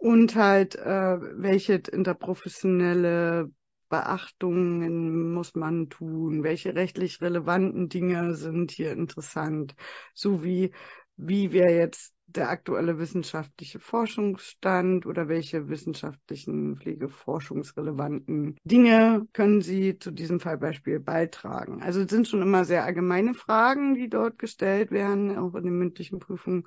und 0.00 0.34
halt 0.34 0.76
äh, 0.76 1.18
welche 1.42 1.74
interprofessionelle 1.74 3.50
Beachtungen 3.90 5.34
muss 5.34 5.54
man 5.54 5.90
tun, 5.90 6.42
welche 6.42 6.74
rechtlich 6.74 7.20
relevanten 7.20 7.88
Dinge 7.90 8.34
sind 8.34 8.70
hier 8.70 8.92
interessant, 8.92 9.74
sowie 10.14 10.72
wie 11.16 11.52
wäre 11.52 11.74
jetzt 11.74 12.14
der 12.28 12.48
aktuelle 12.48 12.98
wissenschaftliche 12.98 13.78
Forschungsstand 13.78 15.04
oder 15.04 15.28
welche 15.28 15.68
wissenschaftlichen 15.68 16.76
pflegeforschungsrelevanten 16.76 18.56
Dinge 18.64 19.26
können 19.34 19.60
Sie 19.60 19.98
zu 19.98 20.12
diesem 20.12 20.40
Fallbeispiel 20.40 21.00
beitragen. 21.00 21.82
Also 21.82 22.00
es 22.00 22.08
sind 22.08 22.26
schon 22.26 22.40
immer 22.40 22.64
sehr 22.64 22.84
allgemeine 22.84 23.34
Fragen, 23.34 23.94
die 23.94 24.08
dort 24.08 24.38
gestellt 24.38 24.92
werden, 24.92 25.36
auch 25.36 25.54
in 25.56 25.64
den 25.64 25.78
mündlichen 25.78 26.20
Prüfungen 26.20 26.64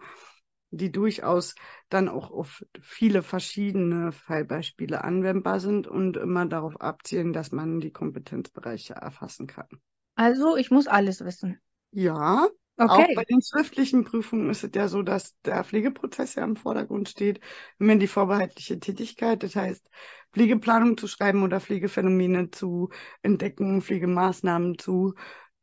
die 0.74 0.92
durchaus 0.92 1.56
dann 1.90 2.10
auch 2.10 2.32
auf 2.32 2.66
viele 2.82 3.22
verschiedene 3.22 4.12
Fallbeispiele 4.12 5.04
anwendbar 5.04 5.60
sind 5.60 5.88
und 5.88 6.18
immer 6.18 6.46
darauf 6.46 6.82
abzielen, 6.82 7.32
dass 7.32 7.52
man 7.52 7.80
die 7.80 7.92
Kompetenzbereiche 7.92 8.96
erfassen 8.96 9.48
kann. 9.48 9.68
Also 10.16 10.58
ich 10.58 10.72
muss 10.72 10.88
alles 10.88 11.24
wissen. 11.24 11.60
Ja, 11.92 12.48
okay. 12.78 12.88
auch 12.88 13.16
bei 13.16 13.24
den 13.24 13.42
schriftlichen 13.42 14.04
Prüfungen 14.04 14.50
ist 14.50 14.64
es 14.64 14.72
ja 14.74 14.88
so, 14.88 15.04
dass 15.04 15.40
der 15.42 15.64
Pflegeprozess 15.64 16.36
ja 16.36 16.44
im 16.44 16.56
Vordergrund 16.56 17.10
steht. 17.10 17.40
Wenn 17.78 18.00
die 18.00 18.08
vorbehaltliche 18.08 18.80
Tätigkeit, 18.80 19.44
das 19.44 19.56
heißt 19.56 19.88
Pflegeplanung 20.34 20.98
zu 20.98 21.08
schreiben 21.08 21.44
oder 21.44 21.60
Pflegephänomene 21.60 22.50
zu 22.50 22.90
entdecken, 23.22 23.84
Pflegemaßnahmen 23.84 24.80
zu 24.80 25.14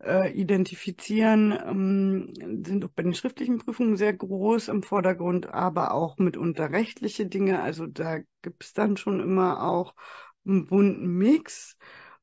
äh, 0.03 0.32
identifizieren, 0.32 1.53
ähm, 1.53 2.32
sind 2.64 2.84
auch 2.84 2.90
bei 2.90 3.03
den 3.03 3.14
schriftlichen 3.14 3.59
Prüfungen 3.59 3.96
sehr 3.96 4.12
groß 4.12 4.68
im 4.68 4.82
Vordergrund, 4.82 5.46
aber 5.46 5.92
auch 5.92 6.18
mitunter 6.18 6.70
rechtliche 6.70 7.26
Dinge. 7.26 7.62
Also 7.62 7.86
da 7.86 8.18
gibt 8.42 8.64
es 8.64 8.72
dann 8.72 8.96
schon 8.96 9.20
immer 9.20 9.62
auch 9.62 9.94
einen 10.46 10.66
bunten 10.66 11.07
Mix 11.07 11.76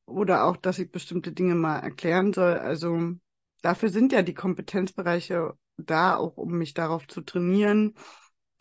oder 0.06 0.46
auch, 0.46 0.58
dass 0.58 0.80
ich 0.80 0.92
bestimmte 0.92 1.32
Dinge 1.32 1.56
mal 1.56 1.80
erklären 1.80 2.34
soll. 2.34 2.54
Also 2.54 3.14
dafür 3.62 3.90
sind 3.90 4.12
ja 4.12 4.22
die 4.22 4.34
Kompetenzbereiche 4.34 5.54
da, 5.78 6.16
auch 6.16 6.38
um 6.38 6.58
mich 6.58 6.74
darauf 6.74 7.08
zu 7.08 7.22
trainieren, 7.22 7.94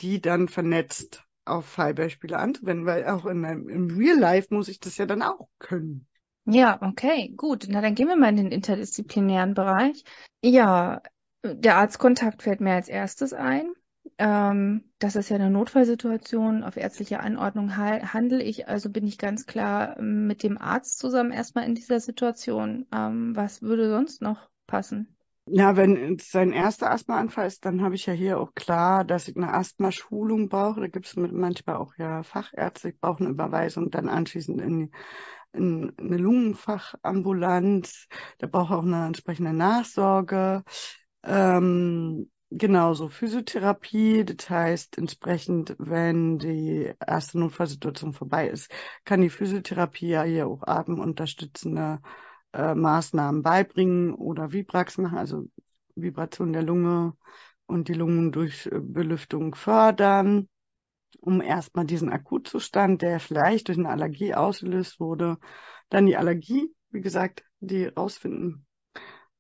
die 0.01 0.21
dann 0.21 0.49
vernetzt 0.49 1.25
auf 1.47 1.65
Fallbeispiele 1.65 2.39
anzuwenden, 2.39 2.87
weil 2.87 3.07
auch 3.07 3.25
in 3.25 3.41
meinem, 3.41 3.69
im 3.69 3.97
Real 3.97 4.19
Life 4.19 4.53
muss 4.53 4.69
ich 4.69 4.81
das 4.81 4.99
ja 4.99 5.07
dann 5.07 5.23
auch 5.23 5.49
können. 5.59 6.07
Ja, 6.47 6.79
okay, 6.81 7.33
gut. 7.37 7.67
Na, 7.69 7.81
dann 7.81 7.95
gehen 7.95 8.09
wir 8.09 8.17
mal 8.17 8.29
in 8.29 8.37
den 8.37 8.53
interdisziplinären 8.53 9.55
Bereich. 9.55 10.05
Ja, 10.43 11.03
der 11.45 11.77
Arztkontakt 11.77 12.43
fällt 12.43 12.61
mir 12.61 12.75
als 12.75 12.89
erstes 12.89 13.33
ein. 13.33 13.73
Ähm, 14.19 14.85
das 15.01 15.17
ist 15.17 15.29
ja 15.29 15.37
eine 15.37 15.51
Notfallsituation. 15.51 16.63
Auf 16.63 16.77
ärztliche 16.77 17.21
Anordnung 17.21 17.77
handle 17.77 18.43
ich, 18.43 18.69
also 18.69 18.91
bin 18.91 19.07
ich 19.07 19.19
ganz 19.19 19.47
klar 19.47 20.01
mit 20.01 20.45
dem 20.45 20.57
Arzt 20.57 20.99
zusammen 20.99 21.33
erstmal 21.33 21.65
in 21.67 21.75
dieser 21.75 21.99
Situation. 21.99 22.87
Ähm, 22.93 23.35
was 23.35 23.63
würde 23.63 23.91
sonst 23.91 24.23
noch 24.23 24.49
passen? 24.69 25.09
Ja, 25.49 25.77
wenn 25.77 26.17
es 26.17 26.31
sein 26.31 26.53
erster 26.53 26.91
Asthmaanfall 26.91 27.47
ist, 27.47 27.65
dann 27.65 27.83
habe 27.83 27.95
ich 27.95 28.07
ja 28.07 28.13
hier 28.13 28.41
auch 28.41 28.55
klar, 28.55 29.05
dass 29.05 29.29
ich 29.29 29.37
eine 29.37 29.53
Asthma-Schulung 29.53 30.49
brauche. 30.49 30.81
Da 30.81 30.89
gibt 30.89 31.07
es 31.07 31.15
manchmal 31.17 31.77
auch 31.77 31.95
ja 31.99 32.25
Fachärzte. 32.25 32.89
Ich 32.89 33.01
brauche 33.01 33.21
eine 33.21 33.31
Überweisung 33.31 33.91
dann 33.91 34.09
anschließend 34.09 34.61
in 34.61 34.79
die 34.79 34.91
eine 35.57 36.17
Lungenfachambulanz, 36.17 38.09
der 38.41 38.47
braucht 38.49 38.73
auch 38.73 38.83
eine 38.83 39.07
entsprechende 39.07 39.53
Nachsorge. 39.53 40.63
Ähm, 41.23 42.31
genauso 42.51 43.09
Physiotherapie, 43.09 44.25
das 44.25 44.49
heißt 44.49 44.99
entsprechend, 44.99 45.75
wenn 45.79 46.39
die 46.39 46.93
erste 47.05 47.39
Notfallsituation 47.39 48.13
vorbei 48.13 48.49
ist, 48.49 48.71
kann 49.05 49.21
die 49.23 49.31
Physiotherapie 49.31 50.09
ja 50.09 50.23
hier 50.23 50.47
auch 50.47 50.63
atemunterstützende 50.63 52.01
äh, 52.53 52.75
Maßnahmen 52.75 53.43
beibringen 53.43 54.15
oder 54.15 54.53
Vibrax 54.53 54.99
machen, 54.99 55.19
also 55.19 55.45
Vibration 55.95 56.53
der 56.53 56.63
Lunge 56.63 57.15
und 57.67 57.89
die 57.89 57.95
Lungen 57.95 58.33
durch 58.33 58.69
Belüftung 58.73 59.55
fördern 59.55 60.49
um 61.27 61.41
erstmal 61.41 61.85
diesen 61.85 62.09
Akutzustand, 62.09 63.03
der 63.03 63.19
vielleicht 63.19 63.67
durch 63.67 63.79
eine 63.79 63.89
Allergie 63.89 64.35
ausgelöst 64.35 65.01
wurde, 65.01 65.39
dann 65.89 66.07
die 66.07 66.17
Allergie, 66.17 66.73
wie 66.91 67.01
gesagt, 67.01 67.45
die 67.59 67.87
rausfinden. 67.87 68.65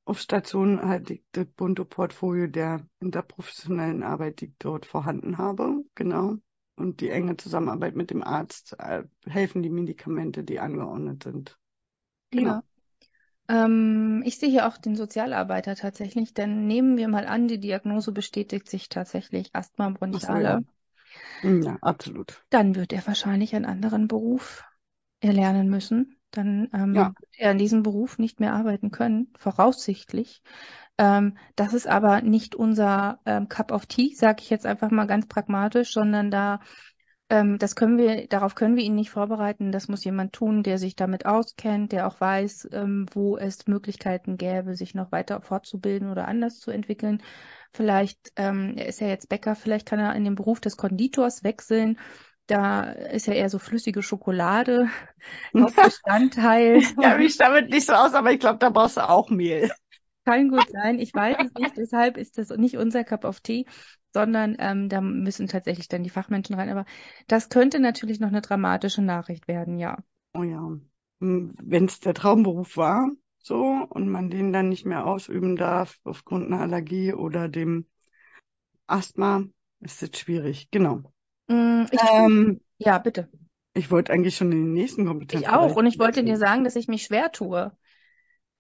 Auf 0.05 0.19
Station 0.19 0.83
halt 0.83 1.09
liegt 1.09 1.37
das 1.37 1.47
bunte 1.47 1.85
Portfolio 1.85 2.49
der 2.49 2.85
interprofessionellen 3.01 4.03
Arbeit, 4.03 4.41
die 4.41 4.47
ich 4.47 4.55
dort 4.59 4.85
vorhanden 4.85 5.39
habe, 5.39 5.85
genau. 5.95 6.37
Und 6.75 7.01
die 7.01 7.09
enge 7.09 7.37
Zusammenarbeit 7.37 7.95
mit 7.95 8.11
dem 8.11 8.23
Arzt 8.23 8.77
äh, 8.79 9.05
helfen 9.27 9.63
die 9.63 9.71
Medikamente, 9.71 10.43
die 10.43 10.59
angeordnet 10.59 11.23
sind. 11.23 11.57
Genau. 12.31 12.63
Ja. 13.49 13.65
Ähm, 13.65 14.23
ich 14.27 14.39
sehe 14.39 14.51
hier 14.51 14.67
auch 14.67 14.77
den 14.77 14.97
Sozialarbeiter 14.97 15.77
tatsächlich, 15.77 16.35
denn 16.35 16.67
nehmen 16.67 16.97
wir 16.97 17.07
mal 17.07 17.27
an, 17.27 17.47
die 17.47 17.61
Diagnose 17.61 18.11
bestätigt 18.11 18.69
sich 18.69 18.89
tatsächlich 18.89 19.51
Asthma 19.55 19.91
bronchiale. 19.91 20.65
Ja, 21.43 21.77
absolut. 21.81 22.43
Dann 22.51 22.75
wird 22.75 22.93
er 22.93 23.07
wahrscheinlich 23.07 23.55
einen 23.55 23.65
anderen 23.65 24.09
Beruf 24.09 24.65
erlernen 25.21 25.69
müssen. 25.69 26.19
Dann 26.31 26.69
ähm, 26.73 26.95
ja. 26.95 27.13
wird 27.19 27.35
er 27.39 27.53
in 27.53 27.59
diesem 27.59 27.83
Beruf 27.83 28.19
nicht 28.19 28.41
mehr 28.41 28.53
arbeiten 28.53 28.91
können, 28.91 29.33
voraussichtlich. 29.39 30.43
Ähm, 30.99 31.37
das 31.57 31.75
ist 31.75 31.87
aber 31.87 32.23
nicht 32.23 32.55
unser 32.55 33.21
ähm, 33.27 33.49
Cup 33.49 33.73
of 33.73 33.87
Tea, 33.87 34.15
sage 34.15 34.43
ich 34.43 34.51
jetzt 34.51 34.67
einfach 34.67 34.91
mal 34.91 35.07
ganz 35.07 35.27
pragmatisch, 35.27 35.93
sondern 35.93 36.31
da 36.31 36.61
ähm, 37.29 37.59
das 37.59 37.75
können 37.75 37.99
wir, 37.99 38.29
darauf 38.29 38.55
können 38.55 38.77
wir 38.77 38.85
ihn 38.85 38.95
nicht 38.95 39.11
vorbereiten. 39.11 39.73
Das 39.73 39.89
muss 39.89 40.05
jemand 40.05 40.33
tun, 40.33 40.63
der 40.63 40.79
sich 40.79 40.95
damit 40.95 41.27
auskennt, 41.27 41.91
der 41.91 42.07
auch 42.07 42.21
weiß, 42.21 42.69
ähm, 42.73 43.07
wo 43.13 43.37
es 43.37 43.67
Möglichkeiten 43.67 44.37
gäbe, 44.37 44.77
sich 44.77 44.95
noch 44.95 45.11
weiter 45.11 45.41
fortzubilden 45.41 46.11
oder 46.11 46.29
anders 46.29 46.61
zu 46.61 46.71
entwickeln. 46.71 47.23
Vielleicht, 47.73 48.33
ähm, 48.37 48.75
er 48.77 48.87
ist 48.87 49.01
ja 49.01 49.09
jetzt 49.09 49.29
Bäcker, 49.29 49.57
vielleicht 49.57 49.87
kann 49.89 49.99
er 49.99 50.15
in 50.15 50.25
den 50.25 50.37
Beruf 50.37 50.61
des 50.61 50.77
Konditors 50.77 51.43
wechseln. 51.43 51.99
Da 52.47 52.93
ist 52.93 53.27
ja 53.27 53.33
eher 53.33 53.51
so 53.51 53.59
flüssige 53.59 54.05
Schokolade 54.05 54.89
auf 55.53 55.75
Bestandteil. 55.75 56.77
Ich 56.77 56.97
kenne 56.97 57.19
mich 57.19 57.37
damit 57.39 57.71
nicht 57.71 57.87
so 57.87 57.93
aus, 57.93 58.15
aber 58.15 58.31
ich 58.31 58.39
glaube, 58.39 58.61
da 58.61 58.71
brauchst 58.71 58.99
du 58.99 59.09
auch 59.09 59.31
Mehl. 59.31 59.69
Kann 60.25 60.49
gut 60.49 60.69
sein. 60.71 61.01
Ich 61.01 61.13
weiß 61.13 61.37
es 61.45 61.55
nicht. 61.55 61.77
Deshalb 61.77 62.17
ist 62.17 62.39
das 62.39 62.51
nicht 62.51 62.77
unser 62.77 63.03
Cup 63.03 63.25
of 63.25 63.41
Tea 63.41 63.67
sondern 64.17 64.57
ähm, 64.59 64.89
da 64.89 65.01
müssen 65.03 65.47
tatsächlich 65.49 65.89
dann 65.89 66.03
die 66.05 66.11
Fachmenschen 66.11 66.57
rein. 66.57 66.71
Aber 66.71 66.87
das 67.29 67.49
könnte 67.51 67.81
natürlich 67.81 68.19
noch 68.21 68.29
eine 68.29 68.41
dramatische 68.43 69.03
Nachricht 69.03 69.47
werden, 69.49 69.79
ja. 69.79 69.99
Oh 70.35 70.43
ja. 70.45 70.79
Hm, 71.21 71.55
Wenn 71.61 71.87
es 71.87 71.99
der 72.01 72.15
Traumberuf 72.15 72.77
war, 72.77 73.11
so 73.39 73.63
und 73.91 74.09
man 74.09 74.31
den 74.31 74.53
dann 74.53 74.69
nicht 74.69 74.85
mehr 74.87 75.05
ausüben 75.07 75.57
darf 75.57 75.99
aufgrund 76.05 76.47
einer 76.47 76.61
Allergie 76.61 77.13
oder 77.13 77.49
dem 77.49 77.87
Asthma, 78.89 79.45
ist 79.81 80.03
das 80.03 80.19
schwierig. 80.19 80.69
Genau. 80.73 81.13
Mm, 81.49 81.87
ich, 81.93 82.13
Ähm, 82.17 82.61
ja, 82.79 82.99
bitte. 82.99 83.29
ich 83.75 83.93
wollte 83.93 84.13
eigentlich 84.13 84.35
schon 84.37 84.51
in 84.51 84.59
den 84.65 84.73
nächsten 84.73 85.07
Ich 85.31 85.49
Kompetenzen. 85.49 85.49
auch. 85.49 85.77
Und 85.77 85.87
ich 85.87 85.99
wollte 86.01 86.25
dir 86.25 86.37
sagen, 86.37 86.65
dass 86.65 86.75
ich 86.77 86.89
mich 86.89 87.05
schwer 87.05 87.31
tue. 87.33 87.71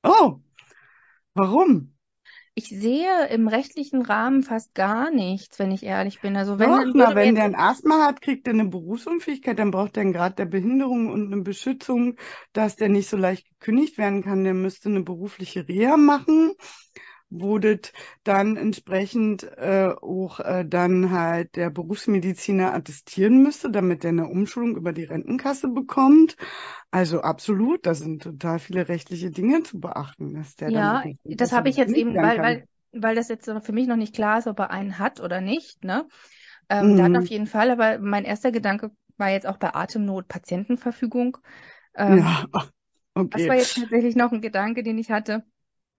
Oh, 0.04 0.40
warum? 1.34 1.95
Ich 2.58 2.70
sehe 2.70 3.28
im 3.28 3.48
rechtlichen 3.48 4.00
Rahmen 4.00 4.42
fast 4.42 4.74
gar 4.74 5.10
nichts, 5.10 5.58
wenn 5.58 5.70
ich 5.70 5.82
ehrlich 5.82 6.22
bin. 6.22 6.38
Also 6.38 6.58
wenn, 6.58 6.70
Doch, 6.70 6.86
na, 6.94 7.14
wenn 7.14 7.34
der 7.34 7.44
ein 7.44 7.54
Asthma 7.54 8.06
hat, 8.06 8.22
kriegt 8.22 8.46
er 8.46 8.54
eine 8.54 8.64
Berufsunfähigkeit, 8.64 9.58
dann 9.58 9.70
braucht 9.70 9.98
er 9.98 10.00
einen 10.00 10.14
Grad 10.14 10.38
der 10.38 10.46
Behinderung 10.46 11.12
und 11.12 11.30
eine 11.30 11.42
Beschützung, 11.42 12.16
dass 12.54 12.76
der 12.76 12.88
nicht 12.88 13.10
so 13.10 13.18
leicht 13.18 13.46
gekündigt 13.50 13.98
werden 13.98 14.22
kann. 14.22 14.42
Der 14.42 14.54
müsste 14.54 14.88
eine 14.88 15.02
berufliche 15.02 15.68
Reha 15.68 15.98
machen, 15.98 16.52
wo 17.30 17.58
das 17.58 17.92
dann 18.24 18.56
entsprechend 18.56 19.44
äh, 19.44 19.88
auch 20.00 20.40
äh, 20.40 20.64
dann 20.66 21.10
halt 21.10 21.56
der 21.56 21.70
Berufsmediziner 21.70 22.74
attestieren 22.74 23.42
müsste, 23.42 23.70
damit 23.70 24.04
er 24.04 24.10
eine 24.10 24.28
Umschulung 24.28 24.76
über 24.76 24.92
die 24.92 25.04
Rentenkasse 25.04 25.68
bekommt. 25.68 26.36
Also 26.90 27.20
absolut, 27.22 27.86
da 27.86 27.94
sind 27.94 28.22
total 28.22 28.58
viele 28.60 28.88
rechtliche 28.88 29.30
Dinge 29.30 29.62
zu 29.64 29.80
beachten, 29.80 30.34
dass 30.34 30.56
der 30.56 30.70
Ja, 30.70 31.04
dann 31.04 31.18
das 31.24 31.52
habe 31.52 31.68
ich 31.68 31.76
jetzt 31.76 31.94
eben, 31.94 32.20
weil, 32.20 32.42
weil, 32.42 32.66
weil 32.92 33.14
das 33.14 33.28
jetzt 33.28 33.46
für 33.62 33.72
mich 33.72 33.86
noch 33.86 33.96
nicht 33.96 34.14
klar 34.14 34.38
ist, 34.38 34.46
ob 34.46 34.58
er 34.58 34.70
einen 34.70 34.98
hat 34.98 35.20
oder 35.20 35.40
nicht, 35.40 35.84
ne? 35.84 36.08
Ähm, 36.68 36.96
dann 36.96 37.16
auf 37.16 37.26
Mhm. 37.26 37.30
jeden 37.30 37.46
Fall, 37.46 37.70
aber 37.70 37.98
mein 37.98 38.24
erster 38.24 38.50
Gedanke 38.52 38.90
war 39.16 39.30
jetzt 39.30 39.46
auch 39.46 39.58
bei 39.58 39.74
Atemnot 39.74 40.28
Patientenverfügung. 40.28 41.38
Ähm, 41.94 42.24
Ja, 42.24 42.46
das 43.30 43.46
okay. 43.46 43.48
war 43.48 43.56
jetzt 43.56 43.76
tatsächlich 43.76 44.16
noch 44.16 44.32
ein 44.32 44.40
Gedanke, 44.42 44.82
den 44.82 44.98
ich 44.98 45.10
hatte. 45.10 45.44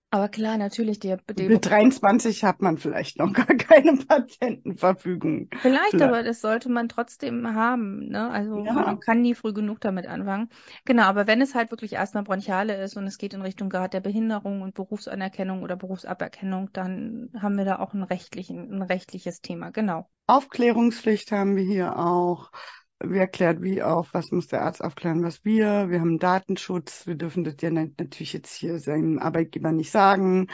Aber 0.09 0.29
klar, 0.29 0.57
natürlich, 0.57 0.99
die, 0.99 1.15
die 1.37 1.49
Mit 1.49 1.65
23 1.65 2.43
hat 2.43 2.61
man 2.61 2.77
vielleicht 2.77 3.17
noch 3.17 3.31
gar 3.33 3.45
keine 3.45 3.95
Patientenverfügung. 3.97 5.49
Vielleicht, 5.59 5.91
Vielleicht. 5.91 6.03
aber 6.03 6.23
das 6.23 6.41
sollte 6.41 6.67
man 6.69 6.87
trotzdem 6.89 7.53
haben, 7.53 8.07
ne? 8.09 8.29
Also 8.31 8.65
Ja. 8.65 8.73
man 8.73 8.99
kann 8.99 9.21
nie 9.21 9.33
früh 9.35 9.53
genug 9.53 9.79
damit 9.81 10.07
anfangen. 10.07 10.49
Genau, 10.85 11.03
aber 11.03 11.27
wenn 11.27 11.41
es 11.41 11.53
halt 11.55 11.69
wirklich 11.71 11.97
Asthma 11.99 12.21
bronchiale 12.23 12.81
ist 12.83 12.95
und 12.97 13.05
es 13.07 13.17
geht 13.19 13.33
in 13.35 13.41
Richtung 13.41 13.69
Grad 13.69 13.93
der 13.93 13.99
Behinderung 14.01 14.61
und 14.61 14.73
Berufsanerkennung 14.75 15.61
oder 15.63 15.75
Berufsaberkennung, 15.75 16.71
dann 16.73 17.29
haben 17.39 17.57
wir 17.57 17.65
da 17.65 17.79
auch 17.79 17.93
einen 17.93 18.03
rechtlichen, 18.03 18.71
ein 18.73 18.81
rechtliches 18.83 19.41
Thema, 19.41 19.69
genau. 19.71 20.09
Aufklärungspflicht 20.27 21.31
haben 21.31 21.55
wir 21.57 21.63
hier 21.63 21.97
auch. 21.99 22.51
Wir 22.99 23.21
erklärt 23.21 23.61
wie 23.61 23.83
auch, 23.83 24.07
was 24.13 24.31
muss 24.31 24.47
der 24.47 24.63
Arzt 24.63 24.83
aufklären, 24.83 25.23
was 25.23 25.45
wir. 25.45 25.89
Wir 25.89 25.99
haben 25.99 26.17
Datenschutz. 26.17 27.05
Wir 27.05 27.13
dürfen 27.13 27.43
das 27.43 27.55
ja 27.61 27.69
natürlich 27.69 28.33
jetzt 28.33 28.55
hier 28.55 28.79
seinem 28.79 29.19
Arbeitgeber 29.19 29.71
nicht 29.71 29.91
sagen. 29.91 30.47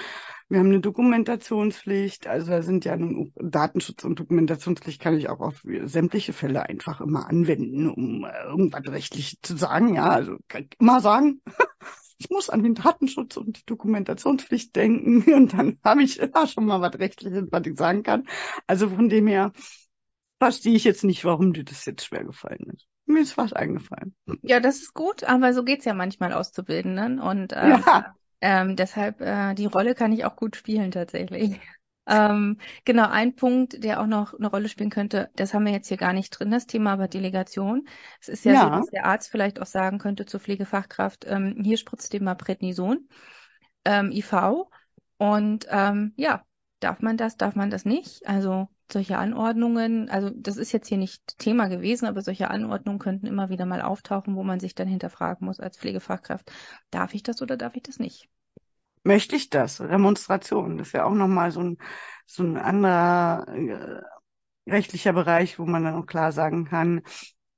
Wir 0.50 0.60
haben 0.60 0.68
eine 0.68 0.82
Dokumentationspflicht. 0.82 2.28
Also 2.28 2.52
da 2.52 2.62
sind 2.62 2.84
ja 2.84 2.98
nun 2.98 3.32
Datenschutz 3.36 4.04
und 4.04 4.20
Dokumentationspflicht 4.20 5.02
kann 5.02 5.18
ich 5.18 5.30
auch 5.30 5.39
auf 5.39 5.64
sämtliche 5.86 6.34
Fälle 6.34 6.64
einfach 6.64 7.00
immer 7.00 7.30
anwenden, 7.30 7.89
um 7.89 8.26
äh, 8.26 8.44
irgendwas 8.44 8.84
rechtlich 8.88 9.39
zu 9.41 9.56
sagen. 9.56 9.96
Ja, 9.96 10.10
also 10.10 10.38
kann 10.50 10.64
ich 10.64 10.80
immer 10.80 11.00
sagen. 11.00 11.41
Ich 12.20 12.30
muss 12.30 12.50
an 12.50 12.64
den 12.64 12.76
Datenschutz 12.76 13.36
und 13.36 13.58
die 13.58 13.66
Dokumentationspflicht 13.66 14.74
denken 14.78 15.24
und 15.34 15.52
dann 15.52 15.78
habe 15.84 16.04
ich 16.04 16.20
immer 16.20 16.48
schon 16.48 16.66
mal 16.66 16.80
was 16.80 16.98
Rechtliches, 16.98 17.48
was 17.52 17.66
ich 17.66 17.78
sagen 17.78 18.04
kann. 18.04 18.28
Also 18.66 18.88
von 18.88 19.10
dem 19.10 19.28
her 19.28 19.52
verstehe 20.40 20.76
ich 20.76 20.84
jetzt 20.84 21.04
nicht, 21.04 21.26
warum 21.26 21.54
dir 21.54 21.64
das 21.64 21.86
jetzt 21.86 22.06
schwer 22.06 22.24
gefallen 22.24 22.72
ist. 22.74 22.88
Mir 23.06 23.22
ist 23.22 23.38
was 23.38 23.54
eingefallen. 23.54 24.16
Ja, 24.42 24.60
das 24.60 24.78
ist 24.78 24.94
gut, 24.94 25.24
aber 25.24 25.54
so 25.54 25.64
geht's 25.64 25.86
ja 25.86 25.94
manchmal 25.94 26.34
Auszubildenden 26.34 27.20
und 27.20 27.54
ähm, 27.56 27.84
Ja, 27.86 28.16
ähm, 28.42 28.76
deshalb 28.76 29.22
äh, 29.22 29.54
die 29.54 29.66
Rolle 29.66 29.96
kann 29.96 30.12
ich 30.12 30.26
auch 30.26 30.36
gut 30.36 30.56
spielen 30.56 30.92
tatsächlich. 30.92 31.60
Ähm, 32.06 32.58
genau, 32.84 33.08
ein 33.08 33.34
Punkt, 33.36 33.82
der 33.82 34.02
auch 34.02 34.08
noch 34.08 34.34
eine 34.34 34.48
Rolle 34.48 34.68
spielen 34.68 34.90
könnte, 34.90 35.30
das 35.38 35.54
haben 35.54 35.66
wir 35.66 35.72
jetzt 35.72 35.88
hier 35.88 35.96
gar 35.96 36.12
nicht 36.12 36.32
drin, 36.32 36.52
das 36.52 36.68
Thema 36.68 36.92
aber 36.94 37.08
Delegation. 37.08 37.88
Es 38.20 38.28
ist 38.28 38.44
ja 38.44 38.58
so, 38.58 38.66
ja, 38.66 38.70
dass 38.70 38.90
der 38.90 39.06
Arzt 39.06 39.32
vielleicht 39.32 39.62
auch 39.62 39.66
sagen 39.66 40.00
könnte 40.00 40.26
zur 40.26 40.42
Pflegefachkraft, 40.42 41.26
ähm, 41.30 41.62
hier 41.64 41.78
spritzt 41.78 42.12
dir 42.12 42.22
mal 42.22 42.36
Prednison, 42.36 43.08
ähm, 43.86 44.12
IV. 44.12 44.34
Und 45.18 45.66
ähm, 45.70 46.14
ja, 46.18 46.44
darf 46.82 47.02
man 47.02 47.16
das, 47.16 47.38
darf 47.38 47.56
man 47.56 47.70
das 47.70 47.86
nicht? 47.86 48.28
Also 48.28 48.68
solche 48.94 49.18
Anordnungen, 49.18 50.10
also 50.10 50.30
das 50.34 50.58
ist 50.58 50.72
jetzt 50.72 50.88
hier 50.88 50.98
nicht 50.98 51.38
Thema 51.39 51.68
gewesen, 51.68 52.06
aber 52.06 52.22
solche 52.22 52.50
Anordnungen 52.50 53.00
könnten 53.00 53.28
immer 53.28 53.50
wieder 53.50 53.66
mal 53.66 53.82
auftauchen, 53.82 54.36
wo 54.36 54.44
man 54.44 54.60
sich 54.60 54.76
dann 54.76 54.88
hinterfragen 54.88 55.46
muss 55.46 55.60
als 55.60 55.78
Pflegefachkraft, 55.78 56.52
darf 56.91 57.14
ich 57.14 57.24
das 57.24 57.41
oder 57.41 57.58
darf 57.58 57.76
ich 57.76 57.84
das 57.84 58.00
nicht? 58.00 58.30
möchte 59.04 59.36
ich 59.36 59.50
das? 59.50 59.78
Demonstration, 59.78 60.78
das 60.78 60.88
ist 60.88 60.94
ja 60.94 61.06
auch 61.06 61.14
nochmal 61.14 61.52
so 61.52 61.62
ein, 61.62 61.78
so 62.26 62.44
ein 62.44 62.58
anderer 62.58 63.48
äh, 63.48 64.02
rechtlicher 64.72 65.14
Bereich, 65.14 65.60
wo 65.60 65.66
man 65.66 65.84
dann 65.84 65.96
auch 65.96 66.06
klar 66.06 66.32
sagen 66.32 66.66
kann, 66.66 67.02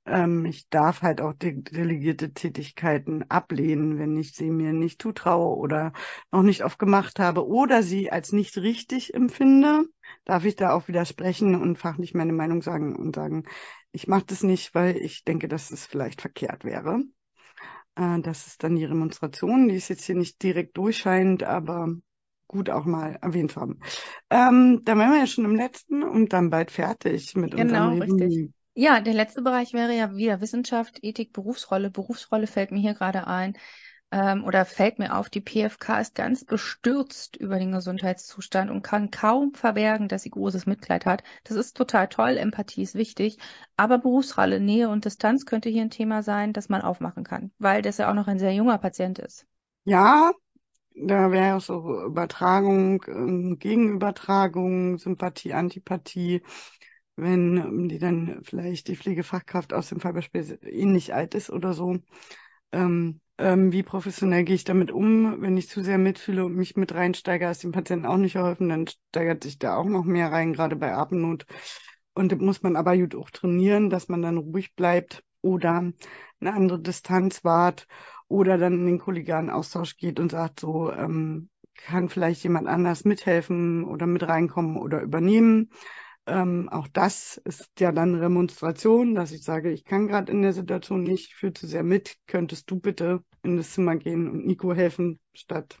ähm, 0.06 0.44
ich 0.46 0.68
darf 0.70 1.02
halt 1.02 1.20
auch 1.20 1.32
de 1.34 1.62
delegierte 1.62 2.32
Tätigkeiten 2.32 3.24
ablehnen, 3.30 3.98
wenn 3.98 4.16
ich 4.16 4.32
sie 4.34 4.50
mir 4.50 4.72
nicht 4.72 5.02
zutraue 5.02 5.56
oder 5.56 5.92
noch 6.32 6.42
nicht 6.42 6.64
oft 6.64 6.78
gemacht 6.78 7.18
habe 7.18 7.46
oder 7.46 7.82
sie 7.82 8.10
als 8.12 8.32
nicht 8.32 8.56
richtig 8.58 9.14
empfinde, 9.14 9.84
darf 10.24 10.44
ich 10.44 10.56
da 10.56 10.72
auch 10.74 10.88
widersprechen 10.88 11.54
und 11.60 11.78
fachlich 11.78 12.14
meine 12.14 12.32
Meinung 12.32 12.62
sagen 12.62 12.96
und 12.96 13.14
sagen, 13.16 13.44
ich 13.92 14.08
mache 14.08 14.24
das 14.26 14.42
nicht, 14.42 14.74
weil 14.74 14.96
ich 14.96 15.24
denke, 15.24 15.48
dass 15.48 15.70
es 15.70 15.86
vielleicht 15.86 16.20
verkehrt 16.20 16.64
wäre. 16.64 17.02
Äh, 17.96 18.20
das 18.22 18.46
ist 18.46 18.62
dann 18.62 18.76
die 18.76 18.84
Remonstration, 18.84 19.68
die 19.68 19.76
ist 19.76 19.88
jetzt 19.88 20.04
hier 20.04 20.14
nicht 20.14 20.42
direkt 20.42 20.76
durchscheinend, 20.76 21.42
aber 21.42 21.88
gut 22.48 22.70
auch 22.70 22.84
mal 22.84 23.18
erwähnt 23.22 23.56
haben. 23.56 23.80
Ähm, 24.30 24.82
dann 24.84 24.98
wären 24.98 25.12
wir 25.12 25.18
ja 25.20 25.26
schon 25.26 25.44
im 25.44 25.56
letzten 25.56 26.02
und 26.04 26.32
dann 26.32 26.50
bald 26.50 26.70
fertig 26.70 27.34
mit 27.36 27.54
Genau, 27.56 27.94
unserem 27.94 27.98
richtig. 27.98 28.40
Ja, 28.78 29.00
der 29.00 29.14
letzte 29.14 29.40
Bereich 29.40 29.72
wäre 29.72 29.96
ja 29.96 30.14
wieder 30.16 30.42
Wissenschaft, 30.42 30.98
Ethik, 31.02 31.32
Berufsrolle. 31.32 31.90
Berufsrolle 31.90 32.46
fällt 32.46 32.72
mir 32.72 32.78
hier 32.80 32.92
gerade 32.92 33.26
ein. 33.26 33.56
Ähm, 34.10 34.44
oder 34.44 34.66
fällt 34.66 34.98
mir 34.98 35.16
auf, 35.16 35.30
die 35.30 35.40
PFK 35.40 35.98
ist 36.00 36.14
ganz 36.14 36.44
bestürzt 36.44 37.36
über 37.36 37.58
den 37.58 37.72
Gesundheitszustand 37.72 38.70
und 38.70 38.82
kann 38.82 39.10
kaum 39.10 39.54
verbergen, 39.54 40.08
dass 40.08 40.24
sie 40.24 40.30
großes 40.30 40.66
Mitleid 40.66 41.06
hat. 41.06 41.22
Das 41.44 41.56
ist 41.56 41.74
total 41.74 42.08
toll, 42.08 42.36
Empathie 42.36 42.82
ist 42.82 42.94
wichtig, 42.94 43.38
aber 43.78 43.96
Berufsrolle, 43.96 44.60
Nähe 44.60 44.90
und 44.90 45.06
Distanz 45.06 45.46
könnte 45.46 45.70
hier 45.70 45.82
ein 45.82 45.90
Thema 45.90 46.22
sein, 46.22 46.52
das 46.52 46.68
man 46.68 46.82
aufmachen 46.82 47.24
kann, 47.24 47.52
weil 47.58 47.80
das 47.80 47.96
ja 47.96 48.10
auch 48.10 48.14
noch 48.14 48.28
ein 48.28 48.38
sehr 48.38 48.52
junger 48.52 48.76
Patient 48.76 49.18
ist. 49.18 49.46
Ja, 49.84 50.32
da 50.94 51.30
wäre 51.30 51.60
so 51.60 52.04
Übertragung, 52.04 53.02
ähm, 53.08 53.58
Gegenübertragung, 53.58 54.98
Sympathie, 54.98 55.54
Antipathie, 55.54 56.42
wenn 57.16 57.56
ähm, 57.56 57.88
die 57.88 57.98
dann 57.98 58.40
vielleicht 58.42 58.88
die 58.88 58.96
Pflegefachkraft 58.96 59.72
aus 59.72 59.88
dem 59.88 60.00
Fallbeispiel 60.00 60.58
ähnlich 60.62 61.14
alt 61.14 61.34
ist 61.34 61.50
oder 61.50 61.72
so. 61.72 61.98
Ähm, 62.72 63.20
ähm, 63.38 63.72
wie 63.72 63.82
professionell 63.82 64.44
gehe 64.44 64.54
ich 64.54 64.64
damit 64.64 64.90
um? 64.90 65.42
Wenn 65.42 65.56
ich 65.56 65.68
zu 65.68 65.82
sehr 65.82 65.98
mitfühle 65.98 66.44
und 66.44 66.54
mich 66.54 66.76
mit 66.76 66.94
reinsteige, 66.94 67.48
ist 67.48 67.62
dem 67.62 67.72
Patienten 67.72 68.06
auch 68.06 68.16
nicht 68.16 68.34
geholfen, 68.34 68.68
dann 68.68 68.86
steigert 68.86 69.42
sich 69.44 69.58
da 69.58 69.76
auch 69.76 69.84
noch 69.84 70.04
mehr 70.04 70.32
rein, 70.32 70.52
gerade 70.52 70.76
bei 70.76 70.94
Atemnot. 70.94 71.46
Und 72.14 72.32
das 72.32 72.38
muss 72.38 72.62
man 72.62 72.76
aber 72.76 72.96
gut 72.96 73.14
auch 73.14 73.30
trainieren, 73.30 73.90
dass 73.90 74.08
man 74.08 74.22
dann 74.22 74.38
ruhig 74.38 74.74
bleibt 74.74 75.22
oder 75.42 75.92
eine 76.40 76.52
andere 76.52 76.80
Distanz 76.80 77.44
wahrt 77.44 77.86
oder 78.28 78.58
dann 78.58 78.74
in 78.74 78.86
den 78.86 78.98
kollegialen 78.98 79.50
Austausch 79.50 79.96
geht 79.96 80.18
und 80.18 80.32
sagt, 80.32 80.60
so 80.60 80.90
ähm, 80.92 81.50
kann 81.74 82.08
vielleicht 82.08 82.42
jemand 82.42 82.68
anders 82.68 83.04
mithelfen 83.04 83.84
oder 83.84 84.06
mit 84.06 84.26
reinkommen 84.26 84.78
oder 84.78 85.02
übernehmen. 85.02 85.70
Ähm, 86.26 86.68
auch 86.68 86.88
das 86.88 87.36
ist 87.44 87.70
ja 87.78 87.92
dann 87.92 88.16
Remonstration, 88.16 89.14
dass 89.14 89.32
ich 89.32 89.44
sage, 89.44 89.70
ich 89.70 89.84
kann 89.84 90.08
gerade 90.08 90.32
in 90.32 90.42
der 90.42 90.52
Situation 90.52 91.02
nicht, 91.04 91.28
ich 91.28 91.34
fühle 91.36 91.52
zu 91.52 91.66
sehr 91.66 91.84
mit, 91.84 92.16
könntest 92.26 92.70
du 92.70 92.80
bitte 92.80 93.22
in 93.42 93.56
das 93.56 93.72
Zimmer 93.72 93.96
gehen 93.96 94.28
und 94.28 94.44
Nico 94.46 94.74
helfen, 94.74 95.20
statt 95.34 95.78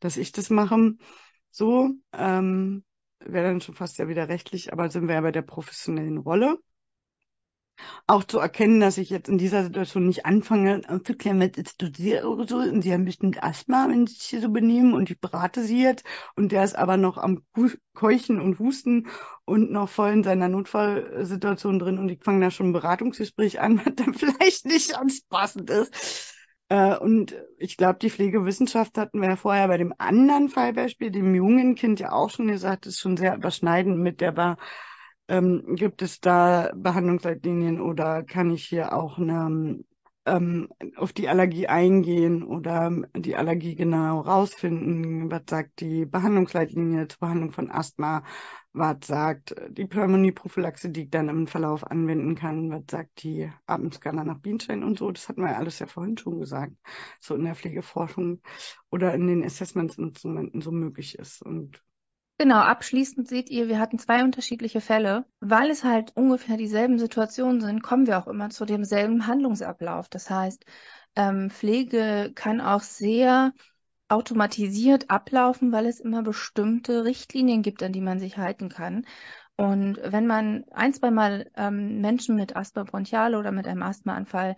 dass 0.00 0.16
ich 0.16 0.32
das 0.32 0.50
mache. 0.50 0.94
So 1.50 1.90
ähm, 2.12 2.84
wäre 3.20 3.46
dann 3.48 3.60
schon 3.60 3.74
fast 3.74 3.98
ja 3.98 4.08
wieder 4.08 4.28
rechtlich, 4.28 4.72
aber 4.72 4.90
sind 4.90 5.06
wir 5.06 5.14
ja 5.14 5.20
bei 5.20 5.32
der 5.32 5.42
professionellen 5.42 6.18
Rolle. 6.18 6.58
Auch 8.06 8.24
zu 8.24 8.38
erkennen, 8.38 8.80
dass 8.80 8.98
ich 8.98 9.10
jetzt 9.10 9.28
in 9.28 9.38
dieser 9.38 9.64
Situation 9.64 10.06
nicht 10.06 10.26
anfange, 10.26 10.82
aufzuklären, 10.88 11.40
was 11.40 11.50
jetzt 11.56 11.74
studiere 11.74 12.28
oder 12.28 12.46
so, 12.46 12.56
und 12.56 12.82
sie 12.82 12.92
haben 12.92 13.04
bestimmt 13.04 13.42
Asthma, 13.42 13.86
wenn 13.88 14.06
sie 14.06 14.14
sich 14.14 14.24
hier 14.24 14.40
so 14.40 14.50
benehmen, 14.50 14.94
und 14.94 15.10
ich 15.10 15.20
berate 15.20 15.62
sie 15.62 15.82
jetzt, 15.82 16.04
und 16.36 16.52
der 16.52 16.64
ist 16.64 16.76
aber 16.76 16.96
noch 16.96 17.18
am 17.18 17.42
Keuchen 17.94 18.40
und 18.40 18.58
Husten 18.58 19.08
und 19.44 19.70
noch 19.70 19.88
voll 19.88 20.10
in 20.10 20.24
seiner 20.24 20.48
Notfallsituation 20.48 21.78
drin, 21.78 21.98
und 21.98 22.08
ich 22.08 22.22
fange 22.22 22.44
da 22.44 22.50
schon 22.50 22.68
ein 22.68 22.72
Beratungsgespräch 22.72 23.60
an, 23.60 23.78
was 23.84 23.94
dann 23.94 24.14
vielleicht 24.14 24.66
nicht 24.66 24.92
ganz 24.92 25.22
passend 25.22 25.70
ist. 25.70 26.34
Äh, 26.72 26.96
und 26.96 27.36
ich 27.58 27.76
glaube, 27.76 27.98
die 27.98 28.08
Pflegewissenschaft 28.08 28.96
hatten 28.96 29.20
wir 29.20 29.28
ja 29.28 29.36
vorher 29.36 29.68
bei 29.68 29.76
dem 29.76 29.92
anderen 29.98 30.48
Fallbeispiel, 30.48 31.10
dem 31.10 31.34
jungen 31.34 31.74
Kind 31.74 32.00
ja 32.00 32.12
auch 32.12 32.30
schon 32.30 32.48
gesagt, 32.48 32.86
ist 32.86 32.98
schon 32.98 33.18
sehr 33.18 33.36
überschneidend 33.36 33.98
mit 33.98 34.22
der 34.22 34.32
ähm, 35.32 35.76
gibt 35.76 36.02
es 36.02 36.20
da 36.20 36.70
Behandlungsleitlinien 36.76 37.80
oder 37.80 38.22
kann 38.22 38.50
ich 38.50 38.64
hier 38.66 38.92
auch 38.92 39.16
eine 39.18 39.82
ähm, 40.26 40.68
auf 40.96 41.12
die 41.14 41.28
Allergie 41.28 41.66
eingehen 41.68 42.44
oder 42.44 42.92
die 43.16 43.34
Allergie 43.34 43.74
genau 43.74 44.20
rausfinden. 44.20 45.30
Was 45.30 45.44
sagt 45.48 45.80
die 45.80 46.04
Behandlungsleitlinie 46.04 47.08
zur 47.08 47.20
Behandlung 47.20 47.50
von 47.50 47.70
Asthma? 47.70 48.24
Was 48.74 49.06
sagt 49.06 49.54
die 49.70 49.86
Pneumonieprophylaxe, 49.86 50.90
die 50.90 51.04
ich 51.04 51.10
dann 51.10 51.30
im 51.30 51.46
Verlauf 51.46 51.84
anwenden 51.90 52.34
kann? 52.34 52.70
Was 52.70 52.84
sagt 52.90 53.22
die 53.22 53.50
Atemscanner 53.66 54.24
nach 54.24 54.38
Bienstein 54.38 54.84
und 54.84 54.98
so? 54.98 55.10
Das 55.10 55.30
hatten 55.30 55.40
wir 55.42 55.52
ja 55.52 55.56
alles 55.56 55.78
ja 55.78 55.86
vorhin 55.86 56.18
schon 56.18 56.40
gesagt, 56.40 56.74
so 57.20 57.34
in 57.34 57.44
der 57.44 57.54
Pflegeforschung 57.54 58.42
oder 58.90 59.14
in 59.14 59.26
den 59.26 59.42
Assessmentsinstrumenten 59.42 60.60
so 60.60 60.70
möglich 60.70 61.18
ist. 61.18 61.42
Und 61.42 61.82
Genau, 62.42 62.58
abschließend 62.58 63.28
seht 63.28 63.50
ihr, 63.50 63.68
wir 63.68 63.78
hatten 63.78 64.00
zwei 64.00 64.24
unterschiedliche 64.24 64.80
Fälle. 64.80 65.26
Weil 65.38 65.70
es 65.70 65.84
halt 65.84 66.10
ungefähr 66.16 66.56
dieselben 66.56 66.98
Situationen 66.98 67.60
sind, 67.60 67.84
kommen 67.84 68.08
wir 68.08 68.18
auch 68.18 68.26
immer 68.26 68.50
zu 68.50 68.64
demselben 68.64 69.28
Handlungsablauf. 69.28 70.08
Das 70.08 70.28
heißt, 70.28 70.64
ähm, 71.14 71.50
Pflege 71.50 72.32
kann 72.34 72.60
auch 72.60 72.80
sehr 72.80 73.52
automatisiert 74.08 75.08
ablaufen, 75.08 75.70
weil 75.70 75.86
es 75.86 76.00
immer 76.00 76.24
bestimmte 76.24 77.04
Richtlinien 77.04 77.62
gibt, 77.62 77.80
an 77.80 77.92
die 77.92 78.00
man 78.00 78.18
sich 78.18 78.38
halten 78.38 78.68
kann. 78.68 79.06
Und 79.56 80.00
wenn 80.02 80.26
man 80.26 80.64
ein, 80.72 80.92
zwei 80.94 81.12
Mal 81.12 81.48
ähm, 81.56 82.00
Menschen 82.00 82.34
mit 82.34 82.56
Asthma 82.56 82.82
bronchiale 82.82 83.38
oder 83.38 83.52
mit 83.52 83.68
einem 83.68 83.84
Asthmaanfall 83.84 84.56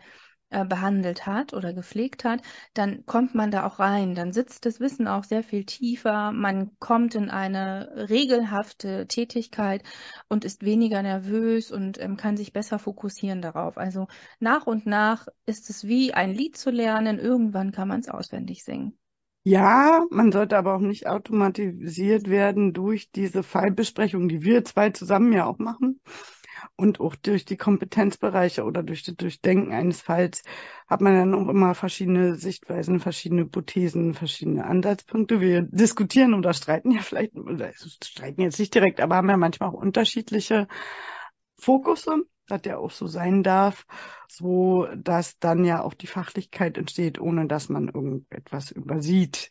behandelt 0.50 1.26
hat 1.26 1.52
oder 1.52 1.72
gepflegt 1.72 2.24
hat, 2.24 2.40
dann 2.74 3.04
kommt 3.06 3.34
man 3.34 3.50
da 3.50 3.66
auch 3.66 3.78
rein. 3.78 4.14
Dann 4.14 4.32
sitzt 4.32 4.66
das 4.66 4.78
Wissen 4.80 5.08
auch 5.08 5.24
sehr 5.24 5.42
viel 5.42 5.64
tiefer. 5.64 6.32
Man 6.32 6.78
kommt 6.78 7.14
in 7.14 7.30
eine 7.30 8.08
regelhafte 8.08 9.06
Tätigkeit 9.08 9.82
und 10.28 10.44
ist 10.44 10.64
weniger 10.64 11.02
nervös 11.02 11.72
und 11.72 12.00
ähm, 12.00 12.16
kann 12.16 12.36
sich 12.36 12.52
besser 12.52 12.78
fokussieren 12.78 13.42
darauf. 13.42 13.78
Also 13.78 14.06
nach 14.38 14.66
und 14.66 14.86
nach 14.86 15.26
ist 15.46 15.70
es 15.70 15.84
wie 15.84 16.14
ein 16.14 16.32
Lied 16.32 16.56
zu 16.56 16.70
lernen. 16.70 17.18
Irgendwann 17.18 17.72
kann 17.72 17.88
man 17.88 18.00
es 18.00 18.08
auswendig 18.08 18.64
singen. 18.64 18.96
Ja, 19.46 20.06
man 20.10 20.32
sollte 20.32 20.56
aber 20.56 20.74
auch 20.74 20.80
nicht 20.80 21.06
automatisiert 21.06 22.30
werden 22.30 22.72
durch 22.72 23.10
diese 23.10 23.42
Fallbesprechung, 23.42 24.28
die 24.28 24.42
wir 24.42 24.64
zwei 24.64 24.88
zusammen 24.90 25.34
ja 25.34 25.44
auch 25.44 25.58
machen 25.58 26.00
und 26.76 27.00
auch 27.00 27.14
durch 27.14 27.44
die 27.44 27.56
Kompetenzbereiche 27.56 28.64
oder 28.64 28.82
durch 28.82 29.02
das 29.02 29.16
Durchdenken 29.16 29.72
eines 29.72 30.02
Falls 30.02 30.42
hat 30.86 31.00
man 31.00 31.14
dann 31.14 31.34
auch 31.34 31.48
immer 31.48 31.74
verschiedene 31.74 32.36
Sichtweisen, 32.36 33.00
verschiedene 33.00 33.42
Hypothesen, 33.42 34.14
verschiedene 34.14 34.64
Ansatzpunkte. 34.64 35.40
Wir 35.40 35.62
diskutieren 35.62 36.34
oder 36.34 36.52
streiten 36.52 36.90
ja 36.90 37.00
vielleicht, 37.00 37.36
oder 37.36 37.72
streiten 37.74 38.42
jetzt 38.42 38.58
nicht 38.58 38.74
direkt, 38.74 39.00
aber 39.00 39.16
haben 39.16 39.30
ja 39.30 39.36
manchmal 39.36 39.70
auch 39.70 39.74
unterschiedliche 39.74 40.68
Fokusse, 41.58 42.24
das 42.46 42.62
ja 42.66 42.78
auch 42.78 42.90
so 42.90 43.06
sein 43.06 43.42
darf, 43.42 43.86
so 44.28 44.86
dass 44.96 45.38
dann 45.38 45.64
ja 45.64 45.82
auch 45.82 45.94
die 45.94 46.06
Fachlichkeit 46.06 46.76
entsteht, 46.76 47.20
ohne 47.20 47.46
dass 47.46 47.68
man 47.68 47.88
irgendetwas 47.88 48.70
übersieht. 48.70 49.50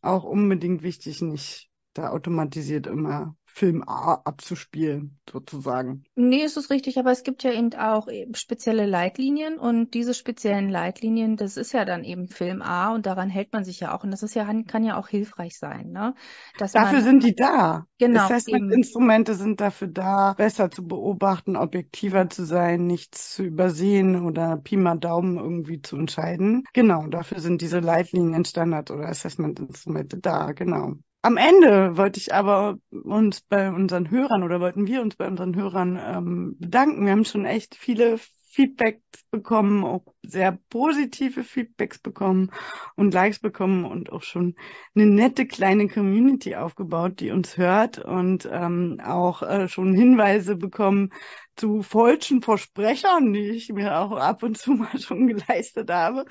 Auch 0.00 0.24
unbedingt 0.24 0.82
wichtig, 0.82 1.22
nicht 1.22 1.68
da 1.94 2.10
automatisiert 2.10 2.86
immer 2.86 3.36
Film 3.56 3.84
A 3.86 4.14
abzuspielen, 4.24 5.20
sozusagen. 5.30 6.02
Nee, 6.16 6.42
ist 6.42 6.56
es 6.56 6.70
richtig, 6.70 6.98
aber 6.98 7.12
es 7.12 7.22
gibt 7.22 7.44
ja 7.44 7.52
eben 7.52 7.72
auch 7.74 8.08
spezielle 8.32 8.84
Leitlinien 8.84 9.60
und 9.60 9.94
diese 9.94 10.12
speziellen 10.12 10.68
Leitlinien, 10.68 11.36
das 11.36 11.56
ist 11.56 11.72
ja 11.72 11.84
dann 11.84 12.02
eben 12.02 12.26
Film 12.26 12.62
A 12.62 12.92
und 12.92 13.06
daran 13.06 13.30
hält 13.30 13.52
man 13.52 13.64
sich 13.64 13.78
ja 13.78 13.94
auch 13.94 14.02
und 14.02 14.10
das 14.10 14.24
ist 14.24 14.34
ja, 14.34 14.44
kann 14.66 14.82
ja 14.82 14.96
auch 14.96 15.06
hilfreich 15.06 15.56
sein, 15.56 15.92
ne? 15.92 16.16
Dass 16.58 16.72
dafür 16.72 16.98
man, 16.98 17.04
sind 17.04 17.22
die 17.22 17.36
da. 17.36 17.86
Genau. 17.98 18.24
Assessment-Instrumente 18.24 19.34
sind 19.34 19.60
dafür 19.60 19.86
da, 19.86 20.32
besser 20.32 20.72
zu 20.72 20.84
beobachten, 20.84 21.54
objektiver 21.54 22.28
zu 22.28 22.44
sein, 22.44 22.88
nichts 22.88 23.34
zu 23.36 23.44
übersehen 23.44 24.24
oder 24.24 24.56
Pi 24.56 24.76
mal 24.76 24.98
Daumen 24.98 25.36
irgendwie 25.36 25.80
zu 25.80 25.96
entscheiden. 25.96 26.64
Genau, 26.72 27.06
dafür 27.06 27.38
sind 27.38 27.62
diese 27.62 27.78
Leitlinien, 27.78 28.44
Standard 28.44 28.90
oder 28.90 29.08
Assessment-Instrumente 29.08 30.18
da, 30.18 30.50
genau. 30.50 30.94
Am 31.24 31.38
Ende 31.38 31.96
wollte 31.96 32.20
ich 32.20 32.34
aber 32.34 32.76
uns 32.90 33.40
bei 33.40 33.70
unseren 33.70 34.10
Hörern 34.10 34.42
oder 34.42 34.60
wollten 34.60 34.86
wir 34.86 35.00
uns 35.00 35.16
bei 35.16 35.26
unseren 35.26 35.56
Hörern 35.56 35.98
ähm, 35.98 36.56
bedanken. 36.58 37.06
Wir 37.06 37.12
haben 37.12 37.24
schon 37.24 37.46
echt 37.46 37.76
viele 37.76 38.18
Feedbacks 38.18 39.00
bekommen, 39.30 39.86
auch 39.86 40.04
sehr 40.22 40.58
positive 40.68 41.42
Feedbacks 41.42 41.98
bekommen 41.98 42.50
und 42.94 43.14
Likes 43.14 43.38
bekommen 43.38 43.86
und 43.86 44.12
auch 44.12 44.22
schon 44.22 44.54
eine 44.94 45.06
nette 45.06 45.46
kleine 45.46 45.88
Community 45.88 46.56
aufgebaut, 46.56 47.20
die 47.20 47.30
uns 47.30 47.56
hört 47.56 47.98
und 47.98 48.46
ähm, 48.52 49.00
auch 49.02 49.40
äh, 49.40 49.66
schon 49.66 49.94
Hinweise 49.94 50.56
bekommen 50.56 51.08
zu 51.56 51.80
falschen 51.80 52.42
Versprechern, 52.42 53.32
die 53.32 53.48
ich 53.48 53.70
mir 53.70 53.98
auch 53.98 54.12
ab 54.12 54.42
und 54.42 54.58
zu 54.58 54.72
mal 54.72 54.98
schon 55.00 55.26
geleistet 55.26 55.90
habe. 55.90 56.26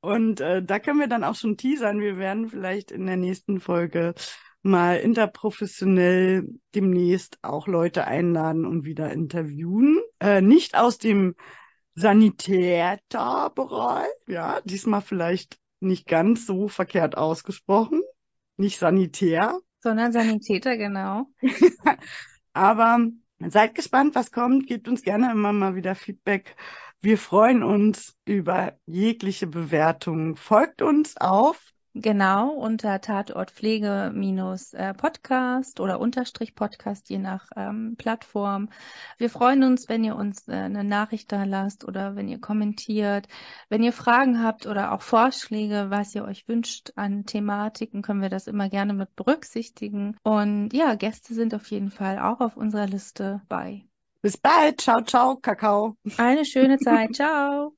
Und 0.00 0.40
äh, 0.40 0.62
da 0.62 0.78
können 0.78 1.00
wir 1.00 1.08
dann 1.08 1.24
auch 1.24 1.34
schon 1.34 1.56
teasern. 1.56 2.00
Wir 2.00 2.16
werden 2.16 2.48
vielleicht 2.48 2.90
in 2.90 3.06
der 3.06 3.16
nächsten 3.16 3.60
Folge 3.60 4.14
mal 4.62 4.96
interprofessionell 4.96 6.48
demnächst 6.74 7.38
auch 7.42 7.66
Leute 7.66 8.06
einladen 8.06 8.64
und 8.64 8.84
wieder 8.84 9.12
interviewen. 9.12 10.00
Äh, 10.20 10.42
nicht 10.42 10.76
aus 10.76 10.98
dem 10.98 11.34
Sanitärbereich, 11.94 14.08
ja, 14.26 14.60
diesmal 14.64 15.02
vielleicht 15.02 15.58
nicht 15.80 16.06
ganz 16.06 16.46
so 16.46 16.68
verkehrt 16.68 17.16
ausgesprochen, 17.16 18.02
nicht 18.56 18.78
sanitär. 18.78 19.58
Sondern 19.82 20.12
Sanitäter, 20.12 20.76
genau. 20.76 21.26
Aber 22.52 23.08
seid 23.38 23.74
gespannt, 23.74 24.14
was 24.14 24.30
kommt. 24.30 24.66
Gebt 24.66 24.88
uns 24.88 25.02
gerne 25.02 25.32
immer 25.32 25.52
mal 25.52 25.74
wieder 25.74 25.94
Feedback 25.94 26.54
wir 27.02 27.18
freuen 27.18 27.62
uns 27.62 28.16
über 28.24 28.74
jegliche 28.86 29.46
Bewertungen. 29.46 30.36
Folgt 30.36 30.82
uns 30.82 31.16
auf 31.16 31.70
Genau, 31.94 32.50
unter 32.52 33.00
Tatort 33.00 33.50
Pflege 33.50 34.12
minus 34.14 34.72
äh, 34.74 34.94
Podcast 34.94 35.80
oder 35.80 35.98
Unterstrich 35.98 36.54
Podcast, 36.54 37.10
je 37.10 37.18
nach 37.18 37.48
ähm, 37.56 37.96
Plattform. 37.98 38.68
Wir 39.18 39.28
freuen 39.28 39.64
uns, 39.64 39.88
wenn 39.88 40.04
ihr 40.04 40.14
uns 40.14 40.46
äh, 40.46 40.52
eine 40.52 40.84
Nachricht 40.84 41.32
da 41.32 41.42
lasst 41.42 41.84
oder 41.84 42.14
wenn 42.14 42.28
ihr 42.28 42.40
kommentiert. 42.40 43.26
Wenn 43.70 43.82
ihr 43.82 43.92
Fragen 43.92 44.40
habt 44.40 44.66
oder 44.66 44.92
auch 44.92 45.02
Vorschläge, 45.02 45.86
was 45.88 46.14
ihr 46.14 46.24
euch 46.24 46.46
wünscht 46.46 46.92
an 46.94 47.26
Thematiken, 47.26 48.02
können 48.02 48.22
wir 48.22 48.30
das 48.30 48.46
immer 48.46 48.68
gerne 48.68 48.92
mit 48.94 49.16
berücksichtigen. 49.16 50.16
Und 50.22 50.72
ja, 50.72 50.94
Gäste 50.94 51.34
sind 51.34 51.56
auf 51.56 51.68
jeden 51.72 51.90
Fall 51.90 52.20
auch 52.20 52.40
auf 52.40 52.56
unserer 52.56 52.86
Liste 52.86 53.42
bei. 53.48 53.89
Bis 54.22 54.36
bald. 54.36 54.80
Ciao, 54.80 55.00
ciao, 55.02 55.36
Kakao. 55.36 55.96
Eine 56.16 56.44
schöne 56.44 56.78
Zeit. 56.78 57.14
Ciao. 57.14 57.74